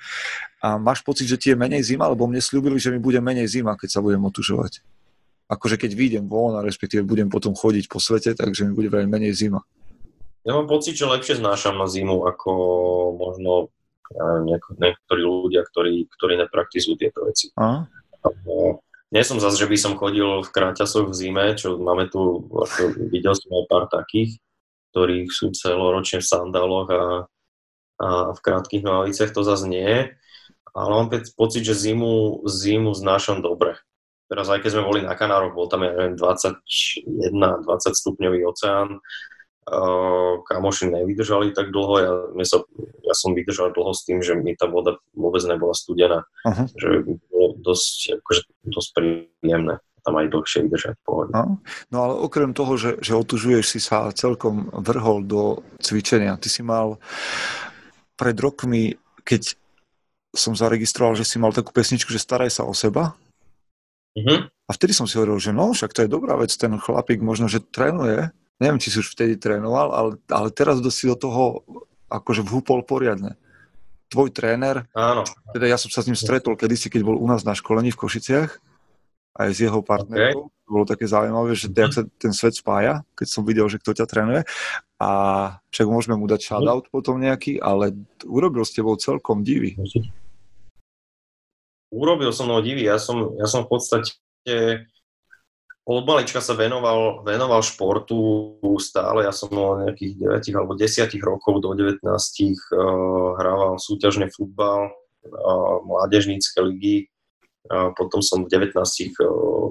A 0.65 0.81
máš 0.81 1.03
pocit, 1.05 1.27
že 1.27 1.37
ti 1.37 1.51
je 1.53 1.59
menej 1.59 1.83
zima? 1.83 2.09
Lebo 2.09 2.25
mne 2.25 2.41
slúbili, 2.41 2.79
že 2.79 2.95
mi 2.95 3.03
bude 3.03 3.19
menej 3.19 3.51
zima, 3.51 3.77
keď 3.77 3.99
sa 3.99 4.01
budem 4.01 4.23
otužovať. 4.25 4.81
Akože 5.45 5.77
keď 5.77 5.93
vyjdem 5.93 6.25
von 6.25 6.57
a 6.57 6.65
respektíve 6.65 7.05
budem 7.05 7.29
potom 7.29 7.53
chodiť 7.53 7.85
po 7.91 8.01
svete, 8.01 8.33
takže 8.33 8.65
mi 8.65 8.73
bude 8.73 8.89
veľmi 8.89 9.11
menej 9.13 9.37
zima. 9.37 9.61
Ja 10.45 10.57
mám 10.57 10.69
pocit, 10.69 10.97
že 10.97 11.09
lepšie 11.09 11.41
znášam 11.41 11.77
na 11.81 11.89
zimu 11.89 12.25
ako 12.29 12.51
možno 13.17 13.73
ja 14.13 14.59
niektorí 14.77 15.23
ľudia, 15.25 15.65
ktorí, 15.65 16.11
ktorí 16.13 16.35
nepraktizujú 16.45 16.95
tieto 17.01 17.25
veci. 17.25 17.49
A? 17.57 17.89
Nie 19.15 19.23
som 19.23 19.39
zase, 19.39 19.63
že 19.63 19.71
by 19.71 19.79
som 19.79 20.01
chodil 20.01 20.43
v 20.43 20.53
kráťasoch 20.53 21.09
v 21.09 21.15
zime, 21.15 21.55
čo 21.55 21.79
máme 21.79 22.11
tu, 22.11 22.51
ako 22.51 23.09
videl 23.09 23.33
som 23.33 23.51
aj 23.55 23.65
pár 23.71 23.85
takých, 23.87 24.37
ktorí 24.91 25.31
sú 25.31 25.55
celoročne 25.55 26.19
v 26.19 26.29
sandáloch 26.29 26.89
a, 26.91 27.05
a 28.03 28.09
v 28.35 28.39
krátkých 28.43 28.83
nohavicách, 28.83 29.31
to 29.31 29.41
zase 29.47 29.71
nie 29.71 30.11
ale 30.75 30.91
mám 30.91 31.09
pocit, 31.39 31.63
že 31.63 31.79
zimu, 31.79 32.43
zimu 32.51 32.91
znášam 32.99 33.39
dobre. 33.39 33.79
Teraz 34.27 34.51
aj 34.51 34.67
keď 34.67 34.71
sme 34.75 34.89
boli 34.89 35.01
na 35.07 35.15
Kanároch, 35.15 35.55
bol 35.55 35.71
tam, 35.71 35.87
ja 35.87 35.95
neviem, 35.95 36.19
21-20 36.19 37.95
stupňový 37.95 38.43
oceán, 38.43 38.99
kamoši 40.45 40.93
nevydržali 40.93 41.57
tak 41.57 41.73
dlho, 41.73 41.95
ja, 42.01 42.13
sa, 42.45 42.61
ja 43.01 43.15
som 43.17 43.33
vydržal 43.33 43.73
dlho 43.73 43.93
s 43.97 44.05
tým, 44.05 44.21
že 44.21 44.37
mi 44.37 44.53
tá 44.53 44.69
voda 44.69 45.01
vôbec 45.17 45.41
nebola 45.49 45.73
studená, 45.73 46.29
uh-huh. 46.45 46.69
že 46.77 46.89
bolo 47.33 47.57
dosť, 47.65 48.21
akože, 48.21 48.43
dosť 48.69 48.89
príjemné 48.93 49.81
tam 50.05 50.21
aj 50.21 50.29
dlhšie 50.29 50.69
vydržať 50.69 51.01
pohode. 51.01 51.33
No, 51.33 51.65
no 51.89 51.97
ale 51.97 52.15
okrem 52.21 52.53
toho, 52.53 52.77
že, 52.77 53.01
že 53.01 53.17
otužuješ 53.17 53.65
si 53.65 53.81
sa 53.81 54.13
celkom 54.13 54.69
vrhol 54.69 55.25
do 55.25 55.65
cvičenia, 55.81 56.37
ty 56.37 56.53
si 56.53 56.61
mal 56.61 57.01
pred 58.21 58.37
rokmi, 58.37 59.01
keď 59.25 59.57
som 60.37 60.53
zaregistroval, 60.53 61.17
že 61.17 61.25
si 61.25 61.41
mal 61.41 61.57
takú 61.57 61.73
pesničku, 61.73 62.13
že 62.13 62.21
staraj 62.21 62.53
sa 62.53 62.69
o 62.69 62.77
seba. 62.77 63.17
Mm-hmm. 64.15 64.39
A 64.45 64.71
vtedy 64.77 64.93
som 64.93 65.09
si 65.09 65.17
hovoril, 65.17 65.41
že 65.41 65.57
no, 65.57 65.73
však 65.73 65.97
to 65.97 66.05
je 66.05 66.13
dobrá 66.13 66.37
vec, 66.37 66.53
ten 66.53 66.77
chlapík 66.77 67.25
možno, 67.25 67.49
že 67.49 67.65
trénuje. 67.65 68.29
Neviem, 68.63 68.79
či 68.79 68.95
si 68.95 69.03
už 69.03 69.15
vtedy 69.15 69.35
trénoval, 69.35 69.91
ale, 69.91 70.11
ale 70.31 70.49
teraz 70.55 70.79
si 70.95 71.11
do 71.11 71.19
toho 71.19 71.67
akože 72.07 72.47
vhúpol 72.47 72.87
poriadne. 72.87 73.35
Tvoj 74.13 74.31
tréner, 74.31 74.87
Áno. 74.95 75.27
teda 75.51 75.67
ja 75.67 75.75
som 75.75 75.91
sa 75.91 76.05
s 76.05 76.07
ním 76.07 76.15
stretol 76.15 76.55
kedysi, 76.55 76.87
keď 76.87 77.03
bol 77.03 77.19
u 77.19 77.27
nás 77.27 77.43
na 77.43 77.57
školení 77.57 77.91
v 77.91 77.99
Košiciach, 77.99 78.51
aj 79.35 79.49
s 79.51 79.59
jeho 79.59 79.83
partnerkou. 79.83 80.47
Okay. 80.47 80.63
Bolo 80.65 80.89
také 80.89 81.05
zaujímavé, 81.05 81.53
že 81.59 81.69
mm-hmm. 81.69 81.93
sa 81.93 82.03
ten 82.17 82.33
svet 82.33 82.55
spája, 82.57 83.03
keď 83.19 83.27
som 83.29 83.43
videl, 83.43 83.67
že 83.67 83.83
kto 83.83 83.93
ťa 83.93 84.07
trénuje. 84.07 84.41
A 85.03 85.11
však 85.75 85.87
môžeme 85.91 86.17
mu 86.17 86.25
dať 86.25 86.41
shoutout 86.47 86.89
potom 86.89 87.21
nejaký, 87.21 87.61
ale 87.61 87.93
urobil 88.25 88.65
s 88.65 88.73
tebou 88.73 88.97
celkom 88.97 89.45
divy. 89.45 89.77
Urobil 91.93 92.33
som 92.33 92.49
mnou 92.49 92.65
divy. 92.65 92.89
Ja 92.89 92.97
som, 92.97 93.37
ja 93.37 93.45
som 93.45 93.69
v 93.69 93.77
podstate 93.77 94.17
od 95.85 96.05
malička 96.09 96.41
sa 96.41 96.57
venoval, 96.57 97.21
venoval 97.29 97.61
športu 97.61 98.57
stále. 98.81 99.29
Ja 99.29 99.33
som 99.37 99.53
mal 99.53 99.85
nejakých 99.85 100.17
9 100.49 100.57
alebo 100.57 100.73
10 100.73 101.13
rokov 101.21 101.61
do 101.61 101.77
19 101.77 102.01
uh, 102.01 103.37
hrával 103.37 103.77
súťažný 103.77 104.33
futbal, 104.33 104.89
uh, 104.89 105.77
mládežnícke 105.85 106.57
ligy. 106.65 107.13
Uh, 107.69 107.93
potom 108.01 108.25
som 108.25 108.49
v 108.49 108.53
19 108.53 108.81
uh, 108.81 109.69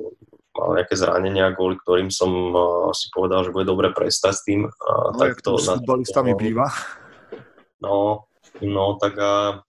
mal 0.54 0.70
nejaké 0.78 0.94
zranenia, 0.94 1.58
kvôli 1.58 1.82
ktorým 1.82 2.14
som 2.14 2.30
uh, 2.30 2.94
si 2.94 3.10
povedal, 3.10 3.50
že 3.50 3.54
bude 3.54 3.66
dobre 3.66 3.90
prestať 3.90 4.34
s 4.38 4.42
tým. 4.46 4.70
Uh, 4.70 5.18
no, 5.18 5.18
tak 5.18 5.42
to 5.42 5.58
s 5.58 5.66
futbalistami 5.66 6.38
býva. 6.38 6.70
No, 7.82 8.30
no 8.62 9.02
tak 9.02 9.18
a 9.18 9.66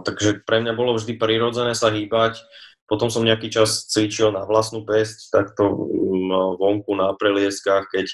takže 0.00 0.48
pre 0.48 0.64
mňa 0.64 0.72
bolo 0.72 0.96
vždy 0.96 1.20
prirodzené 1.20 1.76
sa 1.76 1.92
hýbať. 1.92 2.40
Potom 2.86 3.10
som 3.10 3.26
nejaký 3.26 3.50
čas 3.50 3.90
cvičil 3.90 4.30
na 4.30 4.46
vlastnú 4.46 4.86
pesť, 4.86 5.34
takto 5.34 5.66
mm, 5.66 6.58
vonku 6.62 6.94
na 6.94 7.12
prelieskách, 7.18 7.90
keď 7.90 8.06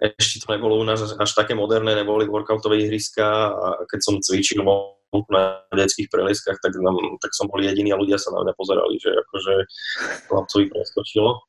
ešte 0.00 0.44
to 0.44 0.52
nebolo 0.52 0.76
u 0.76 0.84
nás 0.84 1.00
až 1.00 1.30
také 1.32 1.56
moderné, 1.56 1.96
neboli 1.96 2.28
workoutové 2.28 2.84
ihriska 2.84 3.24
a 3.54 3.66
keď 3.88 4.00
som 4.04 4.20
cvičil 4.20 4.60
vonku 4.60 5.30
na 5.32 5.64
detských 5.72 6.12
prelieskách, 6.12 6.60
tak, 6.60 6.76
nám, 6.76 6.98
tak 7.22 7.32
som 7.32 7.48
bol 7.48 7.62
jediný 7.62 7.94
a 7.94 8.00
ľudia 8.00 8.20
sa 8.20 8.34
na 8.34 8.44
mňa 8.44 8.54
pozerali, 8.58 9.00
že 9.00 9.10
akože 9.14 9.54
chlapcovi 10.28 10.64
preskočilo. 10.68 11.40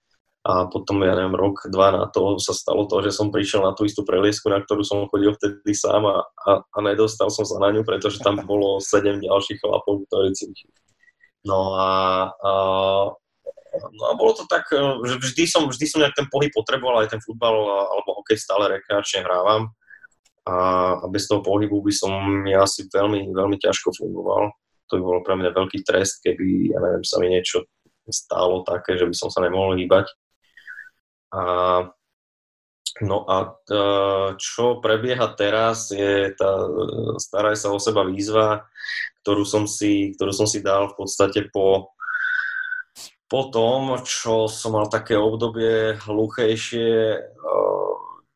A 0.46 0.70
potom, 0.70 1.02
ja 1.02 1.18
neviem, 1.18 1.34
rok, 1.34 1.66
dva 1.74 1.90
na 1.90 2.06
to 2.06 2.38
sa 2.38 2.54
stalo 2.54 2.86
to, 2.86 3.02
že 3.02 3.18
som 3.18 3.34
prišiel 3.34 3.66
na 3.66 3.74
tú 3.74 3.82
istú 3.82 4.06
preliesku, 4.06 4.46
na 4.54 4.62
ktorú 4.62 4.86
som 4.86 5.10
chodil 5.10 5.34
vtedy 5.34 5.74
sám 5.74 6.06
a, 6.06 6.22
a, 6.22 6.62
a 6.62 6.78
nedostal 6.86 7.34
som 7.34 7.50
sa 7.50 7.58
na 7.58 7.74
ňu, 7.74 7.82
pretože 7.82 8.22
tam 8.22 8.38
bolo 8.46 8.78
sedem 8.78 9.18
ďalších 9.26 9.58
chlapov, 9.58 10.06
ktorí 10.06 10.38
cvičili. 10.38 10.70
No 11.46 11.78
a, 11.78 11.90
a, 12.34 12.52
no 13.78 14.04
a 14.10 14.14
bolo 14.18 14.34
to 14.34 14.50
tak, 14.50 14.66
že 15.06 15.16
vždy 15.22 15.44
som, 15.46 15.70
vždy 15.70 15.86
som 15.86 16.02
nejak 16.02 16.18
ten 16.18 16.28
pohyb 16.34 16.50
potreboval, 16.50 17.06
aj 17.06 17.14
ten 17.14 17.22
futbal 17.22 17.54
alebo 17.70 18.18
hokej 18.18 18.42
stále 18.42 18.66
rekreačne 18.74 19.22
hrávam 19.22 19.70
a, 20.46 20.56
a 21.02 21.06
bez 21.10 21.26
toho 21.26 21.42
pohybu 21.42 21.82
by 21.82 21.94
som 21.94 22.12
ja 22.46 22.66
asi 22.66 22.86
veľmi, 22.90 23.34
veľmi 23.34 23.58
ťažko 23.58 23.94
fungoval. 23.98 24.54
To 24.90 24.92
by 24.98 25.02
bolo 25.02 25.20
pre 25.26 25.34
mňa 25.38 25.58
veľký 25.58 25.82
trest, 25.82 26.22
keby, 26.22 26.70
ja 26.70 26.78
neviem, 26.78 27.02
sa 27.02 27.18
mi 27.18 27.34
niečo 27.34 27.66
stálo 28.06 28.62
také, 28.62 29.02
že 29.02 29.10
by 29.10 29.16
som 29.18 29.34
sa 29.34 29.42
nemohol 29.42 29.74
hýbať. 29.74 30.06
A, 31.34 31.42
no 33.04 33.28
a 33.28 33.60
t, 33.68 33.70
čo 34.40 34.80
prebieha 34.80 35.28
teraz 35.36 35.92
je 35.92 36.32
tá 36.32 36.52
staraj 37.20 37.56
sa 37.60 37.74
o 37.76 37.80
seba 37.80 38.08
výzva, 38.08 38.64
ktorú 39.24 39.44
som 39.44 39.68
si, 39.68 40.16
ktorú 40.16 40.32
som 40.32 40.48
si 40.48 40.64
dal 40.64 40.94
v 40.94 41.04
podstate 41.04 41.52
po, 41.52 41.92
po 43.28 43.42
tom, 43.52 44.00
čo 44.08 44.48
som 44.48 44.80
mal 44.80 44.88
také 44.88 45.20
obdobie 45.20 46.00
hluchejšie 46.08 47.20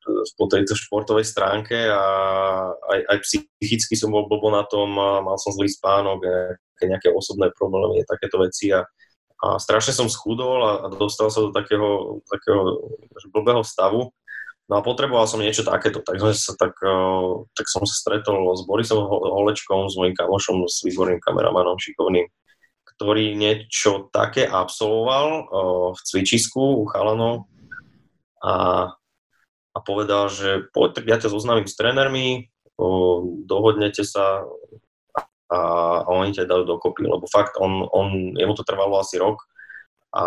po 0.10 0.45
tejto 0.49 0.74
športovej 0.74 1.22
stránke 1.22 1.78
a 1.86 2.03
aj, 2.74 2.99
aj 3.14 3.18
psychicky 3.22 3.93
som 3.93 4.10
bol 4.10 4.26
blbo 4.26 4.49
na 4.49 4.66
tom, 4.66 4.97
mal 4.97 5.38
som 5.38 5.53
zlý 5.53 5.70
spánok, 5.70 6.26
nejaké 6.82 7.14
osobné 7.14 7.53
problémy, 7.53 8.01
takéto 8.10 8.41
veci 8.41 8.74
a 8.74 8.82
a 9.39 9.55
strašne 9.55 9.95
som 9.95 10.12
schudol 10.12 10.60
a, 10.68 10.72
a 10.84 10.88
dostal 10.91 11.32
sa 11.32 11.39
do 11.39 11.55
takého, 11.55 12.20
takého 12.28 12.91
blbého 13.32 13.64
stavu. 13.64 14.12
No 14.70 14.78
a 14.78 14.86
potreboval 14.86 15.26
som 15.26 15.41
niečo 15.41 15.65
takéto, 15.65 16.05
tak, 16.05 16.22
sa, 16.38 16.53
tak, 16.53 16.78
tak 17.57 17.65
som 17.65 17.82
sa 17.89 17.95
stretol 17.97 18.53
s 18.53 18.61
Borisom 18.70 19.01
Holečkom, 19.09 19.89
s 19.89 19.97
mojim 19.97 20.13
kamošom, 20.13 20.70
s 20.70 20.86
výborným 20.86 21.17
kameramanom 21.17 21.82
šikovným, 21.82 22.30
ktorý 22.86 23.34
niečo 23.34 24.13
také 24.13 24.45
absolvoval 24.45 25.49
v 25.97 25.99
cvičisku 26.05 26.61
u 26.80 26.86
chalanov 26.86 27.49
a, 28.45 28.53
a 29.74 29.78
povedal, 29.82 30.30
že 30.30 30.70
poď, 30.70 31.01
ja 31.01 31.17
ťa 31.17 31.34
zoznamím 31.34 31.65
s 31.65 31.74
trénermi, 31.74 32.53
dohodnete 33.49 34.05
sa, 34.05 34.45
a, 35.49 35.57
a 36.05 36.09
oni 36.13 36.38
ťa 36.38 36.45
dajú 36.45 36.63
dokopy, 36.70 37.09
lebo 37.09 37.26
fakt 37.26 37.57
on, 37.57 37.89
on, 37.89 38.38
jemu 38.38 38.53
to 38.53 38.61
trvalo 38.61 39.01
asi 39.01 39.17
rok 39.17 39.49
a, 40.13 40.26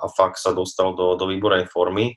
a 0.00 0.06
fakt 0.16 0.40
sa 0.40 0.56
dostal 0.56 0.96
do, 0.96 1.14
do 1.20 1.28
výbornej 1.28 1.68
formy. 1.68 2.16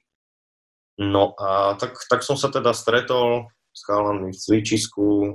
No 0.96 1.36
a 1.36 1.76
tak, 1.76 2.00
tak 2.08 2.24
som 2.24 2.39
sa 2.39 2.48
teda 2.48 2.72
stretol 2.72 3.52
s 3.76 3.82
chalami 3.84 4.32
v 4.32 4.39
cvičisku, 4.39 5.08
e, 5.28 5.30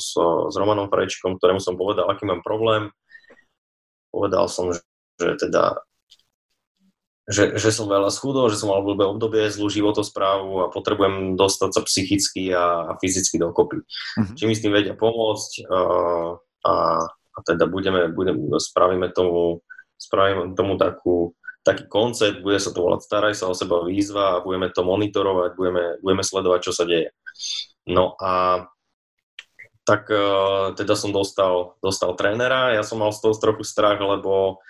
s, 0.00 0.16
s 0.16 0.54
Romanom 0.56 0.88
Frečkom, 0.88 1.36
ktorému 1.36 1.60
som 1.60 1.76
povedal, 1.76 2.08
aký 2.08 2.24
mám 2.24 2.40
problém. 2.40 2.88
Povedal 4.08 4.48
som, 4.48 4.72
že, 4.72 4.80
že 5.20 5.36
teda 5.36 5.84
že, 7.22 7.54
že 7.54 7.70
som 7.70 7.86
veľa 7.86 8.10
schudol, 8.10 8.50
že 8.50 8.58
som 8.58 8.74
mal 8.74 8.82
blbé 8.82 9.06
obdobie, 9.06 9.46
zlú 9.46 9.70
životosprávu 9.70 10.66
a 10.66 10.72
potrebujem 10.74 11.38
dostať 11.38 11.70
sa 11.70 11.80
psychicky 11.86 12.50
a, 12.50 12.90
a 12.90 12.92
fyzicky 12.98 13.38
dokopy. 13.38 13.78
Mm-hmm. 13.78 14.34
Či 14.34 14.44
mi 14.50 14.54
s 14.58 14.62
tým 14.62 14.74
vedia 14.74 14.98
pomôcť, 14.98 15.50
uh, 15.70 16.34
a, 16.66 16.74
a 17.06 17.38
teda 17.46 17.70
budeme, 17.70 18.10
budeme, 18.10 18.58
spravíme 18.58 19.14
tomu, 19.14 19.62
spravíme 20.02 20.58
tomu 20.58 20.74
takú, 20.74 21.38
taký 21.62 21.86
koncept, 21.86 22.42
bude 22.42 22.58
sa 22.58 22.74
to 22.74 22.82
volať 22.82 23.06
Staraj 23.06 23.34
sa 23.38 23.46
o 23.50 23.54
seba 23.54 23.82
výzva 23.86 24.38
a 24.38 24.42
budeme 24.42 24.70
to 24.74 24.82
monitorovať, 24.82 25.50
budeme, 25.54 25.84
budeme 26.02 26.24
sledovať, 26.26 26.60
čo 26.62 26.72
sa 26.74 26.84
deje. 26.86 27.14
No 27.86 28.14
a 28.18 28.66
tak 29.82 30.06
uh, 30.10 30.74
teda 30.78 30.94
som 30.94 31.10
dostal, 31.10 31.74
dostal 31.82 32.14
trénera, 32.14 32.74
ja 32.74 32.86
som 32.86 33.02
mal 33.02 33.10
z 33.10 33.18
toho 33.18 33.34
trochu 33.34 33.66
strach, 33.66 33.98
lebo 33.98 34.62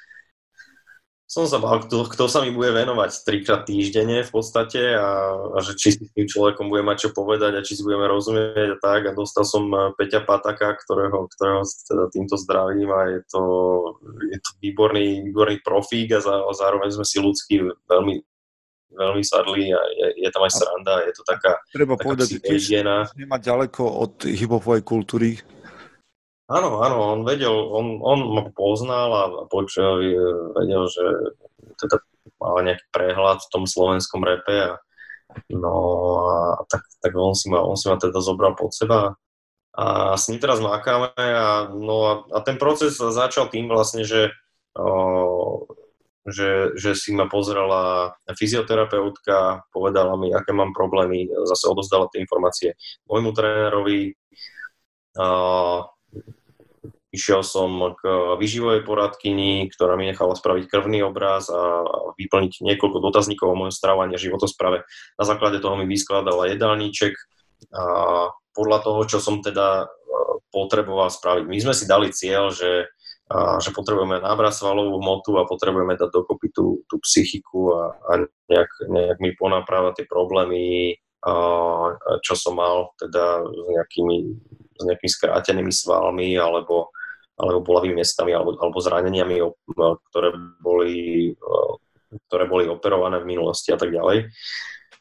som 1.32 1.48
sa 1.48 1.56
bál, 1.56 1.80
kto, 1.80 2.12
kto 2.12 2.28
sa 2.28 2.44
mi 2.44 2.52
bude 2.52 2.76
venovať 2.76 3.24
trikrát 3.24 3.64
týždenne 3.64 4.20
v 4.20 4.28
podstate 4.28 4.92
a, 4.92 5.32
a 5.32 5.58
že 5.64 5.80
či 5.80 5.96
si 5.96 6.04
s 6.04 6.12
tým 6.12 6.28
človekom 6.28 6.68
bude 6.68 6.84
mať 6.84 7.08
čo 7.08 7.10
povedať 7.16 7.56
a 7.56 7.64
či 7.64 7.72
si 7.72 7.80
budeme 7.80 8.04
rozumieť 8.04 8.76
a 8.76 8.78
tak. 8.78 9.08
A 9.08 9.16
dostal 9.16 9.48
som 9.48 9.64
eh, 9.72 9.96
Peťa 9.96 10.28
Pataka, 10.28 10.76
ktorého, 10.76 11.24
ktorého 11.32 11.64
teda 11.88 12.12
týmto 12.12 12.36
zdravím 12.36 12.92
a 12.92 13.16
je 13.16 13.20
to, 13.32 13.42
je 14.28 14.38
to 14.44 14.50
výborný, 14.60 15.24
výborný 15.32 15.64
profík 15.64 16.12
a, 16.12 16.20
za, 16.20 16.36
a 16.36 16.52
zároveň 16.52 17.00
sme 17.00 17.06
si 17.08 17.16
ľudský 17.16 17.64
veľmi, 17.88 18.20
veľmi 18.92 19.24
sadli 19.24 19.72
a 19.72 19.80
je, 19.88 20.28
je 20.28 20.28
tam 20.28 20.44
aj 20.44 20.52
sranda, 20.52 21.00
je 21.08 21.16
to 21.16 21.24
taká 21.24 21.56
Treba 21.72 21.96
taká 21.96 22.04
povedať, 22.12 22.28
že 22.44 22.84
nemá 23.16 23.40
ďaleko 23.40 23.80
od 23.88 24.28
hiphopovej 24.28 24.84
kultúry, 24.84 25.40
Áno, 26.52 26.84
áno, 26.84 26.96
on 27.16 27.20
vedel, 27.24 27.48
on, 27.48 27.96
on 28.04 28.18
ma 28.28 28.42
poznal 28.52 29.08
a 29.08 29.22
počul, 29.48 30.04
vedel, 30.52 30.84
že 30.84 31.04
teda 31.80 31.96
mal 32.36 32.60
nejaký 32.60 32.84
prehľad 32.92 33.40
v 33.40 33.50
tom 33.50 33.64
slovenskom 33.64 34.20
repe 34.20 34.52
a 34.52 34.72
no 35.48 35.74
a 36.28 36.36
tak, 36.68 36.84
tak 37.00 37.16
on, 37.16 37.32
si 37.32 37.48
ma, 37.48 37.64
on 37.64 37.72
si 37.80 37.88
ma 37.88 37.96
teda 37.96 38.20
zobral 38.20 38.52
pod 38.52 38.76
seba. 38.76 39.16
A 39.72 40.12
s 40.20 40.28
ním 40.28 40.44
teraz 40.44 40.60
makáme 40.60 41.16
a, 41.16 41.72
no 41.72 41.96
a, 42.04 42.12
a 42.36 42.38
ten 42.44 42.60
proces 42.60 43.00
začal 43.00 43.48
tým 43.48 43.72
vlastne, 43.72 44.04
že, 44.04 44.28
o, 44.76 45.64
že, 46.28 46.76
že 46.76 46.92
si 46.92 47.16
ma 47.16 47.32
pozrela 47.32 48.12
fyzioterapeutka, 48.28 49.64
povedala 49.72 50.20
mi, 50.20 50.28
aké 50.28 50.52
mám 50.52 50.76
problémy, 50.76 51.32
zase 51.48 51.72
odozdala 51.72 52.12
tie 52.12 52.20
informácie 52.20 52.76
môjmu 53.08 53.32
trénerovi, 53.32 54.12
a, 55.16 55.24
Išiel 57.12 57.44
som 57.44 57.92
k 58.00 58.08
vyživovej 58.40 58.88
poradkyni, 58.88 59.68
ktorá 59.68 60.00
mi 60.00 60.08
nechala 60.08 60.32
spraviť 60.32 60.64
krvný 60.64 61.04
obraz 61.04 61.52
a 61.52 61.84
vyplniť 62.16 62.64
niekoľko 62.64 63.04
dotazníkov 63.04 63.52
o 63.52 63.58
mojom 63.58 63.74
strávaní 63.74 64.16
a 64.16 64.22
životosprave. 64.22 64.88
Na 65.20 65.24
základe 65.28 65.60
toho 65.60 65.76
mi 65.76 65.84
vyskladala 65.84 66.48
jedálniček 66.48 67.12
a 67.76 67.84
podľa 68.56 68.78
toho, 68.80 69.00
čo 69.04 69.18
som 69.20 69.44
teda 69.44 69.84
e, 69.84 69.86
potreboval 70.48 71.12
spraviť. 71.12 71.44
My 71.44 71.58
sme 71.60 71.74
si 71.76 71.84
dali 71.84 72.08
cieľ, 72.12 72.48
že, 72.48 72.88
že 73.60 73.70
potrebujeme 73.76 74.20
nábrať 74.20 74.64
svalovú 74.64 74.96
hmotu 75.00 75.36
a 75.40 75.48
potrebujeme 75.48 75.96
dať 75.96 76.08
dokopy 76.12 76.48
tú, 76.52 76.80
tú 76.88 76.96
psychiku 77.04 77.76
a, 77.76 77.82
a 78.08 78.12
nejak, 78.48 78.70
nejak 78.88 79.18
mi 79.20 79.36
ponápravať 79.36 80.00
tie 80.00 80.06
problémy, 80.08 80.96
a, 81.24 81.32
čo 82.24 82.34
som 82.36 82.56
mal 82.56 82.92
teda 82.96 83.44
s 83.44 83.64
nejakými, 83.72 84.16
s 84.80 84.82
nejakými 84.84 85.10
skrátenými 85.12 85.72
svalmi 85.72 86.36
alebo 86.36 86.92
alebo 87.38 87.64
bolavými 87.64 87.98
miestami 87.98 88.36
alebo, 88.36 88.54
alebo 88.60 88.78
zraneniami, 88.78 89.40
ktoré 90.12 90.28
boli, 90.60 91.32
ktoré 92.28 92.44
boli 92.46 92.68
operované 92.68 93.20
v 93.20 93.28
minulosti 93.28 93.72
a 93.72 93.78
tak 93.80 93.90
ďalej. 93.90 94.28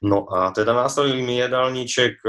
No 0.02 0.26
a 0.34 0.50
teda 0.50 0.74
nastavili 0.74 1.22
mi 1.22 1.38
jedálniček 1.38 2.26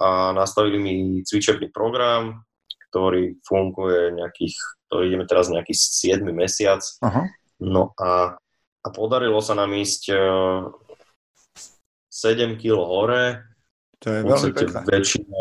a 0.00 0.32
nastavili 0.32 0.78
mi 0.80 0.94
cvičebný 1.20 1.68
program, 1.68 2.40
ktorý 2.88 3.36
funguje 3.44 4.16
nejakých, 4.16 4.56
to 4.88 5.04
ideme 5.04 5.28
teraz 5.28 5.52
nejaký 5.52 5.76
7 5.76 6.24
mesiac. 6.32 6.80
Aha. 7.04 7.28
No 7.60 7.92
a, 8.00 8.40
a 8.80 8.88
podarilo 8.88 9.44
sa 9.44 9.52
nám 9.52 9.76
ísť 9.76 10.16
7 12.08 12.56
kg 12.56 12.80
hore. 12.80 13.24
To 14.00 14.08
je 14.08 14.20
veľmi 14.24 14.52
pekné. 14.56 14.78
Väčšina, 14.88 15.38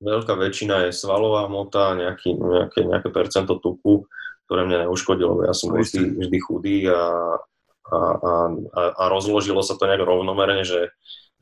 veľká 0.00 0.34
väčšina 0.34 0.88
je 0.88 0.96
svalová 0.96 1.46
mota, 1.46 1.92
nejaký, 1.94 2.34
nejaké, 2.34 2.80
nejaké 2.88 3.08
percento 3.12 3.60
tuku, 3.60 4.08
ktoré 4.48 4.66
mňa 4.66 4.88
neuškodilo. 4.88 5.46
Ja 5.46 5.54
som 5.54 5.76
vždy, 5.76 6.18
vždy 6.18 6.38
chudý 6.40 6.88
a, 6.90 7.38
a, 7.86 7.98
a, 8.18 8.82
a 8.96 9.02
rozložilo 9.12 9.60
sa 9.60 9.76
to 9.76 9.86
nejak 9.86 10.02
rovnomerne, 10.02 10.64
že, 10.64 10.90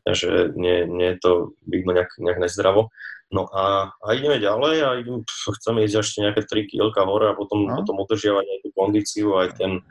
že 0.04 0.52
nie, 0.58 0.84
nie 0.84 1.16
je 1.16 1.18
to 1.22 1.30
vidno 1.64 1.94
nejak, 1.94 2.12
nejak 2.20 2.38
nezdravo. 2.42 2.90
No 3.28 3.44
a, 3.52 3.92
a 3.92 4.06
ideme 4.16 4.40
ďalej 4.40 4.76
a 4.84 4.88
idem, 5.04 5.20
pf, 5.20 5.52
chceme 5.60 5.84
ísť 5.84 5.96
ešte 6.00 6.18
nejaké 6.24 6.42
3 6.48 6.64
kg 6.64 6.96
hore 7.04 7.26
a 7.28 7.36
potom, 7.36 7.68
no. 7.68 7.76
potom 7.76 8.00
udržiavať 8.00 8.44
aj 8.44 8.58
tú 8.64 8.68
kondíciu, 8.72 9.36
aj 9.36 9.48
ten, 9.60 9.84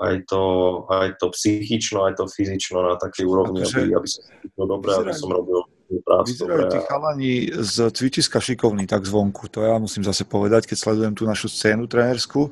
aj 0.00 0.24
to, 0.24 0.42
aj 0.88 1.20
to 1.20 1.28
psychično, 1.36 2.08
aj 2.08 2.16
to 2.16 2.24
fyzično 2.32 2.80
na 2.80 2.96
takej 2.96 3.28
úrovni, 3.28 3.60
akože, 3.60 3.92
aby, 3.92 3.92
aby 3.92 4.08
som 4.08 4.22
to 4.56 4.64
dobré, 4.64 4.92
aby 4.96 5.12
som 5.12 5.28
robil. 5.28 5.60
Vyzerajú 6.00 6.64
tí 6.72 6.78
chalani 6.88 7.34
z 7.52 7.92
cvičiska 7.92 8.40
šikovní 8.40 8.88
tak 8.88 9.04
zvonku, 9.04 9.44
to 9.52 9.60
ja 9.60 9.76
musím 9.76 10.00
zase 10.00 10.24
povedať, 10.24 10.64
keď 10.72 10.76
sledujem 10.80 11.12
tú 11.12 11.28
našu 11.28 11.52
scénu 11.52 11.84
trénersku. 11.84 12.48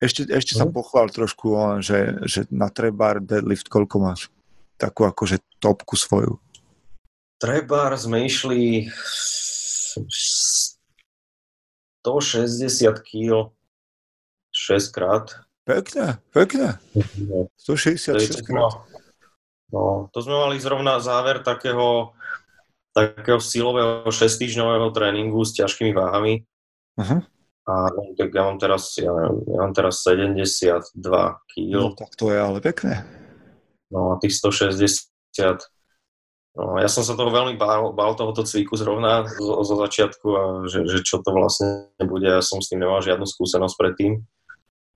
Ešte, 0.00 0.24
ešte 0.32 0.56
sa 0.56 0.64
Mhm. 0.64 0.72
pochvál 0.72 1.12
trošku, 1.12 1.52
že, 1.84 2.16
že 2.24 2.48
na 2.48 2.72
trebar 2.72 3.20
deadlift 3.20 3.68
koľko 3.68 3.96
máš? 4.00 4.20
Takú 4.80 5.04
akože 5.04 5.42
topku 5.60 5.98
svoju. 5.98 6.40
Trebar 7.36 7.92
sme 7.98 8.24
išli 8.24 8.88
160 12.02 13.02
kg 13.04 13.50
6 14.54 14.94
krát. 14.94 15.26
Pekne, 15.68 16.16
pekne. 16.32 16.80
No, 17.20 17.52
166 17.60 18.40
krát. 18.46 18.80
No, 19.68 20.08
to 20.16 20.24
sme 20.24 20.32
mali 20.32 20.56
zrovna 20.56 20.96
záver 20.96 21.44
takého, 21.44 22.16
takého 22.96 23.40
silového 23.40 24.08
6 24.08 24.40
tréningu 24.94 25.40
s 25.44 25.54
ťažkými 25.54 25.92
váhami. 25.94 26.44
Uh-huh. 26.98 27.20
A 27.68 27.92
tak 28.16 28.32
ja 28.32 28.42
mám 28.48 28.56
teraz, 28.56 28.96
ja, 28.96 29.12
neviem, 29.12 29.44
ja 29.44 29.58
mám 29.60 29.74
teraz 29.76 30.00
72 30.00 30.96
kg. 31.52 31.68
No 31.68 31.92
tak 31.92 32.16
to 32.16 32.32
je 32.32 32.38
ale 32.40 32.58
pekné. 32.64 33.04
No 33.92 34.16
a 34.16 34.20
tých 34.20 34.40
160. 34.40 34.88
No, 36.58 36.74
ja 36.80 36.88
som 36.90 37.06
sa 37.06 37.14
toho 37.14 37.30
veľmi 37.30 37.54
bál, 37.54 37.94
bál 37.94 38.16
tohoto 38.18 38.42
cviku 38.42 38.74
zrovna 38.74 39.28
zo, 39.30 39.62
zo 39.62 39.74
začiatku 39.78 40.26
a 40.32 40.42
že, 40.66 40.90
že 40.90 40.98
čo 41.04 41.22
to 41.22 41.30
vlastne 41.30 41.92
bude. 42.02 42.26
Ja 42.26 42.42
som 42.42 42.58
s 42.58 42.72
tým 42.72 42.82
nemal 42.82 43.04
žiadnu 43.04 43.28
skúsenosť 43.28 43.76
predtým. 43.78 44.26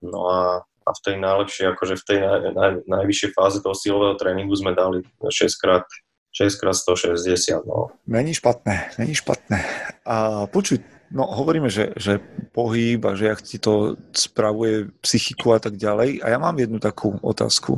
No 0.03 0.27
a, 0.27 0.65
a 0.65 0.89
v 0.91 0.99
tej 1.05 1.15
najlepšej, 1.23 1.65
akože 1.77 1.95
v 1.95 2.03
tej 2.03 2.17
naj, 2.19 2.39
naj, 2.51 2.71
najvyššej 2.83 3.31
fáze 3.31 3.63
toho 3.63 3.77
silového 3.77 4.19
tréningu 4.19 4.51
sme 4.59 4.75
dali 4.75 5.07
6 5.23 5.61
krát 5.61 5.87
6 6.33 6.55
krát 6.55 6.73
160, 6.73 7.65
no. 7.65 7.93
Není 8.07 8.33
špatné, 8.33 8.89
není 8.97 9.15
špatné. 9.15 9.65
A 10.05 10.47
počuj, 10.49 10.81
no 11.13 11.29
hovoríme, 11.29 11.69
že, 11.69 11.93
že 11.93 12.17
pohyb 12.51 13.05
a 13.05 13.13
že 13.13 13.25
jak 13.25 13.41
ti 13.41 13.57
to 13.61 13.95
spravuje 14.17 14.89
psychiku 15.05 15.53
a 15.53 15.59
tak 15.61 15.77
ďalej. 15.77 16.25
A 16.25 16.33
ja 16.33 16.37
mám 16.41 16.57
jednu 16.57 16.81
takú 16.81 17.21
otázku. 17.21 17.77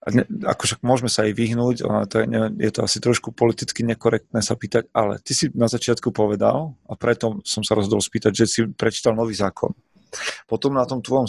A 0.00 0.06
ne, 0.12 0.24
akože 0.24 0.80
môžeme 0.84 1.08
sa 1.08 1.28
aj 1.28 1.32
vyhnúť, 1.36 1.76
ona 1.84 2.08
to 2.08 2.24
je, 2.24 2.26
ne, 2.28 2.52
je 2.56 2.72
to 2.72 2.80
asi 2.84 3.04
trošku 3.04 3.36
politicky 3.36 3.84
nekorektné 3.84 4.40
sa 4.40 4.56
pýtať, 4.56 4.88
ale 4.96 5.20
ty 5.20 5.36
si 5.36 5.52
na 5.52 5.68
začiatku 5.68 6.08
povedal, 6.08 6.72
a 6.88 6.96
preto 6.96 7.44
som 7.44 7.60
sa 7.60 7.76
rozhodol 7.76 8.00
spýtať, 8.00 8.32
že 8.32 8.44
si 8.48 8.60
prečítal 8.64 9.12
nový 9.12 9.36
zákon. 9.36 9.76
Potom 10.48 10.72
na 10.72 10.88
tom 10.88 11.04
tvojom 11.04 11.28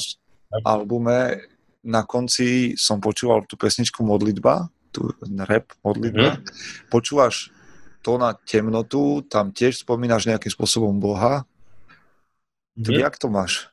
albume 0.64 1.43
na 1.84 2.07
konci 2.07 2.80
som 2.80 3.03
počúval 3.03 3.43
tú 3.43 3.59
pesničku 3.59 4.07
Modlitba, 4.07 4.72
tú 4.92 5.16
rap 5.48 5.72
Modlitba. 5.82 6.38
Mm-hmm. 6.38 6.92
Počúvaš 6.92 7.50
to 8.04 8.20
na 8.20 8.36
temnotu, 8.36 9.24
tam 9.26 9.56
tiež 9.56 9.82
spomínaš 9.88 10.28
nejakým 10.28 10.52
spôsobom 10.52 11.00
Boha. 11.00 11.48
Tak 12.76 12.92
mm-hmm. 12.92 13.04
jak 13.04 13.16
to 13.16 13.28
máš? 13.32 13.72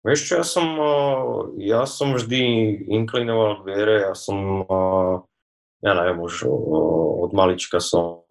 Vieš 0.00 0.20
čo, 0.24 0.32
ja 0.40 0.46
som, 0.48 0.66
ja 1.60 1.82
som 1.84 2.16
vždy 2.16 2.40
inklinoval 2.88 3.60
k 3.60 3.66
viere, 3.68 3.94
ja 4.08 4.16
som, 4.16 4.64
ja 5.84 5.92
neviem, 5.92 6.16
už 6.24 6.48
od 7.28 7.36
malička 7.36 7.84
som, 7.84 8.24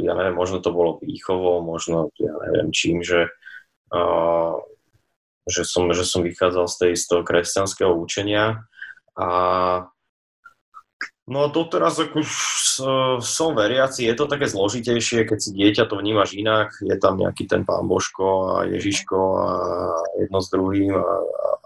ja 0.00 0.12
neviem, 0.16 0.32
možno 0.32 0.64
to 0.64 0.72
bolo 0.72 0.96
výchovou, 1.04 1.60
možno, 1.60 2.08
ja 2.16 2.32
neviem 2.48 2.72
čím, 2.72 3.04
že, 3.04 3.28
že, 5.48 5.62
som, 5.64 5.88
že 5.92 6.04
som 6.04 6.20
vychádzal 6.26 6.66
z, 6.68 6.76
tej, 6.76 6.92
z 6.96 7.04
toho 7.08 7.22
kresťanského 7.24 7.92
učenia 7.94 8.64
a 9.16 9.28
No 11.30 11.46
to 11.54 11.62
teraz 11.70 11.94
ako 11.94 12.26
som 13.22 13.54
veriaci, 13.54 14.02
je 14.02 14.18
to 14.18 14.26
také 14.26 14.50
zložitejšie, 14.50 15.30
keď 15.30 15.38
si 15.38 15.54
dieťa 15.54 15.86
to 15.86 15.94
vnímaš 15.94 16.34
inak, 16.34 16.74
je 16.82 16.98
tam 16.98 17.22
nejaký 17.22 17.46
ten 17.46 17.62
pán 17.62 17.86
Božko 17.86 18.58
a 18.58 18.66
Ježiško 18.66 19.18
a 19.38 19.48
jedno 20.18 20.42
s 20.42 20.50
druhým 20.50 20.90
a, 20.90 21.06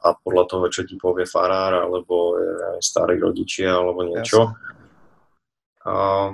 a 0.04 0.08
podľa 0.20 0.44
toho, 0.52 0.64
čo 0.68 0.84
ti 0.84 1.00
povie 1.00 1.24
farár 1.24 1.80
alebo 1.80 2.36
starí 2.84 3.16
rodičia 3.16 3.72
alebo 3.72 4.04
niečo. 4.04 4.52
A 5.88 6.28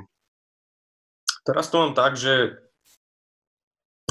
teraz 1.47 1.71
to 1.71 1.87
mám 1.87 1.95
tak, 1.95 2.19
že 2.19 2.59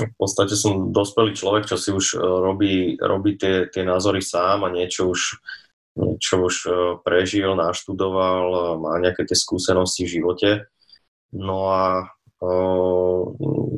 v 0.07 0.15
podstate 0.15 0.55
som 0.55 0.95
dospelý 0.95 1.35
človek, 1.35 1.67
čo 1.67 1.75
si 1.75 1.91
už 1.91 2.15
robí, 2.21 2.95
robí 2.95 3.35
tie, 3.35 3.67
tie 3.67 3.83
názory 3.83 4.23
sám 4.23 4.63
a 4.63 4.71
niečo 4.71 5.11
už 5.11 5.41
niečo 5.99 6.35
už 6.47 6.55
prežil, 7.03 7.59
naštudoval, 7.59 8.77
má 8.79 8.93
nejaké 9.03 9.27
tie 9.27 9.35
skúsenosti 9.35 10.07
v 10.07 10.13
živote. 10.21 10.49
No 11.35 11.69
a 11.69 12.07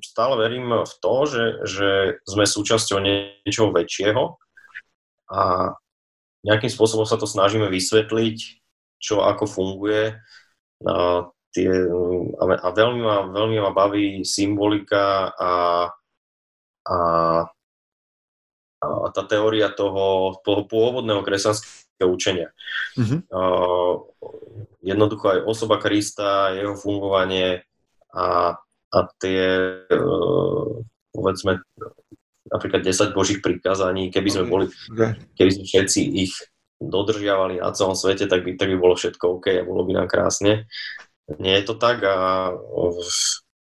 stále 0.05 0.33
verím 0.37 0.85
v 0.85 0.93
to, 1.01 1.15
že, 1.25 1.45
že 1.65 1.89
sme 2.29 2.45
súčasťou 2.45 2.99
niečoho 3.01 3.73
väčšieho 3.73 4.37
a 5.33 5.73
nejakým 6.45 6.69
spôsobom 6.69 7.05
sa 7.05 7.17
to 7.17 7.25
snažíme 7.25 7.69
vysvetliť, 7.69 8.37
čo 9.01 9.25
ako 9.25 9.45
funguje. 9.49 10.17
A, 10.85 11.25
tie, 11.53 11.69
a 12.37 12.67
veľmi, 12.69 13.01
ma, 13.01 13.17
veľmi 13.33 13.57
ma 13.61 13.71
baví 13.73 14.21
symbolika 14.25 15.33
a, 15.33 15.49
a, 16.85 16.97
a 18.81 19.07
tá 19.13 19.23
teória 19.25 19.69
toho, 19.69 20.37
toho 20.41 20.65
pôvodného 20.65 21.21
kresťanského 21.21 22.09
učenia. 22.09 22.49
Mm-hmm. 22.97 23.19
Uh, 23.29 24.09
jednoducho 24.81 25.25
aj 25.29 25.39
osoba 25.45 25.77
Krista, 25.77 26.57
jeho 26.57 26.73
fungovanie 26.73 27.61
a, 28.13 28.57
a 28.89 28.99
tie, 29.21 29.43
uh, 29.93 30.81
povedzme, 31.13 31.61
napríklad 32.51 32.81
10 32.83 33.13
božích 33.15 33.39
prikázaní, 33.39 34.11
keby 34.11 34.29
sme 34.33 34.45
boli, 34.49 34.65
keby 35.37 35.51
sme 35.55 35.65
všetci 35.65 36.01
ich 36.19 36.33
dodržiavali 36.81 37.61
na 37.61 37.69
celom 37.71 37.93
svete, 37.93 38.25
tak 38.25 38.41
by, 38.41 38.57
tak 38.57 38.73
by 38.73 38.77
bolo 38.81 38.97
všetko 38.97 39.39
OK 39.39 39.47
a 39.53 39.63
bolo 39.63 39.85
by 39.85 40.01
nám 40.01 40.07
krásne. 40.09 40.65
Nie 41.37 41.61
je 41.61 41.69
to 41.69 41.75
tak 41.77 42.01
a, 42.03 42.49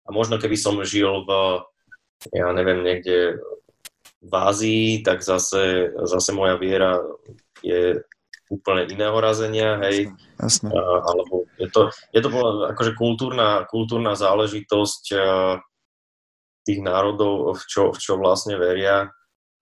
a 0.02 0.08
možno 0.08 0.40
keby 0.40 0.56
som 0.56 0.80
žil 0.82 1.22
v, 1.28 1.30
ja 2.30 2.46
neviem, 2.54 2.86
niekde 2.86 3.42
v 4.22 4.32
Ázii, 4.32 5.02
tak 5.02 5.26
zase, 5.26 5.90
zase 6.06 6.30
moja 6.30 6.54
viera 6.54 7.02
je 7.66 8.06
úplne 8.52 8.86
iného 8.86 9.16
razenia, 9.18 9.80
hej, 9.82 10.12
Jasne. 10.42 10.74
Uh, 10.74 11.00
alebo 11.06 11.46
je 11.54 11.70
to, 11.70 11.88
je 12.10 12.20
to 12.20 12.28
bola 12.28 12.74
akože 12.74 12.98
kultúrna, 12.98 13.62
kultúrna 13.70 14.18
záležitosť 14.18 15.04
uh, 15.14 15.62
tých 16.66 16.82
národov, 16.82 17.54
v 17.54 17.62
čo, 17.70 17.94
v 17.94 17.98
čo 17.98 18.18
vlastne 18.18 18.58
veria. 18.58 19.06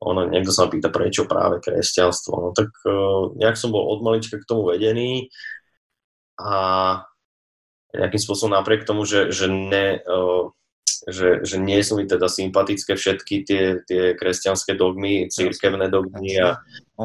Ono, 0.01 0.25
niekto 0.33 0.49
sa 0.49 0.73
pýta, 0.73 0.89
prečo 0.89 1.29
práve 1.29 1.61
kresťanstvo. 1.61 2.33
No 2.33 2.49
tak 2.57 2.73
uh, 2.89 3.37
nejak 3.37 3.61
som 3.61 3.77
bol 3.77 3.93
od 3.93 4.01
malička 4.01 4.41
k 4.41 4.49
tomu 4.49 4.73
vedený 4.73 5.29
a 6.41 6.53
nejakým 7.93 8.21
spôsobom 8.25 8.57
napriek 8.57 8.89
tomu, 8.89 9.05
že, 9.05 9.29
že 9.29 9.53
ne, 9.53 10.01
uh, 10.01 10.49
že, 11.09 11.41
že 11.47 11.57
nie 11.57 11.81
sú 11.81 11.97
mi 11.97 12.05
teda 12.05 12.29
sympatické 12.29 12.93
všetky 12.93 13.49
tie, 13.49 13.63
tie 13.89 14.13
kresťanské 14.13 14.77
dogmy, 14.77 15.33
církevné 15.33 15.89
dogmy 15.89 16.37
a, 16.37 16.61
a, 17.01 17.05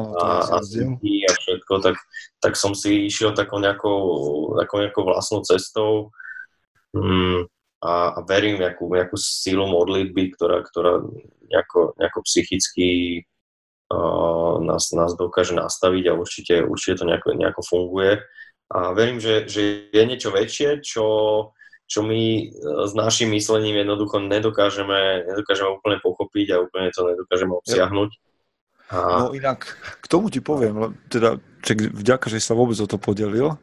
a, 0.52 0.56
a 0.60 1.32
všetko, 1.32 1.72
tak, 1.80 1.96
tak 2.44 2.54
som 2.60 2.76
si 2.76 3.08
išiel 3.08 3.32
takou 3.32 3.56
nejakou, 3.56 4.00
takou 4.60 4.84
nejakou 4.84 5.04
vlastnou 5.08 5.40
cestou. 5.40 6.12
Mm, 6.92 7.48
a, 7.80 7.92
a 8.16 8.18
verím 8.24 8.60
nejakú, 8.60 8.88
nejakú 8.88 9.16
sílu 9.16 9.64
modlitby, 9.68 10.36
ktorá, 10.36 10.60
ktorá 10.64 11.00
nejako, 11.48 11.96
nejako 11.96 12.20
psychicky 12.24 12.88
uh, 13.92 14.60
nás, 14.60 14.92
nás 14.92 15.16
dokáže 15.16 15.56
nastaviť 15.56 16.04
a 16.10 16.18
určite, 16.18 16.54
určite 16.64 17.00
to 17.00 17.04
nejako, 17.08 17.28
nejako 17.36 17.62
funguje. 17.64 18.20
A 18.66 18.90
verím, 18.92 19.22
že, 19.22 19.46
že 19.46 19.86
je 19.94 20.02
niečo 20.02 20.34
väčšie, 20.34 20.82
čo, 20.82 21.04
čo 21.86 22.02
my 22.02 22.50
s 22.86 22.92
našim 22.98 23.30
myslením 23.30 23.86
jednoducho 23.86 24.18
nedokážeme, 24.18 25.22
nedokážeme 25.22 25.70
úplne 25.78 25.98
pochopiť 26.02 26.46
a 26.54 26.62
úplne 26.62 26.90
to 26.90 27.06
nedokážeme 27.06 27.54
obsiahnuť. 27.54 28.10
A... 28.90 28.98
No 29.26 29.34
inak, 29.34 29.66
k 30.02 30.06
tomu 30.06 30.30
ti 30.30 30.38
poviem, 30.38 30.94
teda, 31.10 31.42
čak, 31.62 31.90
vďaka, 31.90 32.26
že 32.30 32.42
sa 32.42 32.54
vôbec 32.54 32.78
o 32.78 32.86
to 32.86 32.98
podelil. 32.98 33.58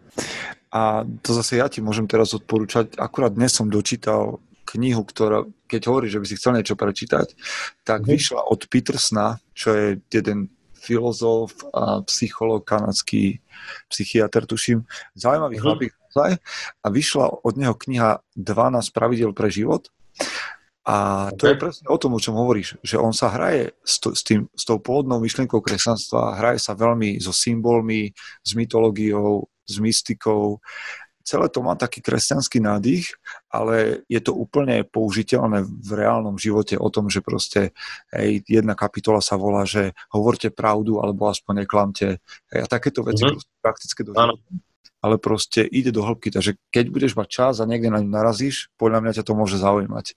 A 0.74 1.08
to 1.22 1.32
zase 1.32 1.60
ja 1.60 1.68
ti 1.70 1.80
môžem 1.80 2.10
teraz 2.10 2.34
odporúčať. 2.36 2.98
Akurát 2.98 3.32
dnes 3.32 3.54
som 3.56 3.72
dočítal 3.72 4.42
knihu, 4.74 5.06
ktorá, 5.06 5.46
keď 5.70 5.82
hovorí, 5.92 6.08
že 6.10 6.20
by 6.20 6.26
si 6.28 6.36
chcel 6.40 6.58
niečo 6.58 6.76
prečítať, 6.76 7.36
tak 7.86 8.08
vyšla 8.08 8.42
od 8.48 8.68
Petersna, 8.68 9.38
čo 9.54 9.76
je 9.76 9.86
jeden 10.10 10.50
filozof 10.84 11.56
a 11.72 12.04
psycholog, 12.04 12.68
kanadský 12.68 13.40
psychiatr, 13.88 14.44
tuším. 14.44 14.84
Zaujímavý 15.16 15.56
uh-huh. 15.56 15.64
chlapík 15.64 15.94
a 16.16 16.88
vyšla 16.88 17.44
od 17.44 17.54
neho 17.58 17.74
kniha 17.74 18.22
12 18.38 18.94
pravidel 18.94 19.32
pre 19.34 19.50
život. 19.50 19.90
A 20.84 21.32
to 21.40 21.48
okay. 21.48 21.56
je 21.56 21.62
presne 21.64 21.86
o 21.88 21.96
tom, 21.96 22.12
o 22.12 22.20
čom 22.20 22.36
hovoríš, 22.36 22.76
že 22.84 23.00
on 23.00 23.16
sa 23.16 23.32
hraje 23.32 23.72
s, 23.88 24.04
to, 24.04 24.12
s, 24.12 24.22
tým, 24.28 24.52
s 24.52 24.68
tou 24.68 24.84
pôvodnou 24.84 25.24
myšlienkou 25.24 25.64
kresťanstva, 25.64 26.36
hraje 26.36 26.60
sa 26.60 26.76
veľmi 26.76 27.24
so 27.24 27.32
symbolmi, 27.32 28.12
s 28.44 28.52
mytológiou, 28.52 29.48
s 29.64 29.80
mystikou, 29.80 30.60
celé 31.24 31.48
to 31.48 31.64
má 31.64 31.74
taký 31.80 32.04
kresťanský 32.04 32.60
nádych, 32.60 33.16
ale 33.48 34.04
je 34.12 34.20
to 34.20 34.36
úplne 34.36 34.84
použiteľné 34.84 35.64
v 35.64 35.92
reálnom 35.96 36.36
živote 36.36 36.76
o 36.76 36.92
tom, 36.92 37.08
že 37.08 37.24
proste 37.24 37.72
hej, 38.12 38.44
jedna 38.46 38.76
kapitola 38.76 39.24
sa 39.24 39.40
volá, 39.40 39.64
že 39.64 39.96
hovorte 40.12 40.52
pravdu 40.52 41.00
alebo 41.00 41.32
aspoň 41.32 41.64
neklamte. 41.64 42.20
Hej, 42.52 42.60
a 42.60 42.68
takéto 42.68 43.08
veci 43.08 43.24
mm-hmm. 43.24 43.64
praktické 43.64 44.04
do 44.04 44.12
ale 45.04 45.20
proste 45.20 45.68
ide 45.68 45.92
do 45.92 46.02
hĺbky, 46.02 46.32
takže 46.32 46.56
keď 46.72 46.86
budeš 46.88 47.14
mať 47.20 47.28
čas 47.28 47.54
a 47.60 47.68
niekde 47.68 47.92
na 47.92 48.00
ňu 48.00 48.08
narazíš, 48.08 48.72
podľa 48.80 49.04
mňa 49.04 49.12
ťa 49.20 49.28
to 49.28 49.34
môže 49.36 49.60
zaujímať. 49.60 50.16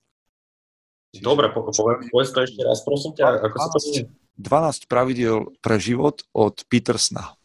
Dobre, 1.19 1.51
po, 1.51 1.67
povedz 1.67 2.31
to 2.31 2.41
ešte 2.47 2.61
raz, 2.63 2.87
prosím 2.87 3.13
ťa, 3.19 3.43
ako 3.43 3.57
12, 3.57 3.61
sa 3.61 3.69
to 3.73 3.79
12 4.37 4.89
pravidel 4.89 5.37
pre 5.65 5.81
život 5.81 6.25
od 6.37 6.61
Petersna. 6.69 7.36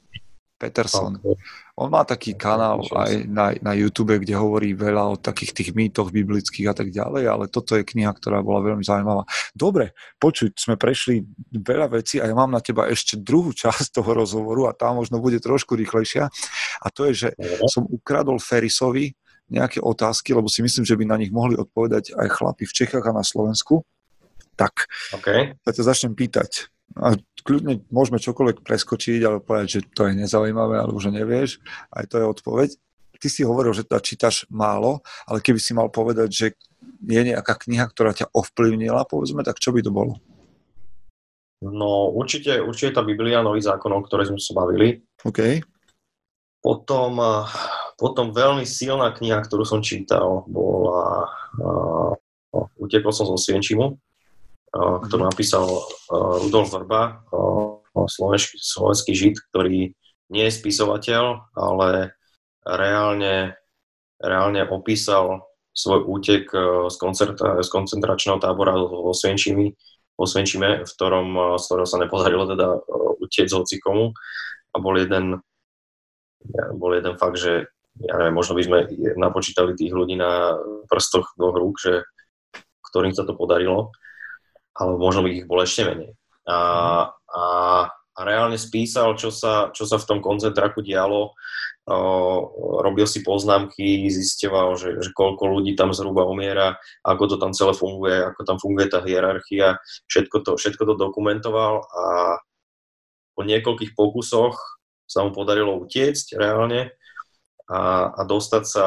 Peterson. 0.62 1.18
Okay. 1.18 1.34
On 1.82 1.90
má 1.90 2.06
taký 2.06 2.38
kanál 2.38 2.86
aj 2.94 3.26
na, 3.26 3.58
na 3.58 3.74
YouTube, 3.74 4.14
kde 4.22 4.38
hovorí 4.38 4.78
veľa 4.78 5.04
o 5.10 5.16
takých 5.18 5.58
tých 5.58 5.70
mýtoch 5.74 6.14
biblických 6.14 6.70
a 6.70 6.78
tak 6.78 6.94
ďalej, 6.94 7.26
ale 7.26 7.50
toto 7.50 7.74
je 7.74 7.82
kniha, 7.82 8.14
ktorá 8.14 8.46
bola 8.46 8.62
veľmi 8.62 8.86
zaujímavá. 8.86 9.26
Dobre, 9.58 9.98
počuť, 10.22 10.62
sme 10.62 10.78
prešli 10.78 11.26
veľa 11.50 11.90
vecí 11.98 12.22
a 12.22 12.30
ja 12.30 12.38
mám 12.38 12.54
na 12.54 12.62
teba 12.62 12.86
ešte 12.86 13.18
druhú 13.18 13.50
časť 13.66 13.90
toho 13.98 14.14
rozhovoru 14.14 14.70
a 14.70 14.78
tá 14.78 14.94
možno 14.94 15.18
bude 15.18 15.42
trošku 15.42 15.74
rýchlejšia 15.74 16.30
a 16.86 16.88
to 16.94 17.10
je, 17.10 17.26
že 17.26 17.30
som 17.66 17.90
ukradol 17.90 18.38
Ferisovi 18.38 19.18
nejaké 19.52 19.84
otázky, 19.84 20.32
lebo 20.32 20.48
si 20.48 20.64
myslím, 20.64 20.88
že 20.88 20.96
by 20.96 21.04
na 21.04 21.20
nich 21.20 21.34
mohli 21.34 21.60
odpovedať 21.60 22.16
aj 22.16 22.28
chlapi 22.32 22.64
v 22.64 22.76
Čechách 22.78 23.04
a 23.04 23.12
na 23.12 23.26
Slovensku. 23.26 23.84
Tak, 24.56 24.88
okay. 25.12 25.58
ja 25.60 25.72
ťa 25.76 25.84
začnem 25.84 26.14
pýtať. 26.16 26.72
A 26.98 27.16
kľudne 27.44 27.84
môžeme 27.88 28.20
čokoľvek 28.20 28.64
preskočiť, 28.66 29.20
ale 29.24 29.44
povedať, 29.44 29.68
že 29.68 29.82
to 29.92 30.08
je 30.10 30.14
nezaujímavé, 30.18 30.82
alebo 30.82 31.00
že 31.00 31.14
nevieš. 31.14 31.64
Aj 31.94 32.04
to 32.06 32.20
je 32.20 32.26
odpoveď. 32.26 32.70
Ty 33.22 33.28
si 33.30 33.46
hovoril, 33.46 33.72
že 33.78 33.86
teda 33.86 34.02
čítaš 34.02 34.50
málo, 34.50 35.06
ale 35.30 35.46
keby 35.46 35.62
si 35.62 35.78
mal 35.78 35.94
povedať, 35.94 36.30
že 36.34 36.48
je 37.06 37.22
nejaká 37.22 37.54
kniha, 37.54 37.86
ktorá 37.86 38.18
ťa 38.18 38.34
ovplyvnila, 38.34 39.06
povedzme, 39.06 39.46
tak 39.46 39.62
čo 39.62 39.70
by 39.70 39.86
to 39.86 39.94
bolo? 39.94 40.18
No 41.62 42.10
určite, 42.10 42.58
určite 42.58 42.98
tá 42.98 43.06
Biblia, 43.06 43.46
Nový 43.46 43.62
zákon, 43.62 43.94
o 43.94 44.02
ktorej 44.02 44.34
sme 44.34 44.42
sa 44.42 44.58
bavili. 44.58 44.98
OK. 45.22 45.62
Potom, 46.62 47.22
potom 47.98 48.34
veľmi 48.34 48.66
silná 48.66 49.14
kniha, 49.14 49.38
ktorú 49.46 49.62
som 49.66 49.86
čítal, 49.86 50.46
bola 50.50 51.30
uh, 51.62 52.14
Utekol 52.82 53.14
som 53.14 53.30
zo 53.30 53.38
Svienčimu 53.38 53.98
ktorú 54.72 55.28
napísal 55.28 55.68
Rudolf 56.08 56.72
Vrba, 56.72 57.28
slovenský, 58.08 58.56
slovenský 58.56 59.12
žid, 59.12 59.36
ktorý 59.52 59.92
nie 60.32 60.44
je 60.48 60.56
spisovateľ, 60.56 61.52
ale 61.60 62.16
reálne, 62.64 63.60
reálne 64.24 64.64
opísal 64.72 65.44
svoj 65.76 66.08
útek 66.08 66.48
z, 66.88 66.96
z 67.64 67.68
koncentračného 67.68 68.40
tábora 68.40 68.76
vo 68.80 69.12
Svenčimi, 69.12 69.76
vo 70.16 70.24
Svenčime, 70.24 70.88
v 70.88 70.92
ktorom, 70.96 71.60
z 71.60 71.64
ktorého 71.68 71.88
sa 71.88 72.00
nepodarilo 72.00 72.48
teda 72.48 72.80
utiec 73.20 73.52
hoci 73.52 73.80
komu. 73.84 74.16
A 74.72 74.80
bol 74.80 74.96
jeden, 74.96 75.44
bol 76.80 76.96
jeden 76.96 77.20
fakt, 77.20 77.36
že 77.36 77.68
ja 78.00 78.16
neviem, 78.16 78.36
možno 78.40 78.56
by 78.56 78.64
sme 78.64 78.80
napočítali 79.20 79.76
tých 79.76 79.92
ľudí 79.92 80.16
na 80.16 80.56
prstoch 80.88 81.36
dvoch 81.36 81.60
rúk, 81.60 81.76
že, 81.76 82.08
ktorým 82.88 83.12
sa 83.12 83.28
to 83.28 83.36
podarilo 83.36 83.92
alebo 84.76 84.96
možno 85.00 85.26
by 85.26 85.30
ich 85.32 85.48
bolo 85.48 85.64
ešte 85.64 85.84
menej. 85.88 86.12
A, 86.48 86.58
a, 87.12 87.44
a 87.92 88.20
reálne 88.24 88.58
spísal, 88.58 89.16
čo 89.16 89.30
sa, 89.30 89.70
čo 89.72 89.84
sa 89.88 90.00
v 90.00 90.08
tom 90.08 90.20
koncentraku 90.20 90.82
dialo, 90.82 91.36
o, 91.88 91.98
robil 92.82 93.06
si 93.06 93.22
poznámky, 93.22 94.08
zisteval, 94.10 94.76
že, 94.80 95.00
že 95.02 95.10
koľko 95.14 95.48
ľudí 95.48 95.74
tam 95.76 95.96
zhruba 95.96 96.26
umiera, 96.26 96.78
ako 97.06 97.24
to 97.32 97.36
tam 97.38 97.52
celé 97.56 97.74
funguje, 97.76 98.18
ako 98.32 98.42
tam 98.48 98.58
funguje 98.58 98.88
tá 98.90 99.00
hierarchia, 99.04 99.80
všetko 100.10 100.38
to, 100.44 100.52
všetko 100.58 100.84
to 100.88 100.96
dokumentoval 100.98 101.84
a 101.86 102.04
po 103.36 103.42
niekoľkých 103.48 103.96
pokusoch 103.96 104.60
sa 105.08 105.24
mu 105.28 105.32
podarilo 105.36 105.80
utiecť 105.80 106.40
reálne 106.40 106.96
a, 107.68 108.12
a 108.12 108.22
dostať 108.28 108.64
sa 108.68 108.86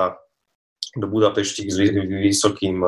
do 0.94 1.10
Budapešti 1.10 1.66
s 1.66 1.76
vysokým 2.06 2.80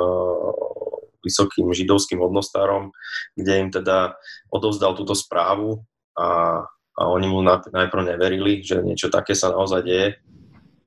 vysokým 1.26 1.74
židovským 1.74 2.22
hodnostárom, 2.22 2.94
kde 3.34 3.52
im 3.66 3.68
teda 3.74 4.14
odovzdal 4.54 4.94
túto 4.94 5.18
správu 5.18 5.82
a, 6.14 6.62
a 6.94 7.02
oni 7.10 7.26
mu 7.26 7.42
najprv 7.44 8.02
neverili, 8.14 8.62
že 8.62 8.86
niečo 8.86 9.10
také 9.10 9.34
sa 9.34 9.50
naozaj 9.50 9.82
deje. 9.82 10.08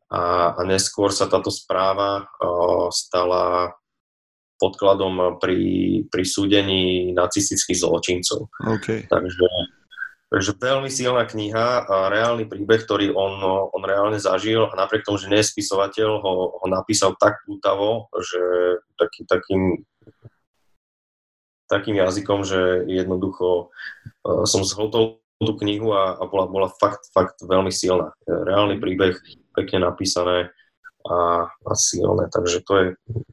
A, 0.09 0.55
a 0.57 0.61
neskôr 0.65 1.13
sa 1.13 1.29
táto 1.29 1.53
správa 1.53 2.25
uh, 2.25 2.89
stala 2.89 3.77
podkladom 4.59 5.39
pri, 5.39 6.03
pri 6.11 6.23
súdení 6.27 7.15
nacistických 7.15 7.79
zločincov. 7.79 8.51
Okay. 8.59 9.07
Takže, 9.07 9.47
takže 10.27 10.51
veľmi 10.59 10.91
silná 10.91 11.23
kniha 11.23 11.87
a 11.87 11.95
reálny 12.11 12.45
príbeh, 12.45 12.83
ktorý 12.83 13.15
on, 13.15 13.39
on 13.71 13.83
reálne 13.87 14.19
zažil 14.19 14.67
a 14.67 14.75
napriek 14.75 15.07
tomu, 15.07 15.15
že 15.17 15.31
nie 15.31 15.39
je 15.39 15.49
spisovateľ, 15.55 16.09
ho, 16.19 16.33
ho 16.59 16.65
napísal 16.67 17.15
tak 17.15 17.39
pútavo, 17.47 18.11
že 18.19 18.41
taký, 18.99 19.23
takým 19.25 19.87
takým 21.69 21.95
jazykom, 22.01 22.41
že 22.43 22.83
jednoducho 22.89 23.69
uh, 23.69 24.43
som 24.49 24.65
zhltol 24.65 25.21
tú 25.39 25.53
knihu 25.63 25.95
a, 25.95 26.19
a 26.19 26.23
bola, 26.27 26.51
bola 26.51 26.67
fakt, 26.67 27.07
fakt 27.15 27.39
veľmi 27.39 27.71
silná. 27.71 28.11
Reálny 28.27 28.75
príbeh, 28.81 29.15
pekne 29.55 29.87
napísané 29.87 30.51
a, 31.07 31.47
a 31.47 31.73
silné. 31.79 32.27
Takže 32.27 32.59
to 32.67 32.73
je, 32.75 32.85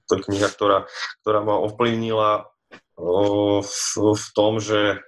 to 0.06 0.10
je 0.14 0.24
kniha, 0.30 0.46
ktorá, 0.46 0.86
ktorá 1.26 1.42
ma 1.42 1.58
ovplyvnila 1.66 2.46
uh, 3.00 3.58
v, 3.58 3.94
v 4.14 4.26
tom, 4.38 4.62
že 4.62 5.02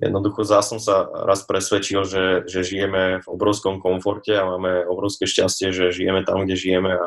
jednoducho 0.00 0.42
zás 0.42 0.66
som 0.66 0.82
sa 0.82 1.06
raz 1.06 1.46
presvedčil, 1.46 2.02
že, 2.08 2.24
že 2.48 2.66
žijeme 2.66 3.20
v 3.22 3.26
obrovskom 3.30 3.78
komforte 3.78 4.32
a 4.32 4.48
máme 4.48 4.88
obrovské 4.88 5.28
šťastie, 5.28 5.70
že 5.70 5.94
žijeme 5.94 6.24
tam, 6.26 6.42
kde 6.42 6.56
žijeme 6.56 6.90
a, 6.96 7.06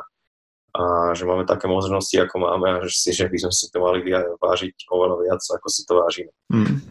a 0.74 1.14
že 1.14 1.30
máme 1.30 1.46
také 1.46 1.70
možnosti, 1.70 2.18
ako 2.18 2.42
máme 2.42 2.68
a 2.74 2.78
že 2.90 2.98
si, 2.98 3.10
že 3.14 3.30
by 3.30 3.38
sme 3.46 3.54
si 3.54 3.70
to 3.70 3.78
mali 3.78 4.02
vážiť 4.42 4.90
oveľa 4.90 5.18
viac, 5.22 5.42
ako 5.46 5.68
si 5.70 5.82
to 5.86 5.94
vážime. 6.02 6.34
Mm. 6.50 6.82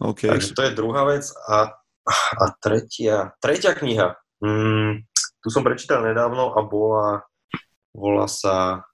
Okay. 0.00 0.28
Takže 0.28 0.52
to 0.52 0.62
je 0.68 0.76
druhá 0.76 1.08
vec. 1.08 1.24
A, 1.48 1.72
a 2.36 2.44
tretia, 2.60 3.32
tretia 3.40 3.72
kniha. 3.72 4.20
Mm, 4.44 5.08
tu 5.40 5.48
som 5.48 5.64
prečítal 5.64 6.04
nedávno 6.04 6.52
a 6.52 6.60
bola, 6.60 7.24
volá 7.96 8.28
sa 8.28 8.84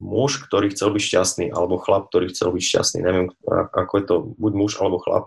muž, 0.00 0.44
ktorý 0.48 0.72
chcel 0.72 0.92
byť 0.92 1.02
šťastný, 1.02 1.46
alebo 1.52 1.80
chlap, 1.80 2.08
ktorý 2.08 2.32
chcel 2.32 2.52
byť 2.52 2.62
šťastný. 2.64 3.00
Neviem, 3.04 3.26
ako 3.52 3.92
je 4.00 4.04
to, 4.04 4.14
buď 4.36 4.52
muž 4.56 4.72
alebo 4.80 5.00
chlap. 5.00 5.24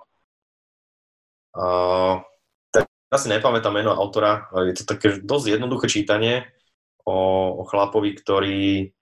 A, 1.58 1.66
tak 2.74 2.90
ja 2.90 3.18
si 3.18 3.30
nepamätám 3.30 3.74
meno 3.74 3.94
autora, 3.94 4.50
je 4.66 4.82
to 4.82 4.84
také 4.86 5.22
dosť 5.22 5.58
jednoduché 5.58 5.90
čítanie, 5.90 6.46
o, 7.10 7.20
o 7.60 7.64
chlapovi, 7.66 8.14
ktorý, 8.14 8.94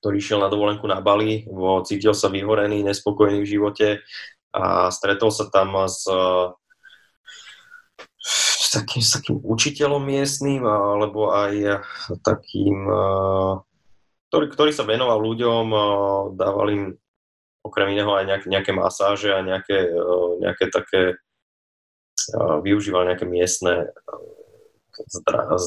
ktorý 0.00 0.18
šiel 0.20 0.44
na 0.44 0.52
dovolenku 0.52 0.84
na 0.84 1.00
Bali, 1.00 1.48
bo 1.48 1.80
cítil 1.80 2.12
sa 2.12 2.28
vyhorený, 2.28 2.84
nespokojný 2.84 3.40
v 3.40 3.50
živote 3.56 3.88
a 4.52 4.92
stretol 4.92 5.32
sa 5.32 5.48
tam 5.48 5.88
s, 5.88 6.04
s, 8.20 8.68
takým, 8.76 9.00
s 9.00 9.10
takým 9.16 9.36
učiteľom 9.40 10.04
miestným 10.04 10.64
alebo 10.64 11.32
aj 11.32 11.84
takým, 12.20 12.84
ktorý, 14.28 14.46
ktorý 14.52 14.70
sa 14.76 14.84
venoval 14.84 15.20
ľuďom, 15.20 15.64
dával 16.36 16.68
im 16.72 16.84
okrem 17.66 17.98
iného 17.98 18.14
aj 18.14 18.24
nejaké, 18.30 18.46
nejaké 18.46 18.70
masáže 18.76 19.34
a 19.34 19.42
nejaké, 19.42 19.90
nejaké 20.38 20.70
také 20.70 21.18
využíval 22.62 23.06
nejaké 23.06 23.26
miestne 23.26 23.90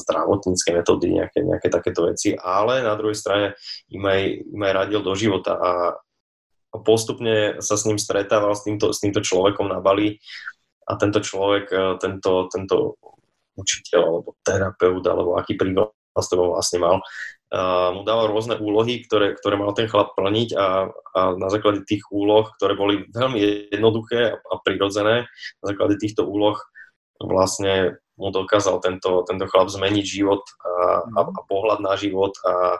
zdravotnícke 0.04 0.74
metódy, 0.74 1.20
nejaké, 1.20 1.46
nejaké 1.46 1.68
takéto 1.70 2.08
veci, 2.10 2.34
ale 2.34 2.82
na 2.82 2.94
druhej 2.98 3.16
strane 3.16 3.46
im 3.90 4.02
aj, 4.02 4.20
im 4.50 4.60
aj 4.60 4.72
radil 4.72 5.00
do 5.00 5.14
života 5.14 5.54
a 5.56 5.70
postupne 6.82 7.58
sa 7.58 7.74
s 7.74 7.86
ním 7.86 7.98
stretával, 7.98 8.54
s 8.54 8.62
týmto, 8.62 8.94
s 8.94 9.02
týmto 9.02 9.22
človekom 9.22 9.66
na 9.66 9.82
Bali 9.82 10.18
a 10.86 10.94
tento 10.98 11.18
človek, 11.18 11.66
e, 11.70 11.78
tento, 11.98 12.46
tento 12.50 12.98
učiteľ 13.58 14.02
alebo 14.02 14.30
terapeut 14.42 15.04
alebo 15.06 15.36
aký 15.36 15.58
tebou 15.58 16.54
vlastne 16.54 16.78
mal, 16.82 16.96
uh, 17.54 17.90
mu 17.94 18.02
dával 18.02 18.28
rôzne 18.34 18.58
úlohy, 18.58 19.06
ktoré, 19.06 19.38
ktoré 19.38 19.54
mal 19.56 19.72
ten 19.72 19.86
chlap 19.86 20.12
plniť 20.18 20.58
a, 20.58 20.90
a 20.90 21.20
na 21.38 21.48
základe 21.48 21.86
tých 21.86 22.06
úloh, 22.10 22.50
ktoré 22.58 22.74
boli 22.74 23.06
veľmi 23.10 23.70
jednoduché 23.70 24.34
a, 24.34 24.36
a 24.36 24.54
prirodzené, 24.62 25.30
na 25.62 25.66
základe 25.66 25.96
týchto 26.02 26.26
úloh 26.26 26.58
vlastne 27.20 28.00
mu 28.20 28.28
dokázal 28.28 28.84
tento, 28.84 29.24
tento 29.24 29.48
chlap 29.48 29.72
zmeniť 29.72 30.04
život 30.04 30.44
a, 30.60 31.00
a, 31.08 31.20
a 31.24 31.40
pohľad 31.48 31.80
na 31.80 31.96
život 31.96 32.36
a, 32.44 32.76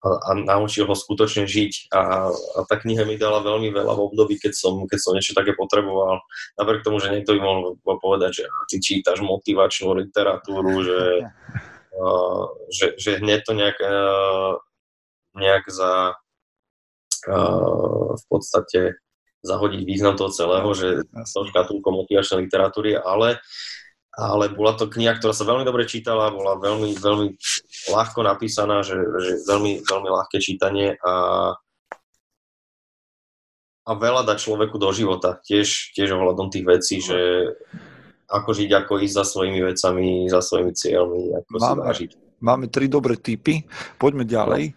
a, 0.00 0.08
a 0.08 0.30
naučil 0.32 0.88
ho 0.88 0.96
skutočne 0.96 1.44
žiť. 1.44 1.92
A, 1.92 2.32
a 2.32 2.58
tá 2.64 2.80
kniha 2.80 3.04
mi 3.04 3.20
dala 3.20 3.44
veľmi 3.44 3.68
veľa 3.68 3.92
v 3.92 4.04
období, 4.08 4.40
keď 4.40 4.56
som, 4.56 4.88
keď 4.88 4.98
som 4.98 5.12
niečo 5.12 5.36
také 5.36 5.52
potreboval. 5.52 6.24
Napriek 6.56 6.80
tomu, 6.80 6.96
že 7.04 7.12
niekto 7.12 7.36
by 7.36 7.40
mohol 7.44 7.76
povedať, 7.84 8.40
že 8.40 8.44
ty 8.72 8.76
čítaš 8.80 9.20
motivačnú 9.20 9.92
literatúru, 9.92 10.80
že 10.80 11.00
uh, 11.96 12.44
že, 12.72 12.96
že 13.00 13.20
hneď 13.20 13.40
to 13.44 13.52
nejak, 13.56 13.78
uh, 13.80 14.60
nejak 15.36 15.64
za 15.68 16.16
uh, 17.28 18.08
v 18.16 18.24
podstate 18.28 19.00
zahodiť 19.46 19.82
význam 19.86 20.18
toho 20.18 20.30
celého, 20.34 20.68
že 20.74 21.06
to 21.06 21.46
škatulko 21.46 21.88
motivačnej 21.94 22.50
literatúry, 22.50 22.98
ale 22.98 23.38
ale 24.16 24.48
bola 24.48 24.72
to 24.72 24.88
kniha, 24.88 25.20
ktorá 25.20 25.36
sa 25.36 25.44
veľmi 25.44 25.68
dobre 25.68 25.84
čítala, 25.84 26.32
bola 26.32 26.56
veľmi, 26.56 26.96
veľmi 26.96 27.28
ľahko 27.92 28.24
napísaná, 28.24 28.80
že, 28.80 28.96
že 28.96 29.44
veľmi, 29.44 29.84
veľmi 29.84 30.08
ľahké 30.08 30.40
čítanie 30.40 30.96
a, 31.04 31.12
a 33.84 33.90
veľa 33.92 34.24
dá 34.24 34.40
človeku 34.40 34.80
do 34.80 34.88
života, 34.96 35.36
tiež, 35.44 35.92
tiež 35.92 36.16
ohľadom 36.16 36.48
tých 36.48 36.64
vecí, 36.64 37.04
že 37.04 37.52
ako 38.26 38.56
žiť, 38.56 38.70
ako 38.72 38.92
ísť 39.04 39.16
za 39.20 39.24
svojimi 39.28 39.60
vecami, 39.62 40.08
za 40.32 40.40
svojimi 40.40 40.72
cieľmi, 40.72 41.22
ako 41.36 41.48
Máme, 41.52 41.60
si 41.60 41.76
vážiť. 41.84 42.10
Máme 42.40 42.66
tri 42.72 42.88
dobré 42.88 43.20
typy, 43.20 43.68
poďme 44.00 44.24
ďalej. 44.24 44.72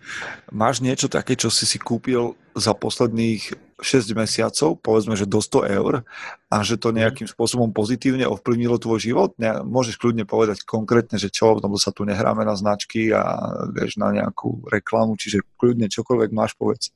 Máš 0.52 0.84
niečo 0.84 1.08
také, 1.08 1.40
čo 1.40 1.48
si 1.48 1.64
si 1.64 1.80
kúpil 1.80 2.36
za 2.60 2.76
posledných 2.76 3.69
6 3.80 4.12
mesiacov, 4.16 4.80
povedzme, 4.84 5.16
že 5.16 5.28
do 5.28 5.40
100 5.40 5.76
eur 5.80 6.04
a 6.52 6.56
že 6.62 6.76
to 6.76 6.92
nejakým 6.92 7.26
spôsobom 7.26 7.72
pozitívne 7.72 8.28
ovplyvnilo 8.28 8.78
tvoj 8.78 9.00
život? 9.00 9.32
Ne, 9.40 9.64
môžeš 9.64 9.98
kľudne 9.98 10.28
povedať 10.28 10.68
konkrétne, 10.68 11.16
že 11.16 11.32
čo, 11.32 11.56
lebo 11.56 11.80
sa 11.80 11.96
tu 11.96 12.04
nehráme 12.04 12.44
na 12.44 12.54
značky 12.54 13.12
a 13.16 13.24
vieš, 13.72 13.96
na 13.96 14.12
nejakú 14.12 14.68
reklamu, 14.68 15.16
čiže 15.16 15.44
kľudne 15.56 15.88
čokoľvek 15.88 16.30
máš, 16.36 16.54
povedz. 16.60 16.92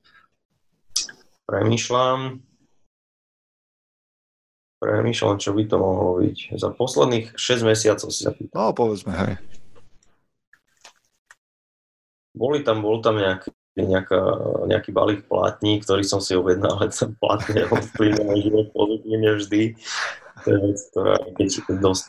Premýšľam, 1.47 2.39
premýšľam, 4.83 5.37
čo 5.39 5.55
by 5.55 5.63
to 5.67 5.75
mohlo 5.79 6.11
byť. 6.19 6.37
Za 6.59 6.69
posledných 6.75 7.39
6 7.39 7.63
mesiacov 7.63 8.07
si 8.11 8.27
sa 8.27 8.35
pýtal. 8.35 8.55
No, 8.55 8.75
povedzme, 8.75 9.11
hej. 9.15 9.33
Boli 12.33 12.65
tam, 12.65 12.83
bol 12.83 12.99
tam 12.99 13.21
nejaký 13.21 13.53
nejaká, 13.73 14.21
nejaký 14.69 14.89
balík 14.93 15.21
plátní, 15.25 15.81
ktorý 15.81 16.05
som 16.05 16.21
si 16.21 16.37
objednal, 16.37 16.77
ale 16.77 16.93
ten 16.93 17.17
plátne 17.17 17.65
ovplyvňuje 17.69 18.35
život 18.45 18.67
pozitívne 18.69 19.31
vždy. 19.41 19.61
To 20.43 20.47
je 20.49 20.59
vec, 20.59 20.79
ktorá, 20.91 21.15
keď, 21.37 21.47
keď 21.65 21.75
dosť, 21.79 22.05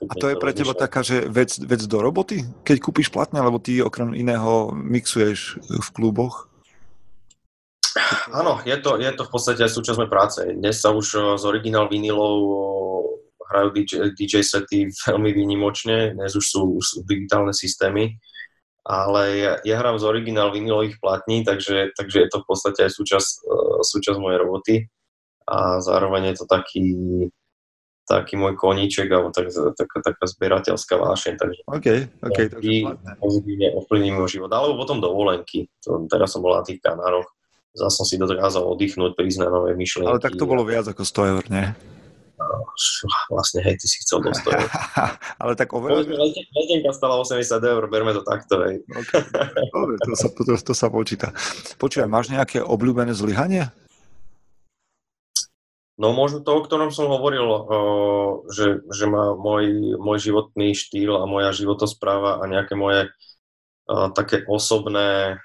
keď 0.00 0.06
A 0.10 0.14
to 0.16 0.28
je 0.32 0.36
pre 0.40 0.52
teba 0.56 0.74
taká, 0.74 1.00
že 1.06 1.28
vec, 1.28 1.54
vec 1.60 1.80
do 1.86 1.98
roboty, 2.00 2.42
keď 2.66 2.76
kúpiš 2.82 3.08
platne, 3.12 3.38
alebo 3.40 3.60
ty 3.62 3.78
okrem 3.80 4.16
iného 4.16 4.72
mixuješ 4.72 5.60
v 5.60 5.88
kluboch? 5.92 6.50
Áno, 8.28 8.60
je 8.68 8.76
to, 8.76 9.00
je 9.00 9.08
to 9.12 9.24
v 9.24 9.32
podstate 9.32 9.60
aj 9.64 9.72
súčasť 9.72 9.96
mojej 9.96 10.12
práce. 10.12 10.40
Dnes 10.44 10.76
sa 10.76 10.92
už 10.92 11.36
z 11.40 11.44
originál 11.48 11.88
vinilov 11.88 12.36
hrajú 13.46 13.68
DJ, 13.72 13.92
DJ 14.12 14.42
sety 14.42 14.90
veľmi 15.08 15.30
výnimočne, 15.32 16.12
dnes 16.12 16.34
už 16.36 16.44
sú, 16.44 16.60
už 16.76 16.84
sú 16.84 16.98
digitálne 17.06 17.54
systémy, 17.56 18.18
ale 18.86 19.22
ja, 19.34 19.52
ja 19.66 19.82
hrám 19.82 19.98
z 19.98 20.06
originál 20.06 20.54
vinilových 20.54 21.02
platní, 21.02 21.42
takže, 21.42 21.90
takže 21.98 22.22
je 22.22 22.28
to 22.30 22.38
v 22.42 22.46
podstate 22.46 22.80
aj 22.86 22.92
súčasť, 22.94 23.30
uh, 23.42 23.78
súčasť 23.82 24.18
mojej 24.22 24.38
roboty 24.38 24.74
a 25.46 25.82
zároveň 25.82 26.30
je 26.30 26.34
to 26.38 26.46
taký, 26.46 26.86
taký 28.06 28.38
môj 28.38 28.54
koníček 28.54 29.10
alebo 29.10 29.34
tak, 29.34 29.50
taká, 29.50 29.98
taká 30.02 30.24
zbierateľská 30.26 30.94
vášeň. 30.98 31.34
Takže 31.34 31.60
OK, 31.66 31.86
OK. 32.22 32.38
pozitívne 33.18 33.74
ovplyvní 33.74 34.10
môj 34.14 34.38
život. 34.38 34.50
Alebo 34.54 34.78
potom 34.78 35.02
dovolenky. 35.02 35.66
To, 35.86 36.06
teraz 36.06 36.34
som 36.34 36.42
bol 36.42 36.54
na 36.54 36.62
tých 36.62 36.78
Kanároch. 36.78 37.26
Zase 37.76 37.94
som 37.94 38.06
si 38.08 38.16
dokázal 38.16 38.64
oddychnúť, 38.64 39.18
priznať 39.18 39.50
nové 39.52 39.76
myšlienky. 39.76 40.08
Ale 40.08 40.22
tak 40.22 40.38
to 40.38 40.48
bolo 40.48 40.64
viac 40.64 40.88
ako 40.88 41.02
100 41.04 41.32
eur, 41.36 41.44
nie? 41.52 41.66
Vlastne, 43.30 43.60
hej, 43.62 43.76
ty 43.80 43.86
si 43.86 44.00
chcel 44.02 44.22
dostať. 44.22 44.56
Ale 45.42 45.52
tak 45.58 45.72
oveľa... 45.74 46.06
Letenka 46.56 46.90
stala 46.94 47.20
80 47.20 47.46
eur, 47.60 47.82
berme 47.90 48.12
to 48.14 48.22
takto, 48.22 48.62
hej. 48.66 48.82
Okay. 48.86 49.22
Dobre, 49.74 49.94
to, 50.02 50.12
sa, 50.14 50.28
to, 50.32 50.52
to 50.56 50.74
sa 50.74 50.88
počíta. 50.88 51.34
Počúvaj, 51.76 52.08
máš 52.08 52.30
nejaké 52.30 52.62
obľúbené 52.62 53.12
zlyhanie? 53.12 53.70
No 55.96 56.12
možno 56.12 56.44
to, 56.44 56.60
o 56.60 56.60
ktorom 56.60 56.92
som 56.92 57.08
hovoril, 57.08 57.46
že, 58.52 58.84
že 58.92 59.04
má 59.08 59.32
môj, 59.32 59.96
môj 59.96 60.28
životný 60.28 60.76
štýl 60.76 61.16
a 61.16 61.24
moja 61.24 61.56
životospráva 61.56 62.44
a 62.44 62.44
nejaké 62.44 62.76
moje 62.76 63.08
také 64.12 64.44
osobné 64.44 65.40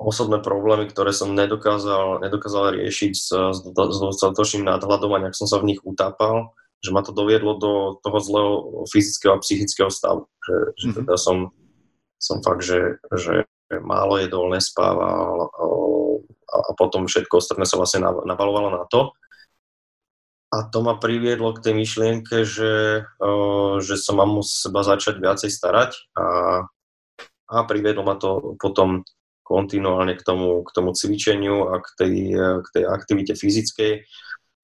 osobné 0.00 0.40
problémy, 0.40 0.88
ktoré 0.88 1.12
som 1.12 1.36
nedokázal, 1.36 2.24
nedokázal 2.24 2.72
riešiť 2.80 3.12
s, 3.12 3.28
s, 3.36 3.58
dostatočným 3.68 4.64
nadhľadom 4.64 5.12
a 5.12 5.20
nejak 5.28 5.36
som 5.36 5.44
sa 5.44 5.60
v 5.60 5.76
nich 5.76 5.80
utápal, 5.84 6.56
že 6.80 6.90
ma 6.96 7.04
to 7.04 7.12
doviedlo 7.12 7.60
do 7.60 7.72
toho 8.00 8.18
zlého 8.24 8.52
fyzického 8.88 9.36
a 9.36 9.42
psychického 9.44 9.92
stavu. 9.92 10.24
Že, 10.40 10.56
že 10.56 10.86
mm-hmm. 10.88 10.96
teda 11.04 11.14
som, 11.20 11.36
som 12.16 12.40
fakt, 12.40 12.64
že, 12.64 12.96
že 13.12 13.44
málo 13.84 14.16
jedol, 14.16 14.48
nespával 14.48 15.52
a, 15.52 16.56
a 16.56 16.70
potom 16.74 17.04
všetko 17.04 17.36
ostatné 17.36 17.68
sa 17.68 17.76
vlastne 17.76 18.00
navalovalo 18.02 18.72
na 18.72 18.88
to. 18.88 19.12
A 20.50 20.66
to 20.66 20.82
ma 20.82 20.98
priviedlo 20.98 21.54
k 21.54 21.62
tej 21.62 21.74
myšlienke, 21.78 22.42
že, 22.42 23.06
že 23.78 23.94
sa 23.94 24.12
mám 24.18 24.40
o 24.40 24.42
seba 24.42 24.82
začať 24.82 25.22
viacej 25.22 25.46
starať 25.46 26.10
a, 26.18 26.26
a 27.46 27.56
priviedlo 27.70 28.02
ma 28.02 28.18
to 28.18 28.58
potom 28.58 29.06
kontinuálne 29.50 30.14
k 30.14 30.22
tomu, 30.22 30.62
k 30.62 30.70
tomu 30.70 30.94
cvičeniu 30.94 31.74
a 31.74 31.82
k 31.82 31.88
tej, 31.98 32.14
k 32.62 32.68
tej 32.70 32.84
aktivite 32.86 33.34
fyzickej, 33.34 34.06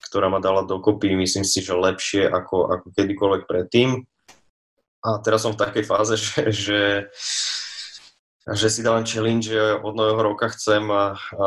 ktorá 0.07 0.31
ma 0.31 0.39
dala 0.39 0.63
dokopy, 0.63 1.11
myslím 1.19 1.43
si, 1.43 1.59
že 1.59 1.75
lepšie 1.75 2.31
ako, 2.31 2.71
ako 2.71 2.87
kedykoľvek 2.95 3.43
predtým. 3.51 4.07
A 5.03 5.19
teraz 5.23 5.43
som 5.43 5.55
v 5.55 5.63
takej 5.67 5.85
fáze, 5.87 6.15
že, 6.23 6.41
že, 6.55 6.83
že 8.47 8.69
si 8.71 8.81
dávam 8.87 9.03
challenge, 9.03 9.51
že 9.51 9.83
od 9.83 9.95
nového 9.99 10.23
roka 10.23 10.47
chcem, 10.55 10.87
a, 10.87 11.19
a 11.19 11.47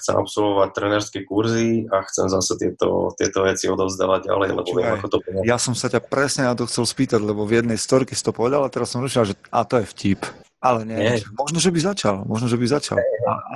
chcem 0.00 0.16
absolvovať 0.16 0.68
trenerské 0.72 1.18
kurzy 1.28 1.84
a 1.92 2.00
chcem 2.08 2.32
zase 2.32 2.56
tieto, 2.56 3.12
tieto 3.20 3.44
veci 3.44 3.68
odovzdávať 3.68 4.32
ďalej, 4.32 4.48
lebo 4.56 4.70
viem, 4.72 4.96
ako 4.96 5.08
to 5.12 5.18
bude. 5.20 5.44
Ja 5.44 5.60
som 5.60 5.76
sa 5.76 5.92
ťa 5.92 6.00
presne 6.00 6.48
na 6.48 6.56
to 6.56 6.64
chcel 6.64 6.88
spýtať, 6.88 7.20
lebo 7.20 7.44
v 7.44 7.60
jednej 7.60 7.76
storky 7.76 8.16
si 8.16 8.24
to 8.24 8.32
povedal 8.32 8.64
a 8.64 8.72
teraz 8.72 8.92
som 8.92 9.04
rozšiel, 9.04 9.32
že 9.32 9.34
a 9.52 9.68
to 9.68 9.84
je 9.84 9.86
vtip. 9.92 10.24
Ale 10.60 10.84
nie. 10.84 10.96
nie. 10.96 11.16
Možno, 11.32 11.56
že 11.56 11.72
by 11.72 11.80
začal. 11.80 12.28
Možno, 12.28 12.46
že 12.46 12.60
by 12.60 12.66
začal. 12.68 13.00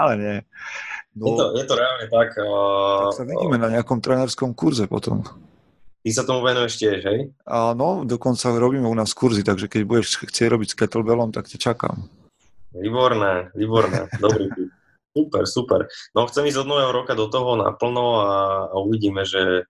Ale 0.01 0.13
nie. 0.17 0.37
No, 1.15 1.31
je, 1.31 1.33
to, 1.37 1.45
je 1.55 1.65
to 1.69 1.75
reálne 1.77 2.07
tak. 2.11 2.29
Uh, 2.41 3.13
tak 3.13 3.23
sa 3.23 3.25
vidíme 3.29 3.57
uh, 3.61 3.63
na 3.63 3.69
nejakom 3.71 4.03
trenerskom 4.03 4.57
kurze 4.57 4.91
potom. 4.91 5.23
Ty 6.05 6.11
sa 6.11 6.27
tomu 6.27 6.45
venuješ 6.45 6.81
tiež, 6.81 6.99
hej? 7.07 7.21
Áno, 7.49 8.05
dokonca 8.05 8.53
robíme 8.53 8.85
u 8.85 8.97
nás 8.97 9.15
kurzy, 9.15 9.47
takže 9.47 9.71
keď 9.71 9.83
budeš 9.89 10.27
chcieť 10.27 10.49
robiť 10.53 10.69
s 10.75 10.77
kettlebellom, 10.77 11.33
tak 11.33 11.49
ťa 11.49 11.73
čakám. 11.73 12.09
Výborné, 12.75 13.55
výborné. 13.55 14.11
Dobrý 14.19 14.51
Super, 15.15 15.47
super. 15.47 15.81
No 16.11 16.27
chcem 16.27 16.51
ísť 16.51 16.67
od 16.67 16.71
nového 16.75 16.91
roka 16.91 17.15
do 17.15 17.31
toho 17.31 17.55
naplno 17.55 18.27
a, 18.27 18.33
a 18.67 18.77
uvidíme, 18.83 19.23
že, 19.23 19.63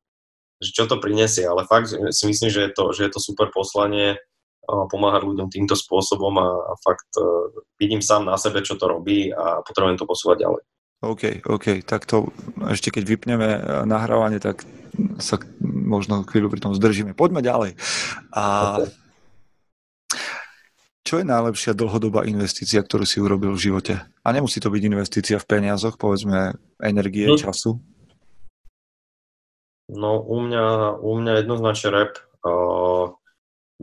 že 0.56 0.70
čo 0.72 0.88
to 0.88 0.96
prinesie, 0.96 1.44
ale 1.44 1.68
fakt 1.68 1.92
si 1.92 2.24
myslím, 2.24 2.48
že 2.48 2.64
je 2.64 2.70
to, 2.72 2.84
že 2.96 3.00
je 3.04 3.10
to 3.12 3.20
super 3.20 3.52
poslanie 3.52 4.16
pomáhať 4.64 5.28
ľuďom 5.28 5.48
týmto 5.52 5.76
spôsobom 5.76 6.34
a, 6.40 6.76
fakt 6.80 7.10
uh, 7.20 7.52
vidím 7.76 8.00
sám 8.00 8.28
na 8.28 8.36
sebe, 8.40 8.64
čo 8.64 8.80
to 8.80 8.88
robí 8.88 9.28
a 9.32 9.60
potrebujem 9.62 10.00
to 10.00 10.08
posúvať 10.08 10.44
ďalej. 10.44 10.62
OK, 11.04 11.44
OK, 11.44 11.84
tak 11.84 12.08
to 12.08 12.32
ešte 12.72 12.88
keď 12.88 13.04
vypneme 13.04 13.48
e, 13.48 13.60
nahrávanie, 13.84 14.40
tak 14.40 14.64
sa 15.20 15.36
možno 15.60 16.24
chvíľu 16.24 16.48
pri 16.48 16.64
tom 16.64 16.72
zdržíme. 16.72 17.12
Poďme 17.12 17.44
ďalej. 17.44 17.76
A 18.32 18.44
okay. 18.80 18.88
čo 21.04 21.20
je 21.20 21.28
najlepšia 21.28 21.76
dlhodobá 21.76 22.24
investícia, 22.24 22.80
ktorú 22.80 23.04
si 23.04 23.20
urobil 23.20 23.52
v 23.52 23.64
živote? 23.68 23.94
A 24.00 24.28
nemusí 24.32 24.64
to 24.64 24.72
byť 24.72 24.82
investícia 24.88 25.36
v 25.36 25.44
peniazoch, 25.44 26.00
povedzme 26.00 26.56
energie, 26.80 27.28
hm. 27.28 27.36
času? 27.36 27.76
No 29.92 30.24
u 30.24 30.40
mňa, 30.40 30.96
u 31.04 31.12
mňa 31.20 31.32
jednoznačne. 31.44 32.16
Uh, 32.44 33.12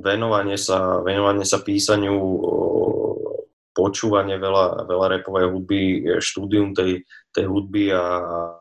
venovanie 0.02 0.58
sa, 0.58 1.00
venovanie 1.06 1.46
sa 1.46 1.62
písaniu, 1.62 2.18
počúvanie 3.72 4.36
veľa, 4.36 4.84
veľa 4.84 5.08
repovej 5.20 5.46
hudby, 5.48 5.82
štúdium 6.20 6.76
tej, 6.76 7.08
tej 7.32 7.46
hudby 7.48 7.96
a, 7.96 8.04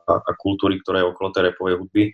a, 0.07 0.15
a 0.23 0.31
kultúry, 0.39 0.79
ktorá 0.79 1.03
je 1.03 1.11
okolo 1.11 1.29
tej 1.35 1.51
repovej 1.51 1.75
hudby. 1.83 2.05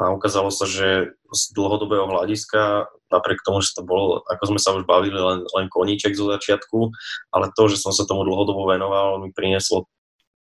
A 0.00 0.16
ukázalo 0.16 0.48
sa, 0.48 0.64
že 0.64 1.12
z 1.12 1.42
dlhodobého 1.52 2.08
hľadiska, 2.08 2.88
napriek 3.12 3.44
tomu, 3.44 3.60
že 3.60 3.76
to 3.76 3.84
bolo, 3.84 4.24
ako 4.24 4.54
sme 4.54 4.60
sa 4.62 4.72
už 4.72 4.88
bavili, 4.88 5.18
len, 5.18 5.44
len 5.44 5.66
koníček 5.68 6.16
zo 6.16 6.32
začiatku, 6.32 6.88
ale 7.36 7.52
to, 7.52 7.68
že 7.68 7.76
som 7.76 7.92
sa 7.92 8.08
tomu 8.08 8.24
dlhodobo 8.24 8.64
venoval, 8.64 9.20
mi 9.20 9.28
prinieslo 9.34 9.84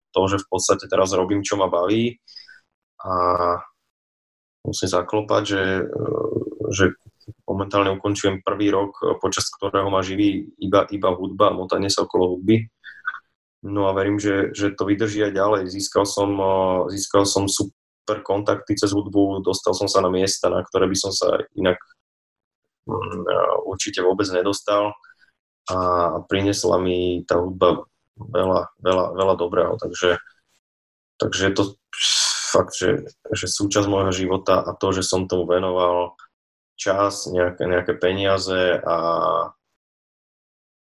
to, 0.10 0.22
že 0.26 0.42
v 0.42 0.48
podstate 0.50 0.90
teraz 0.90 1.14
robím, 1.14 1.46
čo 1.46 1.60
ma 1.60 1.70
baví 1.70 2.18
a 3.04 3.14
musím 4.64 4.90
zaklopať, 4.90 5.44
že, 5.44 5.64
že 6.72 6.86
momentálne 7.48 7.94
ukončujem 7.96 8.44
prvý 8.44 8.74
rok, 8.74 8.92
eh, 9.04 9.16
počas 9.20 9.48
ktorého 9.50 9.88
ma 9.88 10.04
živí 10.04 10.54
iba, 10.60 10.88
iba 10.90 11.10
hudba 11.14 11.56
motanie 11.56 11.92
sa 11.92 12.06
okolo 12.06 12.38
hudby. 12.38 12.68
No 13.64 13.88
a 13.88 13.96
verím, 13.96 14.20
že, 14.20 14.52
že 14.52 14.76
to 14.76 14.84
vydrží 14.84 15.24
aj 15.24 15.34
ďalej. 15.40 15.64
Získal 15.72 16.04
som, 16.04 16.30
eh, 16.36 16.80
získal 16.96 17.24
som 17.24 17.48
super 17.48 18.20
kontakty 18.24 18.76
cez 18.76 18.92
hudbu, 18.92 19.44
dostal 19.44 19.72
som 19.76 19.88
sa 19.88 20.04
na 20.04 20.12
miesta, 20.12 20.52
na 20.52 20.64
ktoré 20.64 20.92
by 20.92 20.98
som 21.00 21.12
sa 21.16 21.40
inak 21.56 21.80
mm, 22.84 23.24
určite 23.64 24.04
vôbec 24.04 24.28
nedostal 24.28 24.92
a 25.72 25.78
priniesla 26.28 26.76
mi 26.76 27.24
tá 27.24 27.40
hudba 27.40 27.88
veľa, 28.20 28.76
veľa, 28.84 29.06
veľa 29.16 29.36
dobrého, 29.40 29.74
takže, 29.80 30.20
takže 31.18 31.42
je 31.48 31.54
to 31.56 31.64
fakt, 32.54 32.78
že, 32.78 33.10
že 33.34 33.50
súčasť 33.50 33.90
môjho 33.90 34.14
života 34.14 34.62
a 34.62 34.78
to, 34.78 34.94
že 34.94 35.02
som 35.02 35.26
tomu 35.26 35.50
venoval 35.50 36.14
čas, 36.76 37.30
nejaké, 37.30 37.66
nejaké 37.70 37.94
peniaze 37.98 38.80
a, 38.82 38.98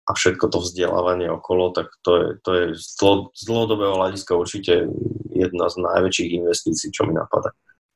a 0.05 0.11
všetko 0.11 0.49
to 0.49 0.59
vzdelávanie 0.63 1.29
okolo, 1.29 1.75
tak 1.75 1.91
to 2.01 2.11
je, 2.15 2.27
to 2.41 2.49
je 2.53 2.65
z, 2.77 3.45
dlhodobého 3.45 3.95
hľadiska 3.97 4.33
určite 4.35 4.87
jedna 5.35 5.65
z 5.67 5.75
najväčších 5.81 6.29
investícií, 6.39 6.89
čo 6.93 7.05
mi 7.05 7.13
napadá. 7.13 7.51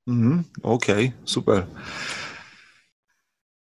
Mm, 0.09 0.43
OK, 0.65 1.13
super. 1.23 1.69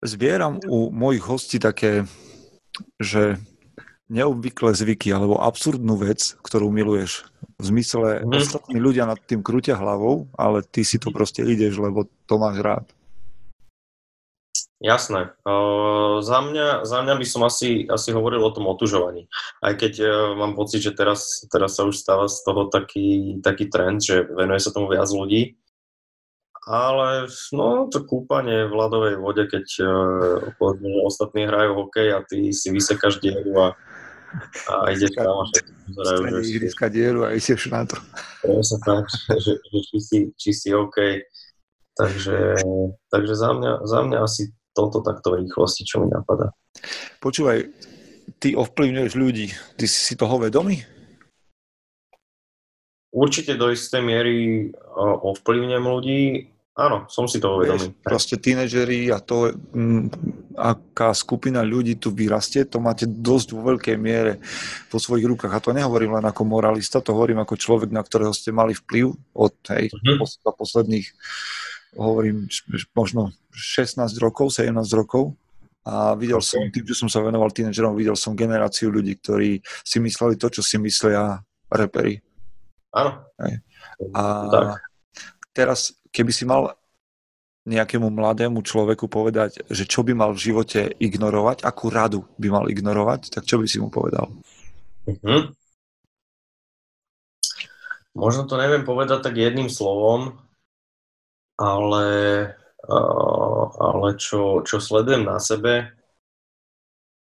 Zbieram 0.04 0.60
u 0.68 0.92
mojich 0.92 1.24
hostí 1.24 1.56
také, 1.58 2.04
že 3.00 3.40
neobvyklé 4.06 4.70
zvyky 4.70 5.10
alebo 5.10 5.42
absurdnú 5.42 5.98
vec, 5.98 6.38
ktorú 6.46 6.70
miluješ. 6.70 7.26
V 7.58 7.64
zmysle 7.72 8.22
mm. 8.22 8.36
ostatní 8.38 8.78
ľudia 8.78 9.08
nad 9.08 9.18
tým 9.24 9.42
krútia 9.42 9.74
hlavou, 9.74 10.30
ale 10.38 10.62
ty 10.62 10.86
si 10.86 11.00
to 11.00 11.10
proste 11.10 11.42
ideš, 11.42 11.82
lebo 11.82 12.06
to 12.28 12.34
máš 12.38 12.60
rád. 12.62 12.86
Jasné. 14.76 15.32
Uh, 15.40 16.20
za, 16.20 16.44
mňa, 16.44 16.84
za 16.84 17.00
mňa 17.00 17.14
by 17.16 17.26
som 17.26 17.48
asi, 17.48 17.88
asi 17.88 18.12
hovoril 18.12 18.44
o 18.44 18.52
tom 18.52 18.68
otužovaní. 18.68 19.24
Aj 19.64 19.72
keď 19.72 19.92
uh, 20.04 20.10
mám 20.36 20.52
pocit, 20.52 20.84
že 20.84 20.92
teraz, 20.92 21.48
teraz 21.48 21.80
sa 21.80 21.88
už 21.88 21.96
stáva 21.96 22.28
z 22.28 22.44
toho 22.44 22.68
taký, 22.68 23.40
taký 23.40 23.72
trend, 23.72 24.04
že 24.04 24.28
venuje 24.28 24.60
sa 24.60 24.76
tomu 24.76 24.92
viac 24.92 25.08
ľudí. 25.08 25.56
Ale 26.68 27.30
no, 27.56 27.88
to 27.88 28.04
kúpanie 28.04 28.68
v 28.68 28.74
ľadovej 28.76 29.16
vode, 29.16 29.48
keď 29.48 29.66
uh, 29.80 31.08
ostatní 31.08 31.48
hrajú 31.48 31.72
hokej 31.86 32.12
a 32.12 32.20
ty 32.26 32.52
si 32.52 32.68
vysekáš 32.68 33.16
dieru 33.24 33.56
a, 33.56 33.68
a 34.68 34.92
ideš 34.92 35.16
tam 35.16 35.40
a 35.40 35.46
všetko 35.46 36.36
ihriska 36.42 36.92
dieru 36.92 37.24
a 37.24 37.32
ideš 37.32 37.72
na 37.72 37.88
to. 37.88 37.96
Presne 38.44 38.78
tak, 38.84 39.08
že, 39.40 39.56
že 39.56 39.78
či, 39.88 39.98
si, 40.04 40.18
či 40.36 40.50
si 40.52 40.68
OK. 40.76 41.24
Takže, 41.96 42.60
takže 43.08 43.32
za, 43.32 43.56
mňa, 43.56 43.72
za 43.88 44.00
mňa 44.04 44.18
asi 44.20 44.52
toto 44.76 45.00
takto 45.00 45.32
v 45.32 45.48
rýchlosti, 45.48 45.88
čo 45.88 46.04
mi 46.04 46.12
napadá. 46.12 46.52
Počúvaj, 47.24 47.64
ty 48.36 48.52
ovplyvňuješ 48.52 49.12
ľudí, 49.16 49.48
ty 49.80 49.84
si 49.88 50.12
toho 50.12 50.36
vedomý? 50.36 50.84
Určite 53.16 53.56
do 53.56 53.72
istej 53.72 54.04
miery 54.04 54.68
ovplyvňujem 55.00 55.84
ľudí, 55.88 56.20
Áno, 56.76 57.08
som 57.08 57.24
si 57.24 57.40
toho 57.40 57.56
vedomý. 57.56 57.88
Proste 58.04 58.36
tínežeri 58.36 59.08
a 59.08 59.16
to, 59.16 59.48
m, 59.72 60.12
aká 60.52 61.16
skupina 61.16 61.64
ľudí 61.64 61.96
tu 61.96 62.12
vyrastie, 62.12 62.68
to 62.68 62.84
máte 62.84 63.08
dosť 63.08 63.56
vo 63.56 63.72
veľkej 63.72 63.96
miere 63.96 64.36
vo 64.92 65.00
svojich 65.00 65.24
rukách. 65.24 65.56
A 65.56 65.64
to 65.64 65.72
nehovorím 65.72 66.20
len 66.20 66.28
ako 66.28 66.44
moralista, 66.44 67.00
to 67.00 67.16
hovorím 67.16 67.40
ako 67.40 67.56
človek, 67.56 67.88
na 67.88 68.04
ktorého 68.04 68.28
ste 68.36 68.52
mali 68.52 68.76
vplyv 68.76 69.08
od 69.32 69.56
hej, 69.72 69.88
za 70.20 70.52
posledných, 70.52 71.08
hovorím, 71.96 72.46
možno 72.92 73.32
16 73.52 74.06
rokov, 74.20 74.52
17 74.54 74.72
rokov. 74.94 75.34
A 75.86 76.18
videl 76.18 76.42
okay. 76.42 76.50
som, 76.50 76.60
tým, 76.66 76.82
že 76.82 76.98
som 76.98 77.06
sa 77.06 77.22
venoval 77.22 77.54
tínežerom, 77.54 77.94
videl 77.94 78.18
som 78.18 78.34
generáciu 78.34 78.90
ľudí, 78.90 79.22
ktorí 79.22 79.62
si 79.86 80.02
mysleli 80.02 80.34
to, 80.34 80.50
čo 80.50 80.58
si 80.58 80.82
myslia 80.82 81.38
reperi. 81.70 82.18
Áno. 82.90 83.22
A 84.10 84.22
tak. 84.50 84.82
teraz 85.54 85.94
keby 86.10 86.32
si 86.34 86.42
mal 86.42 86.74
nejakému 87.66 88.06
mladému 88.10 88.62
človeku 88.62 89.10
povedať, 89.10 89.62
že 89.66 89.86
čo 89.86 90.06
by 90.06 90.14
mal 90.14 90.30
v 90.34 90.42
živote 90.42 90.80
ignorovať, 91.02 91.66
akú 91.66 91.90
radu 91.90 92.22
by 92.38 92.48
mal 92.50 92.64
ignorovať, 92.70 93.34
tak 93.34 93.42
čo 93.42 93.58
by 93.58 93.66
si 93.66 93.82
mu 93.82 93.90
povedal? 93.90 94.30
Mm-hmm. 95.06 95.54
Možno 98.16 98.48
to 98.48 98.56
neviem 98.56 98.86
povedať 98.86 99.18
tak 99.20 99.36
jedným 99.36 99.68
slovom, 99.68 100.40
ale, 101.56 102.08
uh, 102.88 103.62
ale 103.80 104.08
čo, 104.20 104.60
čo 104.62 104.76
sledujem 104.80 105.24
na 105.24 105.40
sebe 105.40 105.92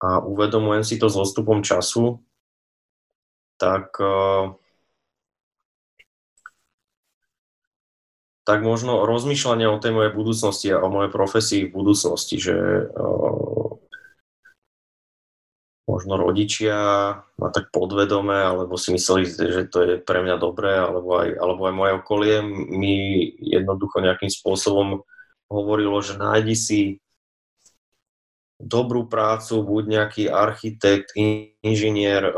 a 0.01 0.21
uvedomujem 0.21 0.85
si 0.85 0.97
to 0.97 1.13
s 1.13 1.17
odstupom 1.17 1.61
času, 1.65 2.21
tak 3.61 3.97
uh, 4.01 4.57
tak 8.45 8.65
možno 8.65 9.05
rozmýšľanie 9.05 9.69
o 9.69 9.79
tej 9.79 9.93
mojej 9.95 10.13
budúcnosti 10.17 10.69
a 10.73 10.81
o 10.81 10.89
mojej 10.89 11.13
profesii 11.13 11.69
v 11.69 11.75
budúcnosti, 11.77 12.41
že 12.41 12.57
uh, 12.89 13.50
možno 15.91 16.15
rodičia 16.15 16.79
ma 17.35 17.49
tak 17.51 17.75
podvedome, 17.75 18.39
alebo 18.39 18.79
si 18.79 18.95
mysleli, 18.95 19.27
že 19.27 19.67
to 19.67 19.79
je 19.83 19.93
pre 19.99 20.23
mňa 20.23 20.37
dobré, 20.39 20.79
alebo 20.79 21.19
aj, 21.19 21.35
alebo 21.35 21.67
aj 21.67 21.75
moje 21.75 21.93
okolie 21.99 22.37
mi 22.47 23.27
jednoducho 23.43 23.99
nejakým 23.99 24.31
spôsobom 24.31 25.03
hovorilo, 25.51 25.99
že 25.99 26.15
nájdi 26.15 26.55
si 26.55 26.81
dobrú 28.61 29.11
prácu, 29.11 29.67
buď 29.67 29.85
nejaký 29.89 30.25
architekt, 30.31 31.17
inžinier, 31.65 32.31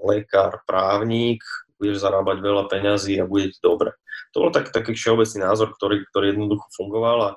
lekár, 0.00 0.64
právnik, 0.64 1.44
budeš 1.76 2.00
zarábať 2.00 2.38
veľa 2.40 2.64
peňazí 2.70 3.18
a 3.20 3.28
bude 3.28 3.52
ti 3.52 3.60
dobre. 3.60 3.92
To 4.32 4.48
bol 4.48 4.50
tak, 4.54 4.70
taký 4.70 4.96
všeobecný 4.96 5.42
názor, 5.42 5.74
ktorý, 5.74 6.06
ktorý 6.08 6.32
jednoducho 6.32 6.66
fungoval 6.72 7.18
a 7.22 7.30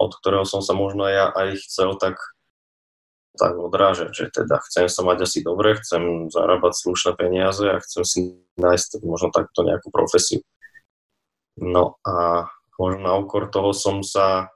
od 0.00 0.10
ktorého 0.16 0.48
som 0.48 0.64
sa 0.64 0.72
možno 0.72 1.04
ja 1.04 1.28
aj 1.34 1.60
chcel 1.68 1.98
tak, 2.00 2.16
tak 3.38 3.54
odrážať, 3.56 4.10
že 4.10 4.24
teda 4.30 4.58
chcem 4.66 4.86
sa 4.90 5.02
mať 5.06 5.26
asi 5.28 5.44
dobre, 5.44 5.78
chcem 5.78 6.28
zarábať 6.30 6.72
slušné 6.74 7.12
peniaze 7.14 7.62
a 7.62 7.82
chcem 7.82 8.02
si 8.02 8.20
nájsť 8.58 9.04
možno 9.06 9.30
takto 9.30 9.62
nejakú 9.62 9.90
profesiu. 9.94 10.42
No 11.60 12.00
a 12.02 12.46
možno 12.80 13.00
na 13.04 13.14
úkor 13.20 13.52
toho 13.52 13.70
som 13.76 14.00
sa 14.02 14.50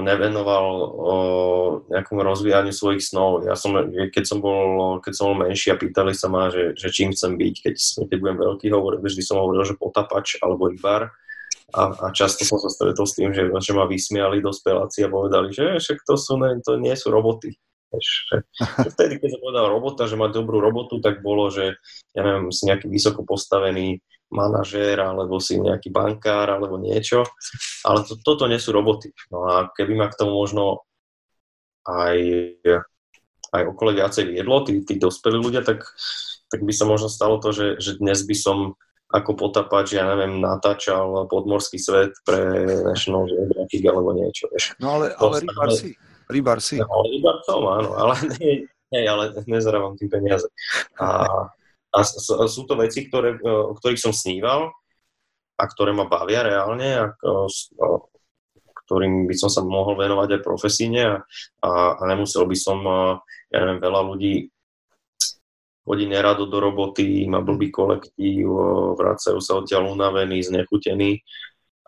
nevenoval 0.00 0.64
o 0.96 1.14
rozvíjaniu 2.10 2.72
svojich 2.72 3.02
snov. 3.04 3.44
Ja 3.44 3.54
som, 3.58 3.76
keď 3.90 4.24
som 4.24 4.38
bol, 4.38 4.98
keď 5.02 5.12
som 5.12 5.24
bol 5.32 5.46
menší 5.46 5.74
a 5.74 5.80
pýtali 5.80 6.14
sa 6.16 6.30
ma, 6.30 6.48
že, 6.48 6.72
že 6.74 6.88
čím 6.90 7.12
chcem 7.12 7.36
byť, 7.36 7.54
keď, 7.62 7.74
keď 8.08 8.16
budem 8.18 8.38
veľký, 8.38 8.66
hovoril, 8.72 9.00
vždy 9.02 9.22
som 9.22 9.42
hovoril, 9.42 9.66
že 9.66 9.78
potapač 9.78 10.40
alebo 10.40 10.72
ibar. 10.72 11.12
A, 11.70 11.82
a 11.94 12.06
často 12.10 12.42
som 12.42 12.58
sa 12.58 12.70
stretol 12.70 13.06
s 13.06 13.14
tým, 13.14 13.30
že, 13.30 13.46
že 13.46 13.72
ma 13.74 13.86
vysmiali 13.86 14.42
dospeláci 14.42 15.06
a 15.06 15.12
povedali, 15.12 15.54
že 15.54 15.78
však 15.78 16.02
to, 16.02 16.14
sú, 16.18 16.38
ne, 16.38 16.58
to 16.62 16.78
nie 16.78 16.94
sú 16.94 17.10
roboty. 17.14 17.54
Vtedy, 18.94 19.18
keď 19.18 19.28
som 19.34 19.40
povedal 19.42 19.66
robota, 19.66 20.06
že 20.06 20.14
má 20.14 20.30
dobrú 20.30 20.62
robotu, 20.62 21.02
tak 21.02 21.22
bolo, 21.26 21.50
že 21.50 21.74
ja 22.14 22.22
neviem, 22.22 22.54
si 22.54 22.70
nejaký 22.70 22.86
vysoko 22.86 23.26
postavený 23.26 23.98
manažér, 24.30 25.02
alebo 25.02 25.42
si 25.42 25.58
nejaký 25.58 25.90
bankár, 25.90 26.54
alebo 26.54 26.78
niečo, 26.78 27.26
ale 27.82 28.06
to, 28.06 28.14
toto 28.22 28.46
nie 28.46 28.62
sú 28.62 28.70
roboty. 28.70 29.10
No 29.34 29.50
a 29.50 29.54
keby 29.74 29.98
ma 29.98 30.06
k 30.06 30.18
tomu 30.22 30.38
možno 30.38 30.86
aj, 31.82 32.18
aj 33.50 33.62
okolo 33.74 33.90
viacej 33.90 34.30
viedlo, 34.30 34.62
tí, 34.62 34.86
tí 34.86 34.94
dospelí 35.02 35.34
ľudia, 35.34 35.66
tak, 35.66 35.82
tak 36.46 36.62
by 36.62 36.70
sa 36.70 36.86
možno 36.86 37.10
stalo 37.10 37.42
to, 37.42 37.50
že, 37.50 37.82
že 37.82 37.98
dnes 37.98 38.22
by 38.22 38.36
som 38.38 38.78
ako 39.10 39.30
potapač, 39.34 39.98
ja 39.98 40.06
neviem, 40.06 40.38
natáčal 40.38 41.26
podmorský 41.26 41.82
svet 41.82 42.14
pre 42.22 42.62
National 42.86 43.26
Geographic 43.26 43.82
alebo 43.82 44.14
niečo. 44.14 44.46
Vieš. 44.54 44.78
No 44.78 45.02
ale, 45.02 45.10
ale 45.18 45.42
rybar 45.42 45.70
si. 45.74 45.90
Rybar 46.30 46.58
si. 46.62 46.76
No, 46.78 47.02
rybar 47.02 47.36
som, 47.42 47.62
áno, 47.66 47.90
ale 47.98 48.14
nie, 48.38 48.70
nie 48.94 49.02
ale 49.02 49.34
nezarábam 49.50 49.98
tým 49.98 50.06
peniaze. 50.06 50.46
A, 51.02 51.26
a 51.90 51.98
sú 52.46 52.62
to 52.70 52.78
veci, 52.78 53.10
ktoré, 53.10 53.34
e, 53.34 53.50
o 53.50 53.74
ktorých 53.74 53.98
som 53.98 54.14
sníval 54.14 54.70
a 55.58 55.64
ktoré 55.66 55.90
ma 55.90 56.06
bavia 56.06 56.46
reálne 56.46 56.88
a 56.94 57.04
ktorým 58.86 59.26
by 59.26 59.34
som 59.34 59.50
sa 59.50 59.66
mohol 59.66 59.98
venovať 59.98 60.38
aj 60.38 60.46
profesíne 60.46 61.02
a, 61.02 61.14
a, 61.66 61.70
a 61.98 62.02
nemusel 62.06 62.46
by 62.46 62.54
som, 62.54 62.78
e, 62.86 63.18
ja 63.50 63.58
neviem, 63.66 63.82
veľa 63.82 64.00
ľudí 64.06 64.34
chodí 65.90 66.06
nerado 66.06 66.46
do 66.46 66.62
roboty, 66.62 67.26
má 67.26 67.42
blbý 67.42 67.74
kolektív, 67.74 68.46
e, 68.46 68.62
vracajú 68.94 69.42
sa 69.42 69.58
odtiaľ 69.58 69.90
unavení, 69.90 70.38
znechutení, 70.38 71.26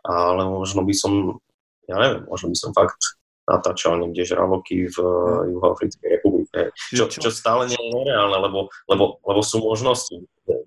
ale 0.02 0.42
možno 0.42 0.82
by 0.82 0.90
som, 0.90 1.38
ja 1.86 2.02
neviem, 2.02 2.26
možno 2.26 2.50
by 2.50 2.58
som 2.58 2.74
fakt 2.74 2.98
natáčal 3.42 3.98
niekde 3.98 4.22
žraloky 4.22 4.86
v 4.86 4.96
uh, 5.02 5.42
Juhoafrickej 5.50 6.08
republike. 6.18 6.70
Čo, 6.94 7.10
čo 7.10 7.30
stále 7.34 7.66
nie 7.66 7.74
je 7.74 7.90
nereálne, 7.90 8.38
lebo, 8.38 8.70
lebo, 8.86 9.18
lebo 9.18 9.40
sú 9.42 9.58
možnosti. 9.58 10.14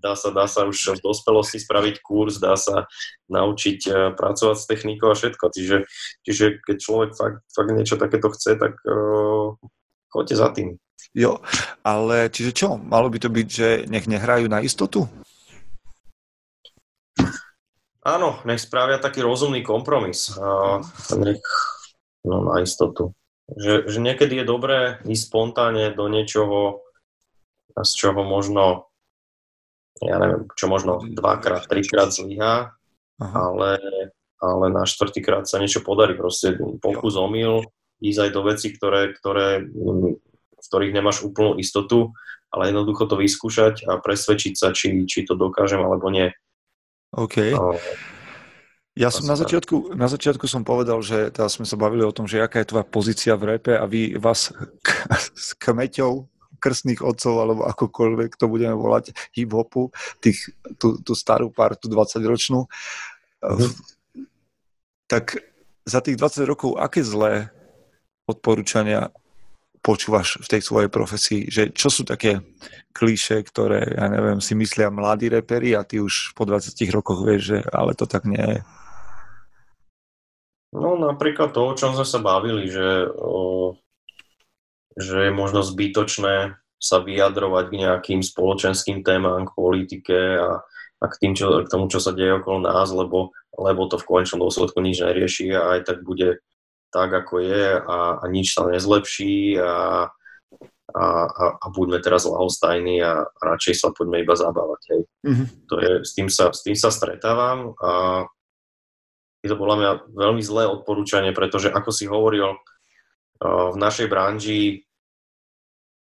Dá 0.04 0.20
sa, 0.20 0.36
dá 0.36 0.44
sa 0.44 0.68
už 0.68 1.00
v 1.00 1.04
dospelosti 1.04 1.64
spraviť 1.64 2.04
kurz, 2.04 2.44
dá 2.44 2.60
sa 2.60 2.92
naučiť 3.32 3.80
uh, 3.88 3.96
pracovať 4.12 4.58
s 4.60 4.68
technikou 4.68 5.08
a 5.08 5.16
všetko. 5.16 5.56
Čiže, 5.56 5.78
čiže 6.28 6.46
keď 6.68 6.78
človek 6.84 7.12
fakt, 7.16 7.40
fakt 7.48 7.72
niečo 7.72 7.96
takéto 7.96 8.28
chce, 8.36 8.60
tak 8.60 8.76
uh, 8.84 9.56
choďte 10.12 10.36
za 10.36 10.52
tým. 10.52 10.76
Jo, 11.16 11.40
ale 11.80 12.28
čiže 12.28 12.52
čo? 12.52 12.76
Malo 12.76 13.08
by 13.08 13.24
to 13.24 13.32
byť, 13.32 13.48
že 13.48 13.68
nech 13.88 14.04
nehrajú 14.04 14.52
na 14.52 14.60
istotu? 14.60 15.08
Áno, 18.04 18.44
nech 18.44 18.60
spravia 18.60 19.00
taký 19.00 19.24
rozumný 19.24 19.64
kompromis. 19.64 20.28
Uh, 20.36 20.84
nech, 21.16 21.40
no 22.28 22.44
na 22.44 22.60
istotu. 22.60 23.16
Že, 23.48 23.88
že 23.88 24.00
niekedy 24.04 24.44
je 24.44 24.46
dobré 24.46 25.00
ísť 25.08 25.24
spontánne 25.32 25.96
do 25.96 26.12
niečoho, 26.12 26.84
z 27.80 27.92
čoho 27.96 28.22
možno, 28.28 28.92
ja 30.04 30.20
neviem, 30.20 30.52
čo 30.60 30.68
možno 30.68 31.00
dvakrát, 31.00 31.72
trikrát 31.72 32.12
zlyhá, 32.12 32.76
ale, 33.24 33.80
ale 34.44 34.66
na 34.68 34.84
štvrtýkrát 34.84 35.48
sa 35.48 35.64
niečo 35.64 35.80
podarí. 35.80 36.20
Proste 36.20 36.60
pokus 36.84 37.16
omyl, 37.16 37.64
ísť 38.04 38.20
aj 38.20 38.30
do 38.36 38.42
veci, 38.44 38.68
ktoré, 38.76 39.16
ktoré, 39.16 39.64
v 40.66 40.70
ktorých 40.74 40.96
nemáš 40.98 41.22
úplnú 41.22 41.62
istotu, 41.62 42.18
ale 42.50 42.74
jednoducho 42.74 43.06
to 43.06 43.22
vyskúšať 43.22 43.86
a 43.86 44.02
presvedčiť 44.02 44.54
sa, 44.58 44.74
či, 44.74 45.06
či 45.06 45.22
to 45.30 45.38
dokážem 45.38 45.86
alebo 45.86 46.10
nie. 46.10 46.34
OK. 47.14 47.54
No, 47.54 47.78
ja 48.96 49.12
som 49.12 49.28
na 49.28 49.36
začiatku, 49.36 49.92
na 49.94 50.08
začiatku 50.08 50.48
som 50.48 50.64
povedal, 50.64 51.04
že 51.04 51.28
teraz 51.28 51.60
sme 51.60 51.68
sa 51.68 51.76
bavili 51.76 52.08
o 52.08 52.16
tom, 52.16 52.32
že 52.32 52.40
aká 52.40 52.64
je 52.64 52.72
tvoja 52.72 52.88
pozícia 52.88 53.36
v 53.36 53.56
repe 53.56 53.76
a 53.76 53.84
vy 53.84 54.16
vás 54.16 54.56
s 55.36 55.52
kmeťou 55.60 56.32
krstných 56.64 57.04
otcov, 57.04 57.34
alebo 57.38 57.62
akokoľvek 57.68 58.40
to 58.40 58.48
budeme 58.48 58.74
volať, 58.74 59.12
hip-hopu, 59.36 59.92
tých, 60.24 60.50
tú, 60.80 60.98
tú 61.04 61.12
starú 61.14 61.52
partu 61.52 61.92
20-ročnú. 61.92 62.66
Mm. 63.44 63.72
Tak 65.06 65.44
za 65.86 66.00
tých 66.02 66.18
20 66.18 66.50
rokov, 66.50 66.80
aké 66.82 67.06
zlé 67.06 67.54
odporúčania 68.26 69.14
počúvaš 69.86 70.42
v 70.42 70.58
tej 70.58 70.62
svojej 70.66 70.90
profesii, 70.90 71.46
že 71.46 71.70
čo 71.70 71.94
sú 71.94 72.02
také 72.02 72.42
klíše, 72.90 73.46
ktoré, 73.46 73.86
ja 73.94 74.10
neviem, 74.10 74.42
si 74.42 74.58
myslia 74.58 74.90
mladí 74.90 75.30
reperi 75.30 75.78
a 75.78 75.86
ty 75.86 76.02
už 76.02 76.34
po 76.34 76.50
20 76.50 76.74
rokoch 76.90 77.22
vieš, 77.22 77.42
že 77.54 77.58
ale 77.70 77.94
to 77.94 78.10
tak 78.10 78.26
nie 78.26 78.42
je. 78.42 78.60
No 80.74 80.98
napríklad 80.98 81.54
to, 81.54 81.62
o 81.62 81.78
čom 81.78 81.94
sme 81.94 82.04
sa 82.04 82.20
bavili, 82.20 82.66
že, 82.66 83.06
o, 83.14 83.78
že 84.98 85.30
je 85.30 85.32
možno 85.32 85.62
zbytočné 85.62 86.58
sa 86.82 86.98
vyjadrovať 87.00 87.66
k 87.70 87.80
nejakým 87.86 88.22
spoločenským 88.26 89.06
témam, 89.06 89.46
k 89.48 89.56
politike 89.56 90.18
a, 90.42 90.66
a 91.00 91.06
k, 91.08 91.16
tým, 91.22 91.34
čo, 91.38 91.64
k 91.64 91.72
tomu, 91.72 91.88
čo 91.88 92.02
sa 92.02 92.12
deje 92.12 92.42
okolo 92.42 92.66
nás, 92.68 92.92
lebo, 92.92 93.32
lebo 93.56 93.88
to 93.88 94.02
v 94.02 94.08
konečnom 94.08 94.44
dôsledku 94.44 94.82
nič 94.84 95.00
nerieši 95.00 95.56
a 95.56 95.80
aj 95.80 95.94
tak 95.94 95.98
bude 96.04 96.44
tak, 96.96 97.12
ako 97.12 97.44
je 97.44 97.76
a, 97.76 98.24
a 98.24 98.26
nič 98.32 98.56
sa 98.56 98.64
nezlepší 98.64 99.60
a, 99.60 100.08
a, 100.96 101.04
a, 101.28 101.46
a 101.60 101.66
buďme 101.76 102.00
teraz 102.00 102.24
lahostajní 102.24 103.04
a, 103.04 103.28
a 103.28 103.42
radšej 103.44 103.76
sa 103.84 103.92
poďme 103.92 104.24
iba 104.24 104.40
zabávať. 104.40 104.82
Hej. 104.96 105.02
Mm-hmm. 105.28 105.48
To 105.68 105.76
je, 105.84 105.92
s, 106.08 106.12
tým 106.16 106.32
sa, 106.32 106.56
s 106.56 106.64
tým 106.64 106.80
sa 106.80 106.88
stretávam 106.88 107.76
a 107.84 108.24
je 109.44 109.52
to 109.52 109.60
podľa 109.60 109.78
mňa 109.78 109.92
veľmi 110.16 110.42
zlé 110.42 110.64
odporúčanie, 110.72 111.36
pretože 111.36 111.68
ako 111.70 111.92
si 111.92 112.08
hovoril, 112.08 112.56
v 113.44 113.76
našej 113.76 114.08
branži 114.08 114.88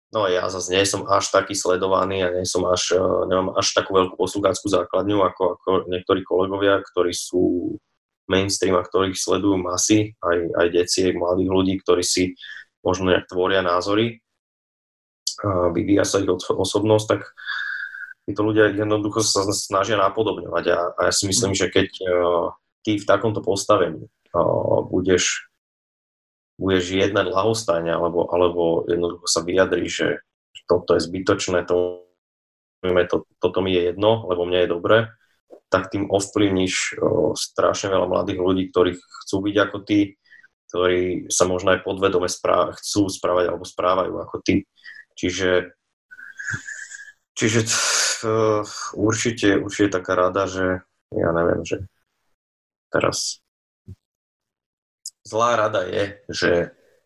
No 0.07 0.23
ja 0.23 0.47
zase 0.47 0.71
nie 0.71 0.87
som 0.87 1.03
až 1.03 1.27
taký 1.35 1.51
sledovaný 1.51 2.23
a 2.23 2.31
nie 2.31 2.47
som 2.47 2.63
až, 2.63 2.95
nemám 3.27 3.51
až 3.59 3.75
takú 3.75 3.91
veľkú 3.91 4.15
poslucháckú 4.15 4.71
základňu 4.71 5.19
ako, 5.19 5.43
ako 5.59 5.69
niektorí 5.91 6.23
kolegovia, 6.23 6.79
ktorí 6.79 7.11
sú 7.11 7.75
mainstream 8.27 8.77
ktorých 8.77 9.15
sledujú 9.15 9.55
masy, 9.59 10.13
aj, 10.19 10.37
aj 10.55 10.67
deciek, 10.71 11.15
mladých 11.15 11.49
ľudí, 11.51 11.73
ktorí 11.81 12.03
si 12.03 12.35
možno 12.83 13.11
nejak 13.11 13.27
tvoria 13.27 13.63
názory, 13.63 14.21
a 15.37 15.69
vyvíja 15.69 16.01
sa 16.01 16.17
ich 16.17 16.29
osobnosť, 16.29 17.05
tak 17.05 17.21
títo 18.25 18.41
ľudia 18.41 18.73
jednoducho 18.73 19.21
sa 19.21 19.45
snažia 19.53 19.95
napodobňovať. 20.01 20.65
A, 20.73 20.79
a 20.97 20.99
ja 21.09 21.13
si 21.13 21.29
myslím, 21.29 21.53
že 21.53 21.69
keď 21.69 21.89
uh, 22.03 22.51
ty 22.81 22.97
v 22.97 23.05
takomto 23.05 23.45
postavení 23.45 24.09
uh, 24.33 24.81
budeš, 24.83 25.47
budeš 26.57 26.89
jednať 26.89 27.29
lahostajne 27.29 27.93
alebo, 27.93 28.25
alebo 28.33 28.83
jednoducho 28.89 29.29
sa 29.29 29.45
vyjadri, 29.45 29.85
že 29.85 30.25
toto 30.65 30.97
je 30.97 31.05
zbytočné, 31.05 31.63
to, 31.69 32.03
to, 32.83 33.17
toto 33.39 33.59
mi 33.61 33.77
je 33.77 33.93
jedno, 33.93 34.25
lebo 34.27 34.43
mne 34.43 34.65
je 34.65 34.73
dobre, 34.73 34.97
tak 35.67 35.91
tým 35.91 36.07
ovplyvníš 36.07 36.99
strašne 37.35 37.91
veľa 37.91 38.07
mladých 38.07 38.39
ľudí, 38.39 38.63
ktorí 38.71 38.95
chcú 38.95 39.37
byť 39.43 39.55
ako 39.67 39.77
ty, 39.83 40.15
ktorí 40.71 41.27
sa 41.31 41.47
možno 41.47 41.75
aj 41.75 41.83
podvedome 41.83 42.27
správ- 42.31 42.75
chcú 42.79 43.07
správať 43.11 43.51
alebo 43.51 43.67
správajú 43.67 44.13
ako 44.19 44.37
ty. 44.43 44.63
Čiže, 45.17 45.73
čiže 47.35 47.59
uh, 48.23 48.63
určite, 48.95 49.59
určite 49.59 49.99
taká 49.99 50.13
rada, 50.15 50.45
že 50.47 50.83
ja 51.15 51.29
neviem, 51.31 51.63
že 51.63 51.87
teraz 52.91 53.43
zlá 55.27 55.59
rada 55.59 55.83
je, 55.87 56.19
že 56.31 56.51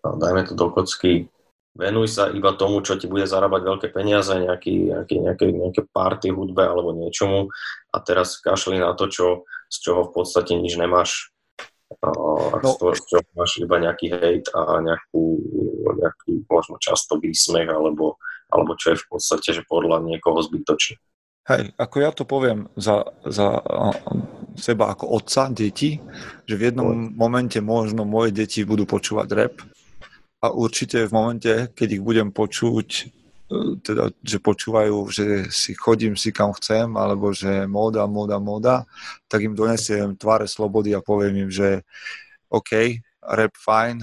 no, 0.05 0.18
dajme 0.18 0.45
to 0.45 0.53
do 0.53 0.70
kocky, 0.70 1.30
venuj 1.76 2.07
sa 2.11 2.28
iba 2.32 2.51
tomu, 2.55 2.84
čo 2.84 2.99
ti 2.99 3.07
bude 3.07 3.24
zarábať 3.24 3.61
veľké 3.63 3.88
peniaze, 3.95 4.32
nejaký, 4.36 4.91
nejaký, 4.91 5.15
nejaké, 5.24 5.45
nejaké 5.51 5.82
party, 5.88 6.36
hudbe 6.36 6.63
alebo 6.67 6.91
niečomu 6.91 7.47
a 7.91 7.97
teraz 8.03 8.39
kašli 8.43 8.80
na 8.80 8.91
to, 8.95 9.07
čo, 9.07 9.28
z 9.72 9.78
čoho 9.80 10.11
v 10.11 10.11
podstate 10.11 10.55
nič 10.59 10.76
nemáš. 10.76 11.32
Uh, 11.91 12.55
no. 12.63 12.72
z 12.95 13.03
čoho 13.03 13.24
máš 13.36 13.59
iba 13.59 13.76
nejaký 13.76 14.15
hejt 14.15 14.47
a 14.55 14.80
nejakú, 14.80 15.24
nejaký 15.99 16.47
možno 16.47 16.80
často 16.80 17.19
výsmech 17.19 17.67
alebo, 17.67 18.15
alebo 18.47 18.80
čo 18.80 18.95
je 18.95 19.01
v 19.03 19.07
podstate, 19.11 19.49
že 19.51 19.67
podľa 19.67 19.99
niekoho 20.03 20.39
zbytočné. 20.39 20.99
Hej, 21.51 21.74
ako 21.76 21.95
ja 21.99 22.11
to 22.13 22.24
poviem 22.24 22.69
za, 22.78 23.01
za 23.26 23.59
seba 24.55 24.93
ako 24.93 25.19
otca 25.19 25.49
detí, 25.49 25.97
že 26.45 26.55
v 26.55 26.69
jednom 26.69 27.11
momente 27.17 27.57
možno 27.59 28.05
moje 28.05 28.30
deti 28.30 28.61
budú 28.61 28.86
počúvať 28.86 29.28
rap, 29.34 29.55
a 30.41 30.49
určite 30.49 31.05
v 31.05 31.13
momente, 31.13 31.53
keď 31.77 32.01
ich 32.01 32.03
budem 32.03 32.33
počuť, 32.33 32.89
e, 32.97 33.03
teda, 33.85 34.09
že 34.25 34.41
počúvajú, 34.41 34.97
že 35.13 35.25
si 35.53 35.77
chodím 35.77 36.17
si 36.17 36.33
kam 36.33 36.49
chcem, 36.57 36.89
alebo 36.97 37.29
že 37.29 37.69
móda, 37.69 38.09
móda, 38.09 38.41
móda, 38.41 38.75
tak 39.29 39.45
im 39.45 39.53
donesiem 39.53 40.17
tváre 40.17 40.49
slobody 40.49 40.97
a 40.97 41.05
poviem 41.05 41.45
im, 41.45 41.51
že 41.53 41.85
OK, 42.49 42.99
rap 43.21 43.53
fajn, 43.53 44.01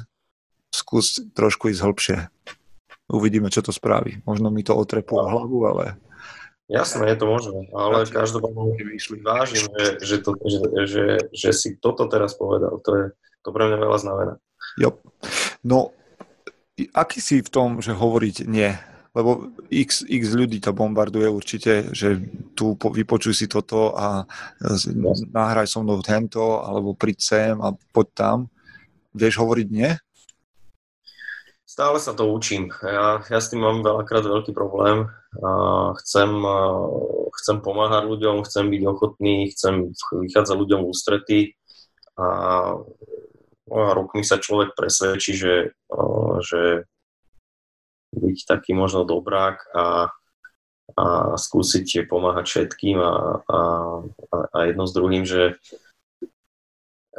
skús 0.70 1.18
trošku 1.34 1.74
ísť 1.74 1.82
hĺbšie. 1.82 2.18
Uvidíme, 3.11 3.51
čo 3.51 3.64
to 3.64 3.74
spraví. 3.74 4.22
Možno 4.22 4.53
mi 4.53 4.62
to 4.62 4.78
otrepú 4.78 5.18
hlavu, 5.18 5.64
ale... 5.66 5.99
Jasné, 6.68 7.16
je 7.16 7.18
to 7.18 7.24
možné, 7.24 7.64
ale 7.72 8.05
každopádne 8.05 8.76
vážim, 9.24 9.64
že, 9.72 9.86
že, 10.05 10.16
to, 10.20 10.36
že, 10.45 10.59
že, 10.84 11.05
že 11.32 11.51
si 11.57 11.80
toto 11.80 12.05
teraz 12.12 12.36
povedal. 12.36 12.76
To, 12.84 12.91
je, 12.93 13.05
to 13.41 13.49
pre 13.57 13.72
mňa 13.72 13.78
veľa 13.80 13.99
znamená. 14.05 14.34
Jo. 14.76 15.01
No, 15.64 15.97
aký 16.95 17.18
si 17.18 17.43
v 17.43 17.51
tom, 17.51 17.83
že 17.83 17.91
hovoriť 17.91 18.47
nie? 18.47 18.70
Lebo 19.16 19.51
x, 19.66 20.07
x 20.07 20.31
ľudí 20.31 20.62
to 20.62 20.70
bombarduje 20.70 21.26
určite, 21.26 21.91
že 21.91 22.22
tu 22.55 22.79
vypočuj 22.79 23.35
si 23.35 23.47
toto 23.51 23.97
a 23.99 24.22
nahraj 25.35 25.66
so 25.66 25.83
mnou 25.83 25.99
tento, 26.07 26.62
alebo 26.62 26.95
príď 26.95 27.18
sem 27.18 27.57
a 27.59 27.74
poď 27.91 28.09
tam. 28.14 28.39
Vieš 29.16 29.43
hovoriť 29.43 29.68
nie? 29.74 29.91
Stále 31.66 31.99
sa 31.99 32.14
to 32.14 32.31
učím. 32.31 32.70
Ja, 32.83 33.22
ja 33.26 33.39
s 33.43 33.51
tým 33.51 33.66
mám 33.66 33.83
veľakrát 33.83 34.22
veľký 34.22 34.55
problém. 34.55 35.11
A 35.43 35.51
chcem, 36.05 36.31
chcem 37.43 37.57
pomáhať 37.61 38.07
ľuďom, 38.07 38.46
chcem 38.46 38.71
byť 38.71 38.83
ochotný, 38.87 39.50
chcem 39.50 39.92
vychádzať 39.95 40.57
ľuďom 40.57 40.80
v 40.84 40.91
ústrety 40.91 41.41
a 42.18 42.26
rokmi 43.70 44.24
sa 44.24 44.40
človek 44.40 44.74
presvedčí, 44.74 45.36
že, 45.36 45.76
že 46.42 46.62
byť 48.16 48.38
taký 48.49 48.72
možno 48.72 49.04
dobrák 49.04 49.68
a, 49.76 50.08
a 50.96 51.04
skúsiť 51.36 52.08
pomáhať 52.08 52.46
všetkým 52.49 52.99
a, 52.99 53.12
a, 53.45 53.58
a 54.32 54.58
jedno 54.64 54.88
s 54.88 54.96
druhým, 54.96 55.28
že, 55.28 55.61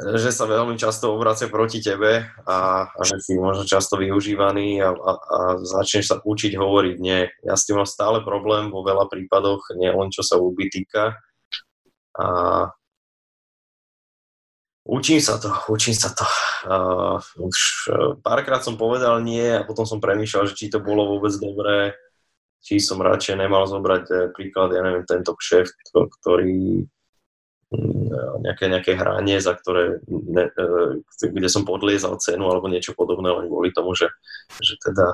že 0.00 0.30
sa 0.34 0.50
veľmi 0.50 0.74
často 0.74 1.14
obracia 1.14 1.46
proti 1.46 1.78
tebe 1.78 2.26
a, 2.48 2.58
a 2.90 3.00
že 3.06 3.22
si 3.22 3.38
možno 3.38 3.68
často 3.68 4.00
využívaný 4.00 4.82
a, 4.82 4.90
a, 4.90 5.12
a 5.14 5.38
začneš 5.62 6.10
sa 6.10 6.16
učiť 6.18 6.58
hovoriť 6.58 6.96
nie. 6.98 7.30
Ja 7.46 7.54
s 7.54 7.68
tým 7.68 7.78
mám 7.78 7.88
stále 7.88 8.24
problém 8.26 8.74
vo 8.74 8.82
veľa 8.82 9.06
prípadoch, 9.06 9.70
nie 9.78 9.92
len 9.92 10.10
čo 10.10 10.26
sa 10.26 10.40
úby 10.42 10.66
týka. 10.72 11.14
A, 12.18 12.26
Učím 14.88 15.20
sa 15.20 15.36
to, 15.36 15.52
učím 15.68 15.92
sa 15.92 16.08
to. 16.16 16.24
Uh, 16.64 17.20
už 17.36 17.56
uh, 17.92 18.12
párkrát 18.24 18.64
som 18.64 18.80
povedal 18.80 19.20
nie 19.20 19.44
a 19.44 19.64
potom 19.68 19.84
som 19.84 20.00
premýšľal, 20.00 20.48
že 20.48 20.56
či 20.56 20.72
to 20.72 20.80
bolo 20.80 21.04
vôbec 21.04 21.36
dobré, 21.36 21.92
či 22.64 22.80
som 22.80 22.96
radšej 22.96 23.36
nemal 23.36 23.68
zobrať 23.68 24.04
uh, 24.08 24.18
príklad, 24.32 24.72
ja 24.72 24.80
neviem, 24.80 25.04
tento 25.04 25.36
kšeft, 25.36 25.92
ktorý 25.92 26.88
mm, 27.76 28.40
nejaké, 28.40 28.72
nejaké 28.72 28.92
hranie, 28.96 29.36
za 29.36 29.52
ktoré, 29.52 30.00
ne, 30.08 30.48
kde 31.20 31.48
som 31.52 31.68
podliezal 31.68 32.16
cenu 32.16 32.48
alebo 32.48 32.72
niečo 32.72 32.96
podobné 32.96 33.28
len 33.28 33.52
kvôli 33.52 33.76
tomu, 33.76 33.92
že, 33.92 34.08
že 34.64 34.80
teda 34.80 35.12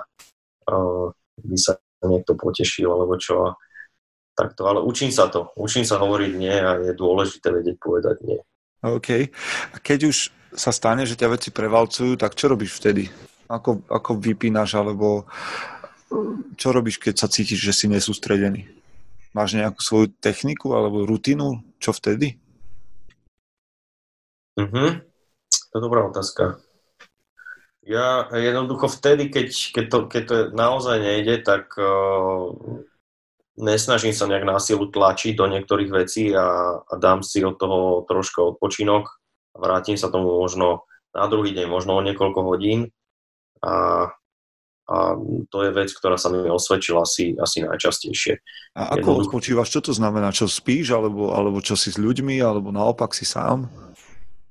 uh, 0.70 1.10
by 1.42 1.56
sa 1.58 1.74
niekto 2.06 2.38
potešil 2.38 2.86
alebo 2.86 3.18
čo. 3.18 3.58
takto, 4.38 4.62
ale 4.70 4.78
učím 4.78 5.10
sa 5.10 5.26
to. 5.26 5.50
Učím 5.58 5.82
sa 5.82 5.98
hovoriť 5.98 6.32
nie 6.38 6.54
a 6.54 6.78
je 6.86 6.92
dôležité 6.94 7.50
vedieť 7.50 7.82
povedať 7.82 8.22
nie. 8.22 8.38
OK. 8.94 9.32
A 9.72 9.76
keď 9.82 10.12
už 10.12 10.30
sa 10.54 10.70
stane, 10.70 11.04
že 11.04 11.18
ťa 11.18 11.32
veci 11.34 11.50
prevalcujú, 11.50 12.16
tak 12.16 12.38
čo 12.38 12.48
robíš 12.48 12.78
vtedy? 12.78 13.10
Ako, 13.46 13.84
ako 13.86 14.18
vypínaš, 14.18 14.74
alebo 14.78 15.26
čo 16.54 16.68
robíš, 16.70 17.02
keď 17.02 17.14
sa 17.18 17.28
cítiš, 17.30 17.60
že 17.62 17.74
si 17.74 17.86
nesústredený? 17.90 18.66
Máš 19.34 19.58
nejakú 19.58 19.80
svoju 19.82 20.06
techniku 20.16 20.72
alebo 20.72 21.04
rutinu? 21.04 21.60
Čo 21.76 21.92
vtedy? 21.92 22.40
Mhm. 24.56 25.04
To 25.72 25.74
je 25.76 25.82
dobrá 25.84 26.08
otázka. 26.08 26.56
Ja 27.86 28.26
jednoducho 28.34 28.90
vtedy, 28.90 29.30
keď, 29.30 29.48
keď, 29.70 29.84
to, 29.86 29.98
keď 30.10 30.22
to 30.26 30.36
naozaj 30.56 30.98
nejde, 30.98 31.44
tak 31.46 31.70
uh, 31.78 32.50
nesnažím 33.56 34.12
sa 34.12 34.28
nejak 34.28 34.44
násilu 34.44 34.92
tlačiť 34.92 35.32
do 35.36 35.48
niektorých 35.48 35.90
vecí 35.90 36.32
a, 36.32 36.78
a 36.80 36.92
dám 37.00 37.24
si 37.24 37.40
od 37.40 37.56
toho 37.56 38.04
troška 38.04 38.44
odpočinok 38.44 39.08
a 39.52 39.56
vrátim 39.56 39.96
sa 39.96 40.12
tomu 40.12 40.28
možno 40.28 40.84
na 41.16 41.24
druhý 41.26 41.56
deň, 41.56 41.66
možno 41.66 41.96
o 41.96 42.04
niekoľko 42.04 42.40
hodín 42.44 42.92
a, 43.64 44.08
a 44.86 44.96
to 45.48 45.58
je 45.64 45.70
vec, 45.72 45.88
ktorá 45.90 46.20
sa 46.20 46.28
mi 46.28 46.44
osvedčila 46.44 47.02
asi, 47.02 47.32
asi 47.40 47.64
najčastejšie. 47.64 48.38
A 48.76 48.94
ako 48.94 49.16
Jednoducho... 49.16 49.24
odpočívaš? 49.32 49.68
Čo 49.72 49.80
to 49.90 49.92
znamená? 49.96 50.28
Čo 50.30 50.46
spíš? 50.46 50.92
Alebo, 50.92 51.32
alebo 51.32 51.58
čo 51.64 51.74
si 51.74 51.88
s 51.88 51.96
ľuďmi? 51.96 52.38
Alebo 52.44 52.68
naopak 52.70 53.16
si 53.16 53.24
sám? 53.24 53.66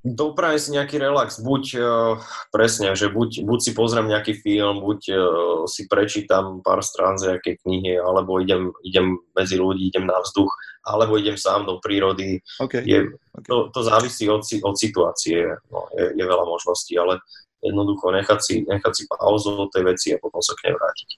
Doprajem 0.05 0.61
si 0.61 0.69
nejaký 0.77 1.01
relax, 1.01 1.41
buď 1.41 1.63
uh, 1.81 2.21
presne, 2.53 2.93
že 2.93 3.09
buď, 3.09 3.41
buď 3.41 3.59
si 3.59 3.71
pozriem 3.73 4.05
nejaký 4.05 4.37
film, 4.37 4.85
buď 4.85 4.99
uh, 5.09 5.17
si 5.65 5.89
prečítam 5.89 6.61
pár 6.61 6.85
strán 6.85 7.17
z 7.17 7.33
nejakej 7.33 7.65
knihy, 7.65 7.97
alebo 7.97 8.37
idem, 8.37 8.69
idem 8.85 9.17
medzi 9.33 9.57
ľudí, 9.57 9.89
idem 9.89 10.05
na 10.05 10.21
vzduch, 10.21 10.53
alebo 10.85 11.17
idem 11.17 11.33
sám 11.33 11.65
do 11.65 11.81
prírody. 11.81 12.37
Okay. 12.61 12.85
Je, 12.85 13.09
okay. 13.09 13.49
To, 13.49 13.73
to 13.73 13.81
závisí 13.81 14.29
od, 14.29 14.45
od 14.45 14.75
situácie, 14.77 15.41
no, 15.73 15.89
je, 15.97 16.13
je 16.13 16.23
veľa 16.23 16.45
možností, 16.45 16.93
ale 17.01 17.17
jednoducho 17.65 18.13
nechať 18.13 18.39
si, 18.45 18.55
nechať 18.61 18.93
si 18.93 19.03
pauzu 19.09 19.57
od 19.57 19.73
tej 19.73 19.89
veci 19.89 20.13
a 20.13 20.21
potom 20.21 20.37
sa 20.45 20.53
k 20.53 20.69
nej 20.69 20.77
vrátiť. 20.77 21.09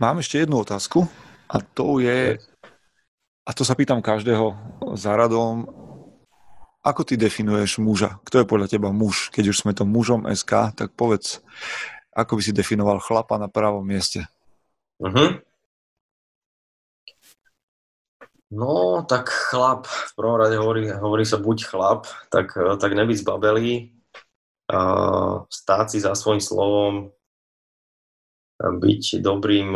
Mám 0.00 0.24
ešte 0.24 0.40
jednu 0.40 0.64
otázku 0.64 1.04
a 1.52 1.60
to 1.60 2.00
je, 2.00 2.40
a 3.44 3.50
to 3.52 3.62
sa 3.68 3.76
pýtam 3.76 4.00
každého 4.00 4.56
za 4.96 5.12
radom, 5.12 5.81
ako 6.82 7.06
ty 7.06 7.14
definuješ 7.14 7.78
muža? 7.78 8.18
Kto 8.26 8.42
je 8.42 8.50
podľa 8.50 8.68
teba 8.68 8.90
muž? 8.90 9.30
Keď 9.30 9.54
už 9.54 9.60
sme 9.62 9.72
to 9.72 9.86
mužom 9.86 10.26
SK, 10.26 10.74
tak 10.74 10.90
povedz, 10.98 11.38
ako 12.10 12.38
by 12.38 12.42
si 12.42 12.52
definoval 12.52 12.98
chlapa 12.98 13.38
na 13.38 13.46
pravom 13.46 13.86
mieste? 13.86 14.26
Uh-huh. 14.98 15.38
No, 18.52 19.00
tak 19.08 19.32
chlap, 19.32 19.88
v 19.88 20.12
prvom 20.12 20.36
rade 20.36 20.60
hovorí, 20.60 20.84
hovorí 20.92 21.24
sa 21.24 21.40
buď 21.40 21.72
chlap, 21.72 22.04
tak, 22.28 22.52
tak 22.52 22.90
nebyť 22.92 23.24
zbabelý, 23.24 23.96
uh, 24.68 25.48
stáť 25.48 25.86
si 25.88 25.98
za 26.04 26.12
svojím 26.12 26.42
slovom, 26.44 26.94
byť 28.60 29.24
dobrým 29.24 29.72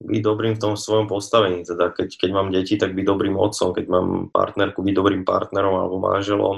byť 0.00 0.20
dobrým 0.24 0.56
v 0.56 0.62
tom 0.62 0.74
svojom 0.80 1.06
postavení. 1.06 1.60
Teda 1.62 1.92
keď, 1.92 2.16
keď 2.16 2.30
mám 2.32 2.48
deti, 2.48 2.80
tak 2.80 2.96
byť 2.96 3.04
dobrým 3.04 3.36
otcom, 3.36 3.76
keď 3.76 3.84
mám 3.92 4.08
partnerku, 4.32 4.80
byť 4.80 4.94
dobrým 4.96 5.22
partnerom 5.28 5.76
alebo 5.76 6.00
manželom. 6.00 6.56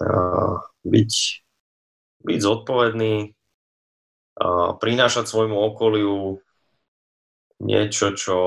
A 0.00 0.12
byť, 0.84 1.12
byť 2.24 2.38
zodpovedný, 2.40 3.32
a 4.40 4.72
prinášať 4.76 5.28
svojmu 5.28 5.56
okoliu 5.56 6.40
niečo, 7.60 8.16
čo, 8.16 8.38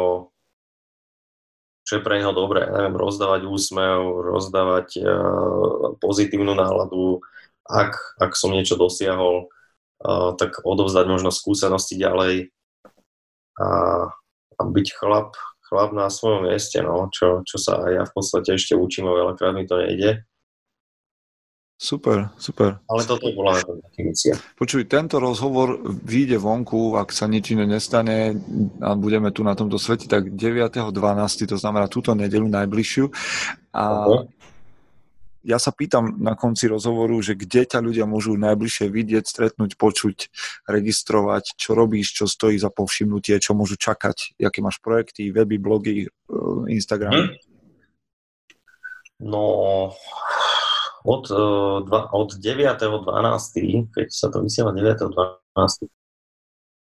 čo 1.85 1.91
je 1.97 2.01
pre 2.01 2.18
neho 2.18 2.34
dobré. 2.34 2.65
Neviem, 2.65 2.97
rozdávať 2.97 3.45
úsmev, 3.45 4.01
rozdávať 4.26 4.97
uh, 5.01 5.93
pozitívnu 6.01 6.57
náladu. 6.57 7.22
Ak, 7.65 8.18
ak 8.18 8.34
som 8.34 8.53
niečo 8.53 8.73
dosiahol, 8.73 9.53
uh, 10.01 10.34
tak 10.34 10.65
odovzdať 10.65 11.05
možno 11.05 11.30
skúsenosti 11.30 11.93
ďalej 11.93 12.49
a, 13.59 13.67
a 14.57 14.61
byť 14.61 14.88
chlap, 14.97 15.38
chlap 15.69 15.89
na 15.93 16.07
svojom 16.09 16.49
mieste, 16.49 16.81
no, 16.81 17.09
čo, 17.09 17.41
čo 17.45 17.57
sa 17.57 17.81
ja 17.89 18.05
v 18.05 18.13
podstate 18.13 18.55
ešte 18.57 18.77
učím 18.77 19.09
a 19.09 19.17
veľakrát 19.17 19.53
mi 19.53 19.65
to 19.65 19.77
nejde. 19.81 20.25
Super, 21.84 22.31
super. 22.39 22.80
Ale 22.88 23.03
toto 23.03 23.27
je 23.27 23.35
bola 23.35 23.59
definícia. 23.59 24.39
Počuj, 24.55 24.88
tento 24.88 25.19
rozhovor 25.19 25.84
vyjde 25.84 26.39
vonku, 26.39 26.95
ak 26.95 27.11
sa 27.11 27.27
nič 27.27 27.51
iné 27.51 27.67
nestane 27.67 28.39
a 28.80 28.95
budeme 28.95 29.35
tu 29.35 29.43
na 29.43 29.51
tomto 29.51 29.75
svete, 29.75 30.07
tak 30.07 30.31
9.12., 30.31 30.95
to 31.43 31.57
znamená 31.59 31.91
túto 31.91 32.15
nedelu 32.15 32.47
najbližšiu. 32.47 33.05
A 33.75 33.84
uh-huh 33.84 34.43
ja 35.44 35.60
sa 35.60 35.76
pýtam 35.76 36.24
na 36.24 36.40
konci 36.40 36.72
rozhovoru, 36.72 37.20
že 37.20 37.36
kde 37.36 37.68
ťa 37.68 37.84
ľudia 37.84 38.07
môžu 38.07 38.40
najbližšie 38.40 38.88
vidieť, 38.88 39.28
stretnúť, 39.28 39.76
počuť, 39.76 40.32
registrovať, 40.65 41.60
čo 41.60 41.76
robíš, 41.76 42.15
čo 42.15 42.26
stojí 42.32 42.56
za 42.56 42.72
povšimnutie, 42.72 43.36
čo 43.44 43.52
môžu 43.52 43.76
čakať, 43.76 44.40
aké 44.40 44.60
máš 44.64 44.80
projekty, 44.80 45.36
weby, 45.36 45.60
blogy, 45.60 46.07
eh, 46.07 46.61
Instagram. 46.72 47.11
Hm? 47.11 47.28
No, 49.24 49.44
od, 51.03 51.24
eh, 51.28 51.76
dva, 51.91 52.02
od 52.15 52.40
9.12., 52.40 53.91
keď 53.91 54.07
sa 54.15 54.32
to 54.32 54.40
vysiela 54.48 54.72
9.12., 54.72 55.91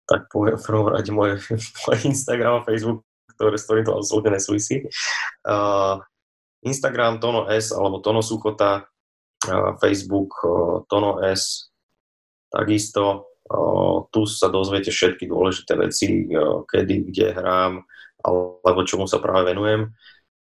tak 0.06 0.30
poviem 0.30 0.58
v 0.60 0.66
prvom 0.66 0.88
rade 0.94 1.10
môj, 1.10 1.42
môj 1.90 1.98
Instagram 2.06 2.62
a 2.62 2.66
Facebook, 2.66 3.02
ktoré, 3.34 3.58
s 3.58 3.66
ktorým 3.66 3.86
to 3.90 3.98
absolútne 3.98 4.38
nesúvisí. 4.38 4.86
Uh, 5.42 5.98
Instagram 6.62 7.18
Tono 7.18 7.50
S 7.50 7.74
alebo 7.74 8.02
Tono 8.02 8.22
Suchota, 8.22 8.86
Facebook 9.82 10.38
Tono 10.86 11.22
S, 11.26 11.74
takisto 12.54 13.34
tu 14.14 14.24
sa 14.30 14.48
dozviete 14.48 14.94
všetky 14.94 15.28
dôležité 15.28 15.76
veci, 15.76 16.30
kedy, 16.72 16.96
kde 17.12 17.36
hrám, 17.36 17.84
alebo 18.24 18.86
čomu 18.88 19.10
sa 19.10 19.20
práve 19.20 19.52
venujem. 19.52 19.92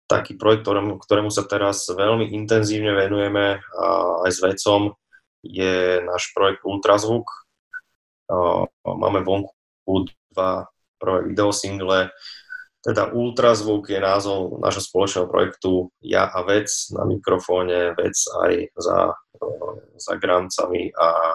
Taký 0.08 0.40
projekt, 0.40 0.64
ktorému, 0.64 1.00
ktorému 1.00 1.30
sa 1.32 1.44
teraz 1.44 1.88
veľmi 1.88 2.32
intenzívne 2.32 2.96
venujeme 2.96 3.60
aj 4.24 4.30
s 4.32 4.40
vecom, 4.40 4.92
je 5.44 6.00
náš 6.04 6.32
projekt 6.32 6.64
Ultrazvuk. 6.64 7.28
Máme 8.84 9.20
vonku 9.24 10.10
dva 10.34 10.68
prvé 11.00 11.32
videosingle, 11.32 12.12
teda 12.78 13.10
Ultrazvuk 13.10 13.90
je 13.90 13.98
názov 13.98 14.62
nášho 14.62 14.82
spoločného 14.82 15.26
projektu 15.26 15.90
Ja 15.98 16.30
a 16.30 16.46
vec 16.46 16.70
na 16.94 17.02
mikrofóne, 17.02 17.98
vec 17.98 18.14
aj 18.14 18.70
za, 18.78 18.98
za 19.98 20.14
grancami 20.14 20.94
a, 20.94 21.34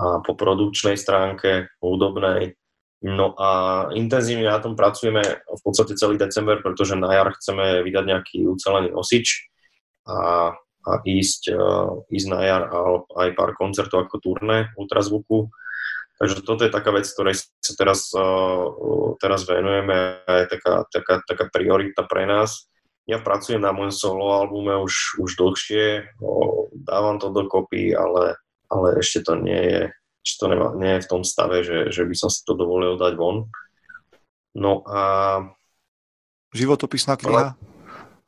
a 0.00 0.04
po 0.24 0.32
produkčnej 0.32 0.96
stránke 0.96 1.68
hudobnej. 1.84 2.56
No 3.04 3.36
a 3.38 3.50
intenzívne 3.94 4.50
na 4.50 4.58
tom 4.58 4.74
pracujeme 4.74 5.22
v 5.46 5.60
podstate 5.62 5.94
celý 5.94 6.18
december, 6.18 6.58
pretože 6.64 6.98
na 6.98 7.14
jar 7.14 7.30
chceme 7.36 7.84
vydať 7.86 8.04
nejaký 8.08 8.38
ucelený 8.48 8.90
nosič 8.90 9.46
a, 10.08 10.50
a 10.56 10.92
ísť, 11.06 11.52
uh, 11.54 12.02
ísť 12.10 12.26
na 12.26 12.40
jar 12.42 12.62
a 12.66 12.78
aj 13.22 13.38
pár 13.38 13.54
koncertov 13.54 14.08
ako 14.08 14.18
turné 14.18 14.74
Ultrazvuku 14.74 15.52
Takže 16.18 16.42
toto 16.42 16.66
je 16.66 16.74
taká 16.74 16.90
vec, 16.90 17.06
ktorej 17.06 17.38
sa 17.38 17.72
teraz, 17.78 18.10
teraz 19.22 19.46
venujeme 19.46 20.18
a 20.26 20.32
je 20.42 20.46
taká, 20.50 20.82
taká, 20.90 21.14
taká 21.22 21.44
priorita 21.46 22.02
pre 22.10 22.26
nás. 22.26 22.66
Ja 23.06 23.22
pracujem 23.22 23.62
na 23.62 23.70
môjom 23.70 23.94
solo 23.94 24.34
albume 24.34 24.82
už, 24.82 25.22
už 25.22 25.38
dlhšie, 25.38 26.10
dávam 26.74 27.22
to 27.22 27.30
dokopy, 27.30 27.94
ale, 27.94 28.36
ale 28.68 28.98
ešte 28.98 29.30
to 29.30 29.38
nie 29.38 29.62
je, 29.62 29.82
ešte 30.26 30.36
to 30.42 30.46
nemá, 30.50 30.74
nie 30.74 30.98
je 30.98 31.04
v 31.06 31.10
tom 31.14 31.22
stave, 31.22 31.62
že, 31.64 31.88
že 31.94 32.02
by 32.02 32.14
som 32.18 32.28
si 32.28 32.42
to 32.44 32.58
dovolil 32.58 32.98
dať 32.98 33.14
von. 33.16 33.48
No 34.58 34.82
a... 34.90 35.00
Životopisná 36.52 37.14
kniha? 37.14 37.54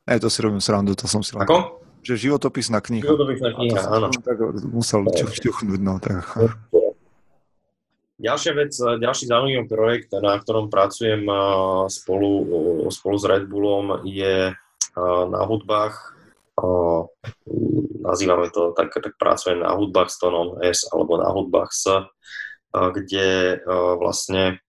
Ne, 0.07 0.15
to 0.17 0.31
si 0.31 0.39
robím 0.41 0.63
srandu, 0.63 0.95
to 0.95 1.05
som 1.05 1.21
si... 1.21 1.35
Ako? 1.37 1.83
Že 2.01 2.31
životopisná 2.31 2.81
kniha. 2.81 3.05
Životopisná 3.05 3.49
kniha, 3.53 3.81
áno. 3.85 4.09
Tak 4.09 4.37
musel 4.71 5.05
čuchnúť, 5.13 5.77
no 5.77 6.01
tak. 6.01 6.25
Ďalšia 8.21 8.53
vec, 8.53 8.73
ďalší 8.77 9.25
zaujímavý 9.25 9.65
projekt, 9.65 10.13
na 10.13 10.37
ktorom 10.37 10.69
pracujem 10.69 11.25
spolu, 11.89 12.31
spolu 12.93 13.15
s 13.17 13.25
Red 13.25 13.49
Bullom, 13.49 14.05
je 14.05 14.53
na 15.25 15.41
hudbách. 15.49 16.13
Nazývame 18.05 18.53
to 18.53 18.77
tak, 18.77 18.93
tak 18.93 19.17
pracujem 19.17 19.65
na 19.65 19.73
hudbách 19.73 20.13
s 20.13 20.21
tónom 20.21 20.61
S 20.61 20.85
alebo 20.93 21.17
na 21.17 21.33
hudbách 21.33 21.73
S, 21.73 21.89
kde 22.69 23.57
vlastne 23.97 24.61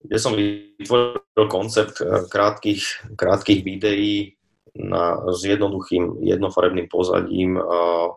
kde 0.00 0.16
som 0.16 0.32
vytvoril 0.32 1.46
koncept 1.52 2.00
krátkých, 2.32 3.12
krátkých 3.20 3.60
videí 3.60 4.40
na, 4.72 5.20
s 5.28 5.44
jednoduchým, 5.44 6.24
jednofarebným 6.24 6.88
pozadím 6.88 7.60
a, 7.60 8.08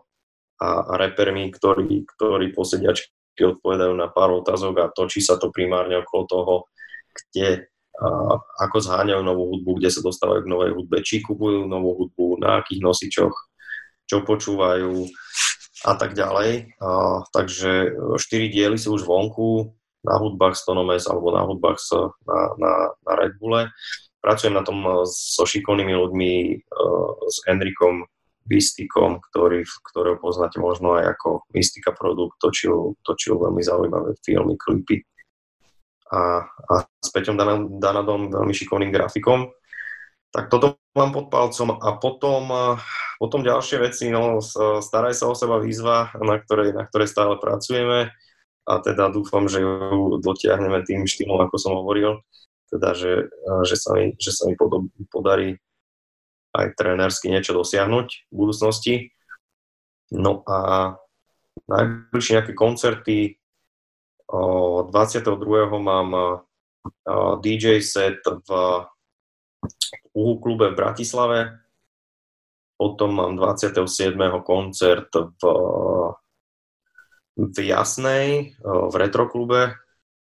a 0.64 0.68
repermi, 0.96 1.52
ktorí, 1.52 2.08
ktorí 2.08 2.56
po 2.56 2.64
sediačke 2.64 3.12
odpovedajú 3.42 3.92
na 3.98 4.06
pár 4.06 4.30
otázok 4.38 4.74
a 4.78 4.92
točí 4.94 5.18
sa 5.18 5.34
to 5.34 5.50
primárne 5.50 5.98
okolo 6.06 6.22
toho, 6.30 6.54
kde 7.10 7.66
uh, 7.98 8.38
ako 8.62 8.78
zháňajú 8.78 9.22
novú 9.26 9.50
hudbu, 9.50 9.82
kde 9.82 9.90
sa 9.90 10.00
dostávajú 10.06 10.46
k 10.46 10.50
novej 10.54 10.70
hudbe, 10.78 11.02
či 11.02 11.18
kupujú 11.18 11.66
novú 11.66 11.98
hudbu, 11.98 12.38
na 12.38 12.62
akých 12.62 12.80
nosičoch, 12.84 13.34
čo 14.06 14.22
počúvajú 14.22 15.10
a 15.84 15.92
tak 15.98 16.14
ďalej. 16.14 16.78
Uh, 16.78 17.26
takže 17.34 17.90
štyri 18.22 18.46
diely 18.54 18.78
sú 18.78 18.94
už 18.94 19.02
vonku 19.02 19.74
na 20.06 20.20
hudbách 20.20 20.54
Stonomes 20.54 21.08
alebo 21.10 21.34
na 21.34 21.42
hudbách 21.42 21.80
na, 22.28 22.40
na, 22.60 22.72
na 23.02 23.12
Red 23.18 23.40
Bulle. 23.42 23.72
Pracujem 24.22 24.56
na 24.56 24.64
tom 24.64 25.04
so 25.04 25.44
šikovnými 25.44 25.92
ľuďmi, 25.92 26.32
uh, 26.70 27.10
s 27.26 27.42
Enrikom 27.50 28.06
Mystikom, 28.44 29.24
ktorý, 29.30 29.64
ktorého 29.64 30.20
poznáte 30.20 30.60
možno 30.60 31.00
aj 31.00 31.16
ako 31.16 31.48
Mystika 31.56 31.96
produkt, 31.96 32.36
točil, 32.38 32.92
točil 33.00 33.40
veľmi 33.40 33.64
zaujímavé 33.64 34.16
filmy, 34.20 34.60
klipy. 34.60 35.00
A, 36.12 36.44
a 36.44 36.74
s 36.84 37.08
Peťom 37.08 37.40
Danadom, 37.80 38.28
veľmi 38.28 38.52
šikovným 38.52 38.92
grafikom. 38.92 39.48
Tak 40.28 40.52
toto 40.52 40.76
mám 40.98 41.14
pod 41.14 41.30
palcom 41.30 41.78
a 41.78 41.96
potom, 41.96 42.50
potom 43.16 43.40
ďalšie 43.40 43.80
veci, 43.80 44.10
no 44.10 44.42
staraj 44.82 45.14
sa 45.14 45.30
o 45.30 45.34
seba 45.34 45.62
výzva, 45.62 46.10
na 46.18 46.36
ktorej, 46.42 46.74
na 46.74 46.84
ktorej 46.84 47.08
stále 47.08 47.38
pracujeme 47.38 48.10
a 48.64 48.72
teda 48.80 49.12
dúfam, 49.12 49.44
že 49.44 49.60
ju 49.60 50.18
dotiahneme 50.24 50.80
tým 50.88 51.04
štýlom, 51.04 51.38
ako 51.44 51.56
som 51.60 51.72
hovoril, 51.76 52.24
teda, 52.72 52.96
že, 52.96 53.28
že, 53.68 53.76
sa, 53.76 53.92
mi, 53.94 54.16
že 54.16 54.32
sa 54.32 54.48
mi 54.48 54.56
podarí 55.12 55.60
aj 56.54 56.78
trénersky 56.78 57.28
niečo 57.28 57.52
dosiahnuť 57.58 58.30
v 58.30 58.34
budúcnosti. 58.34 58.94
No 60.14 60.46
a 60.46 60.94
najbližšie 61.66 62.32
nejaké 62.38 62.54
koncerty, 62.54 63.36
22. 64.30 65.34
mám 65.78 66.10
DJ 67.42 67.82
set 67.84 68.22
v 68.24 68.50
Uhu 70.14 70.34
klube 70.38 70.70
v 70.70 70.78
Bratislave, 70.78 71.38
potom 72.78 73.10
mám 73.14 73.32
27. 73.38 74.14
koncert 74.42 75.10
v, 75.10 75.42
v 77.38 77.56
Jasnej, 77.62 78.54
v 78.62 78.94
Retroklube, 78.94 79.74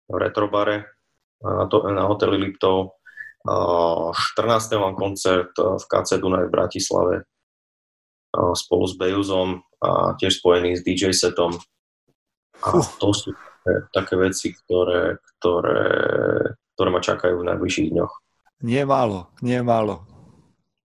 v 0.09 0.17
Retrobare 0.17 0.99
na, 1.43 1.67
to, 1.71 1.87
na 1.87 2.05
hoteli 2.09 2.37
Liptov 2.37 2.98
14. 4.13 4.81
mám 4.81 4.95
koncert 4.99 5.53
v 5.57 5.85
KC 5.85 6.21
Dunaj 6.21 6.49
v 6.49 6.55
Bratislave 6.55 7.15
spolu 8.55 8.85
s 8.85 8.95
Bejuzom 8.97 9.65
a 9.81 10.15
tiež 10.21 10.43
spojený 10.43 10.79
s 10.79 10.85
DJ 10.85 11.15
setom. 11.15 11.57
A 12.61 12.69
to 12.99 13.15
sú 13.15 13.33
také, 13.33 13.73
také 13.95 14.15
veci, 14.19 14.51
ktoré, 14.53 15.23
ktoré, 15.39 15.83
ktoré 16.75 16.89
ma 16.91 17.01
čakajú 17.01 17.41
v 17.41 17.49
najbližších 17.55 17.89
dňoch. 17.95 18.13
Nie 18.67 18.83
málo, 18.83 19.31
nie 19.39 19.63
málo. 19.63 20.03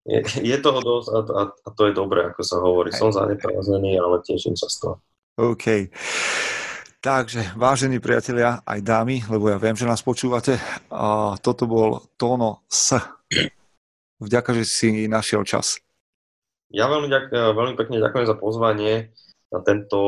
Je, 0.06 0.20
je 0.44 0.58
toho 0.60 0.80
dosť 0.84 1.08
a, 1.10 1.20
a, 1.26 1.42
a 1.50 1.70
to 1.74 1.90
je 1.90 1.94
dobré, 1.96 2.28
ako 2.30 2.42
sa 2.44 2.58
hovorí. 2.60 2.92
Som 2.94 3.10
zaneprázdnený, 3.16 3.98
ale 3.98 4.22
teším 4.22 4.54
sa 4.54 4.68
z 4.70 4.76
toho. 4.84 4.96
OK. 5.40 5.90
Takže, 7.04 7.60
vážení 7.60 8.00
priatelia, 8.00 8.64
aj 8.64 8.80
dámy, 8.80 9.28
lebo 9.28 9.52
ja 9.52 9.60
viem, 9.60 9.76
že 9.76 9.84
nás 9.84 10.00
počúvate, 10.00 10.56
a 10.88 11.36
toto 11.36 11.68
bol 11.68 12.00
Tóno 12.16 12.64
S. 12.72 12.96
Vďaka, 14.24 14.56
že 14.56 14.64
si 14.64 14.88
našiel 15.12 15.44
čas. 15.44 15.84
Ja 16.72 16.88
veľmi, 16.88 17.12
ďak, 17.12 17.28
veľmi 17.28 17.76
pekne 17.76 18.00
ďakujem 18.00 18.24
za 18.24 18.40
pozvanie 18.40 19.12
na 19.52 19.60
tento 19.68 20.00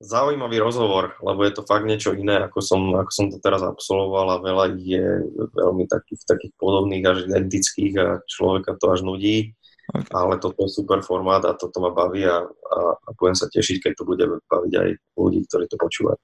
zaujímavý 0.00 0.56
rozhovor, 0.56 1.20
lebo 1.20 1.44
je 1.44 1.52
to 1.52 1.68
fakt 1.68 1.84
niečo 1.84 2.16
iné, 2.16 2.40
ako 2.40 2.64
som, 2.64 2.80
ako 2.96 3.10
som 3.12 3.26
to 3.28 3.36
teraz 3.44 3.60
absolvoval 3.60 4.40
a 4.40 4.42
veľa 4.42 4.80
je 4.80 5.04
veľmi 5.52 5.84
takých, 5.84 6.24
takých 6.24 6.52
podobných 6.56 7.04
až 7.04 7.28
identických 7.28 7.94
a 8.00 8.06
človeka 8.24 8.80
to 8.80 8.88
až 8.88 9.04
nudí. 9.04 9.52
Okay. 9.92 10.12
Ale 10.16 10.40
toto 10.40 10.64
je 10.64 10.72
super 10.72 11.04
formát 11.04 11.44
a 11.44 11.52
toto 11.52 11.76
ma 11.80 11.92
baví 11.92 12.24
a, 12.24 12.40
a, 12.48 12.78
a 12.96 13.08
budem 13.20 13.36
sa 13.36 13.52
tešiť, 13.52 13.84
keď 13.84 13.92
to 14.00 14.04
bude 14.08 14.24
baviť 14.24 14.72
aj 14.80 14.88
ľudí, 15.12 15.44
ktorí 15.44 15.68
to 15.68 15.76
počúvajú. 15.76 16.20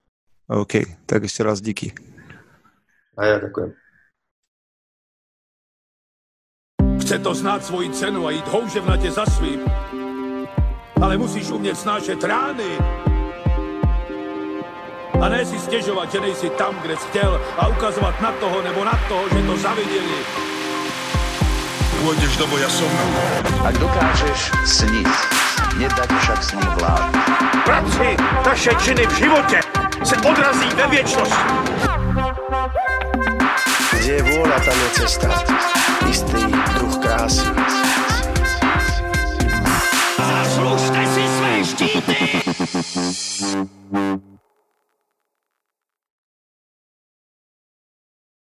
OK, 0.65 1.05
tak 1.05 1.29
ešte 1.29 1.45
raz 1.45 1.61
díky. 1.61 1.93
A 3.21 3.23
ja 3.29 3.37
ďakujem. 3.37 3.71
Chce 7.05 7.17
to 7.19 7.33
znát 7.35 7.65
svoji 7.65 7.91
cenu 7.91 8.27
a 8.27 8.31
jít 8.31 8.49
houževnatě 8.49 9.11
za 9.11 9.27
svým, 9.27 9.61
ale 11.03 11.19
musíš 11.19 11.51
umět 11.51 11.77
snášet 11.77 12.25
rány. 12.25 12.79
A 15.21 15.29
ne 15.29 15.47
si 15.47 15.59
stěžovat, 15.59 16.13
že 16.13 16.21
nejsi 16.21 16.51
tam, 16.51 16.81
kde 16.83 16.97
jsi 16.97 17.09
chtěl 17.09 17.41
a 17.59 17.69
ukazovat 17.69 18.21
na 18.21 18.33
toho 18.33 18.63
nebo 18.63 18.85
na 18.85 18.97
toho, 19.09 19.29
že 19.29 19.47
to 19.47 19.57
zaviděli 19.57 20.50
pôjdeš 22.01 22.33
do 22.41 22.47
boja 22.49 22.69
som. 22.73 22.89
Ak 23.61 23.77
dokážeš 23.77 24.51
sniť, 24.65 25.11
nedať 25.77 26.11
však 26.11 26.41
sní 26.41 26.67
vlád. 26.81 27.13
Práci 27.65 28.09
taše 28.45 28.73
činy 28.81 29.05
v 29.07 29.15
živote 29.15 29.59
se 30.05 30.17
odrazí 30.17 30.69
ve 30.77 30.87
viečnosti. 30.89 31.45
Kde 34.01 34.13
je 34.17 34.23
vôľa, 34.33 34.59
tam 34.65 34.77
je 34.81 34.89
cesta. 34.97 35.29
Istý 36.09 36.43
druh 36.81 36.97
krásy. 37.05 37.47
Zaslužte 40.17 41.01
si 41.05 41.25
své 41.29 41.53
štíty! 41.65 42.17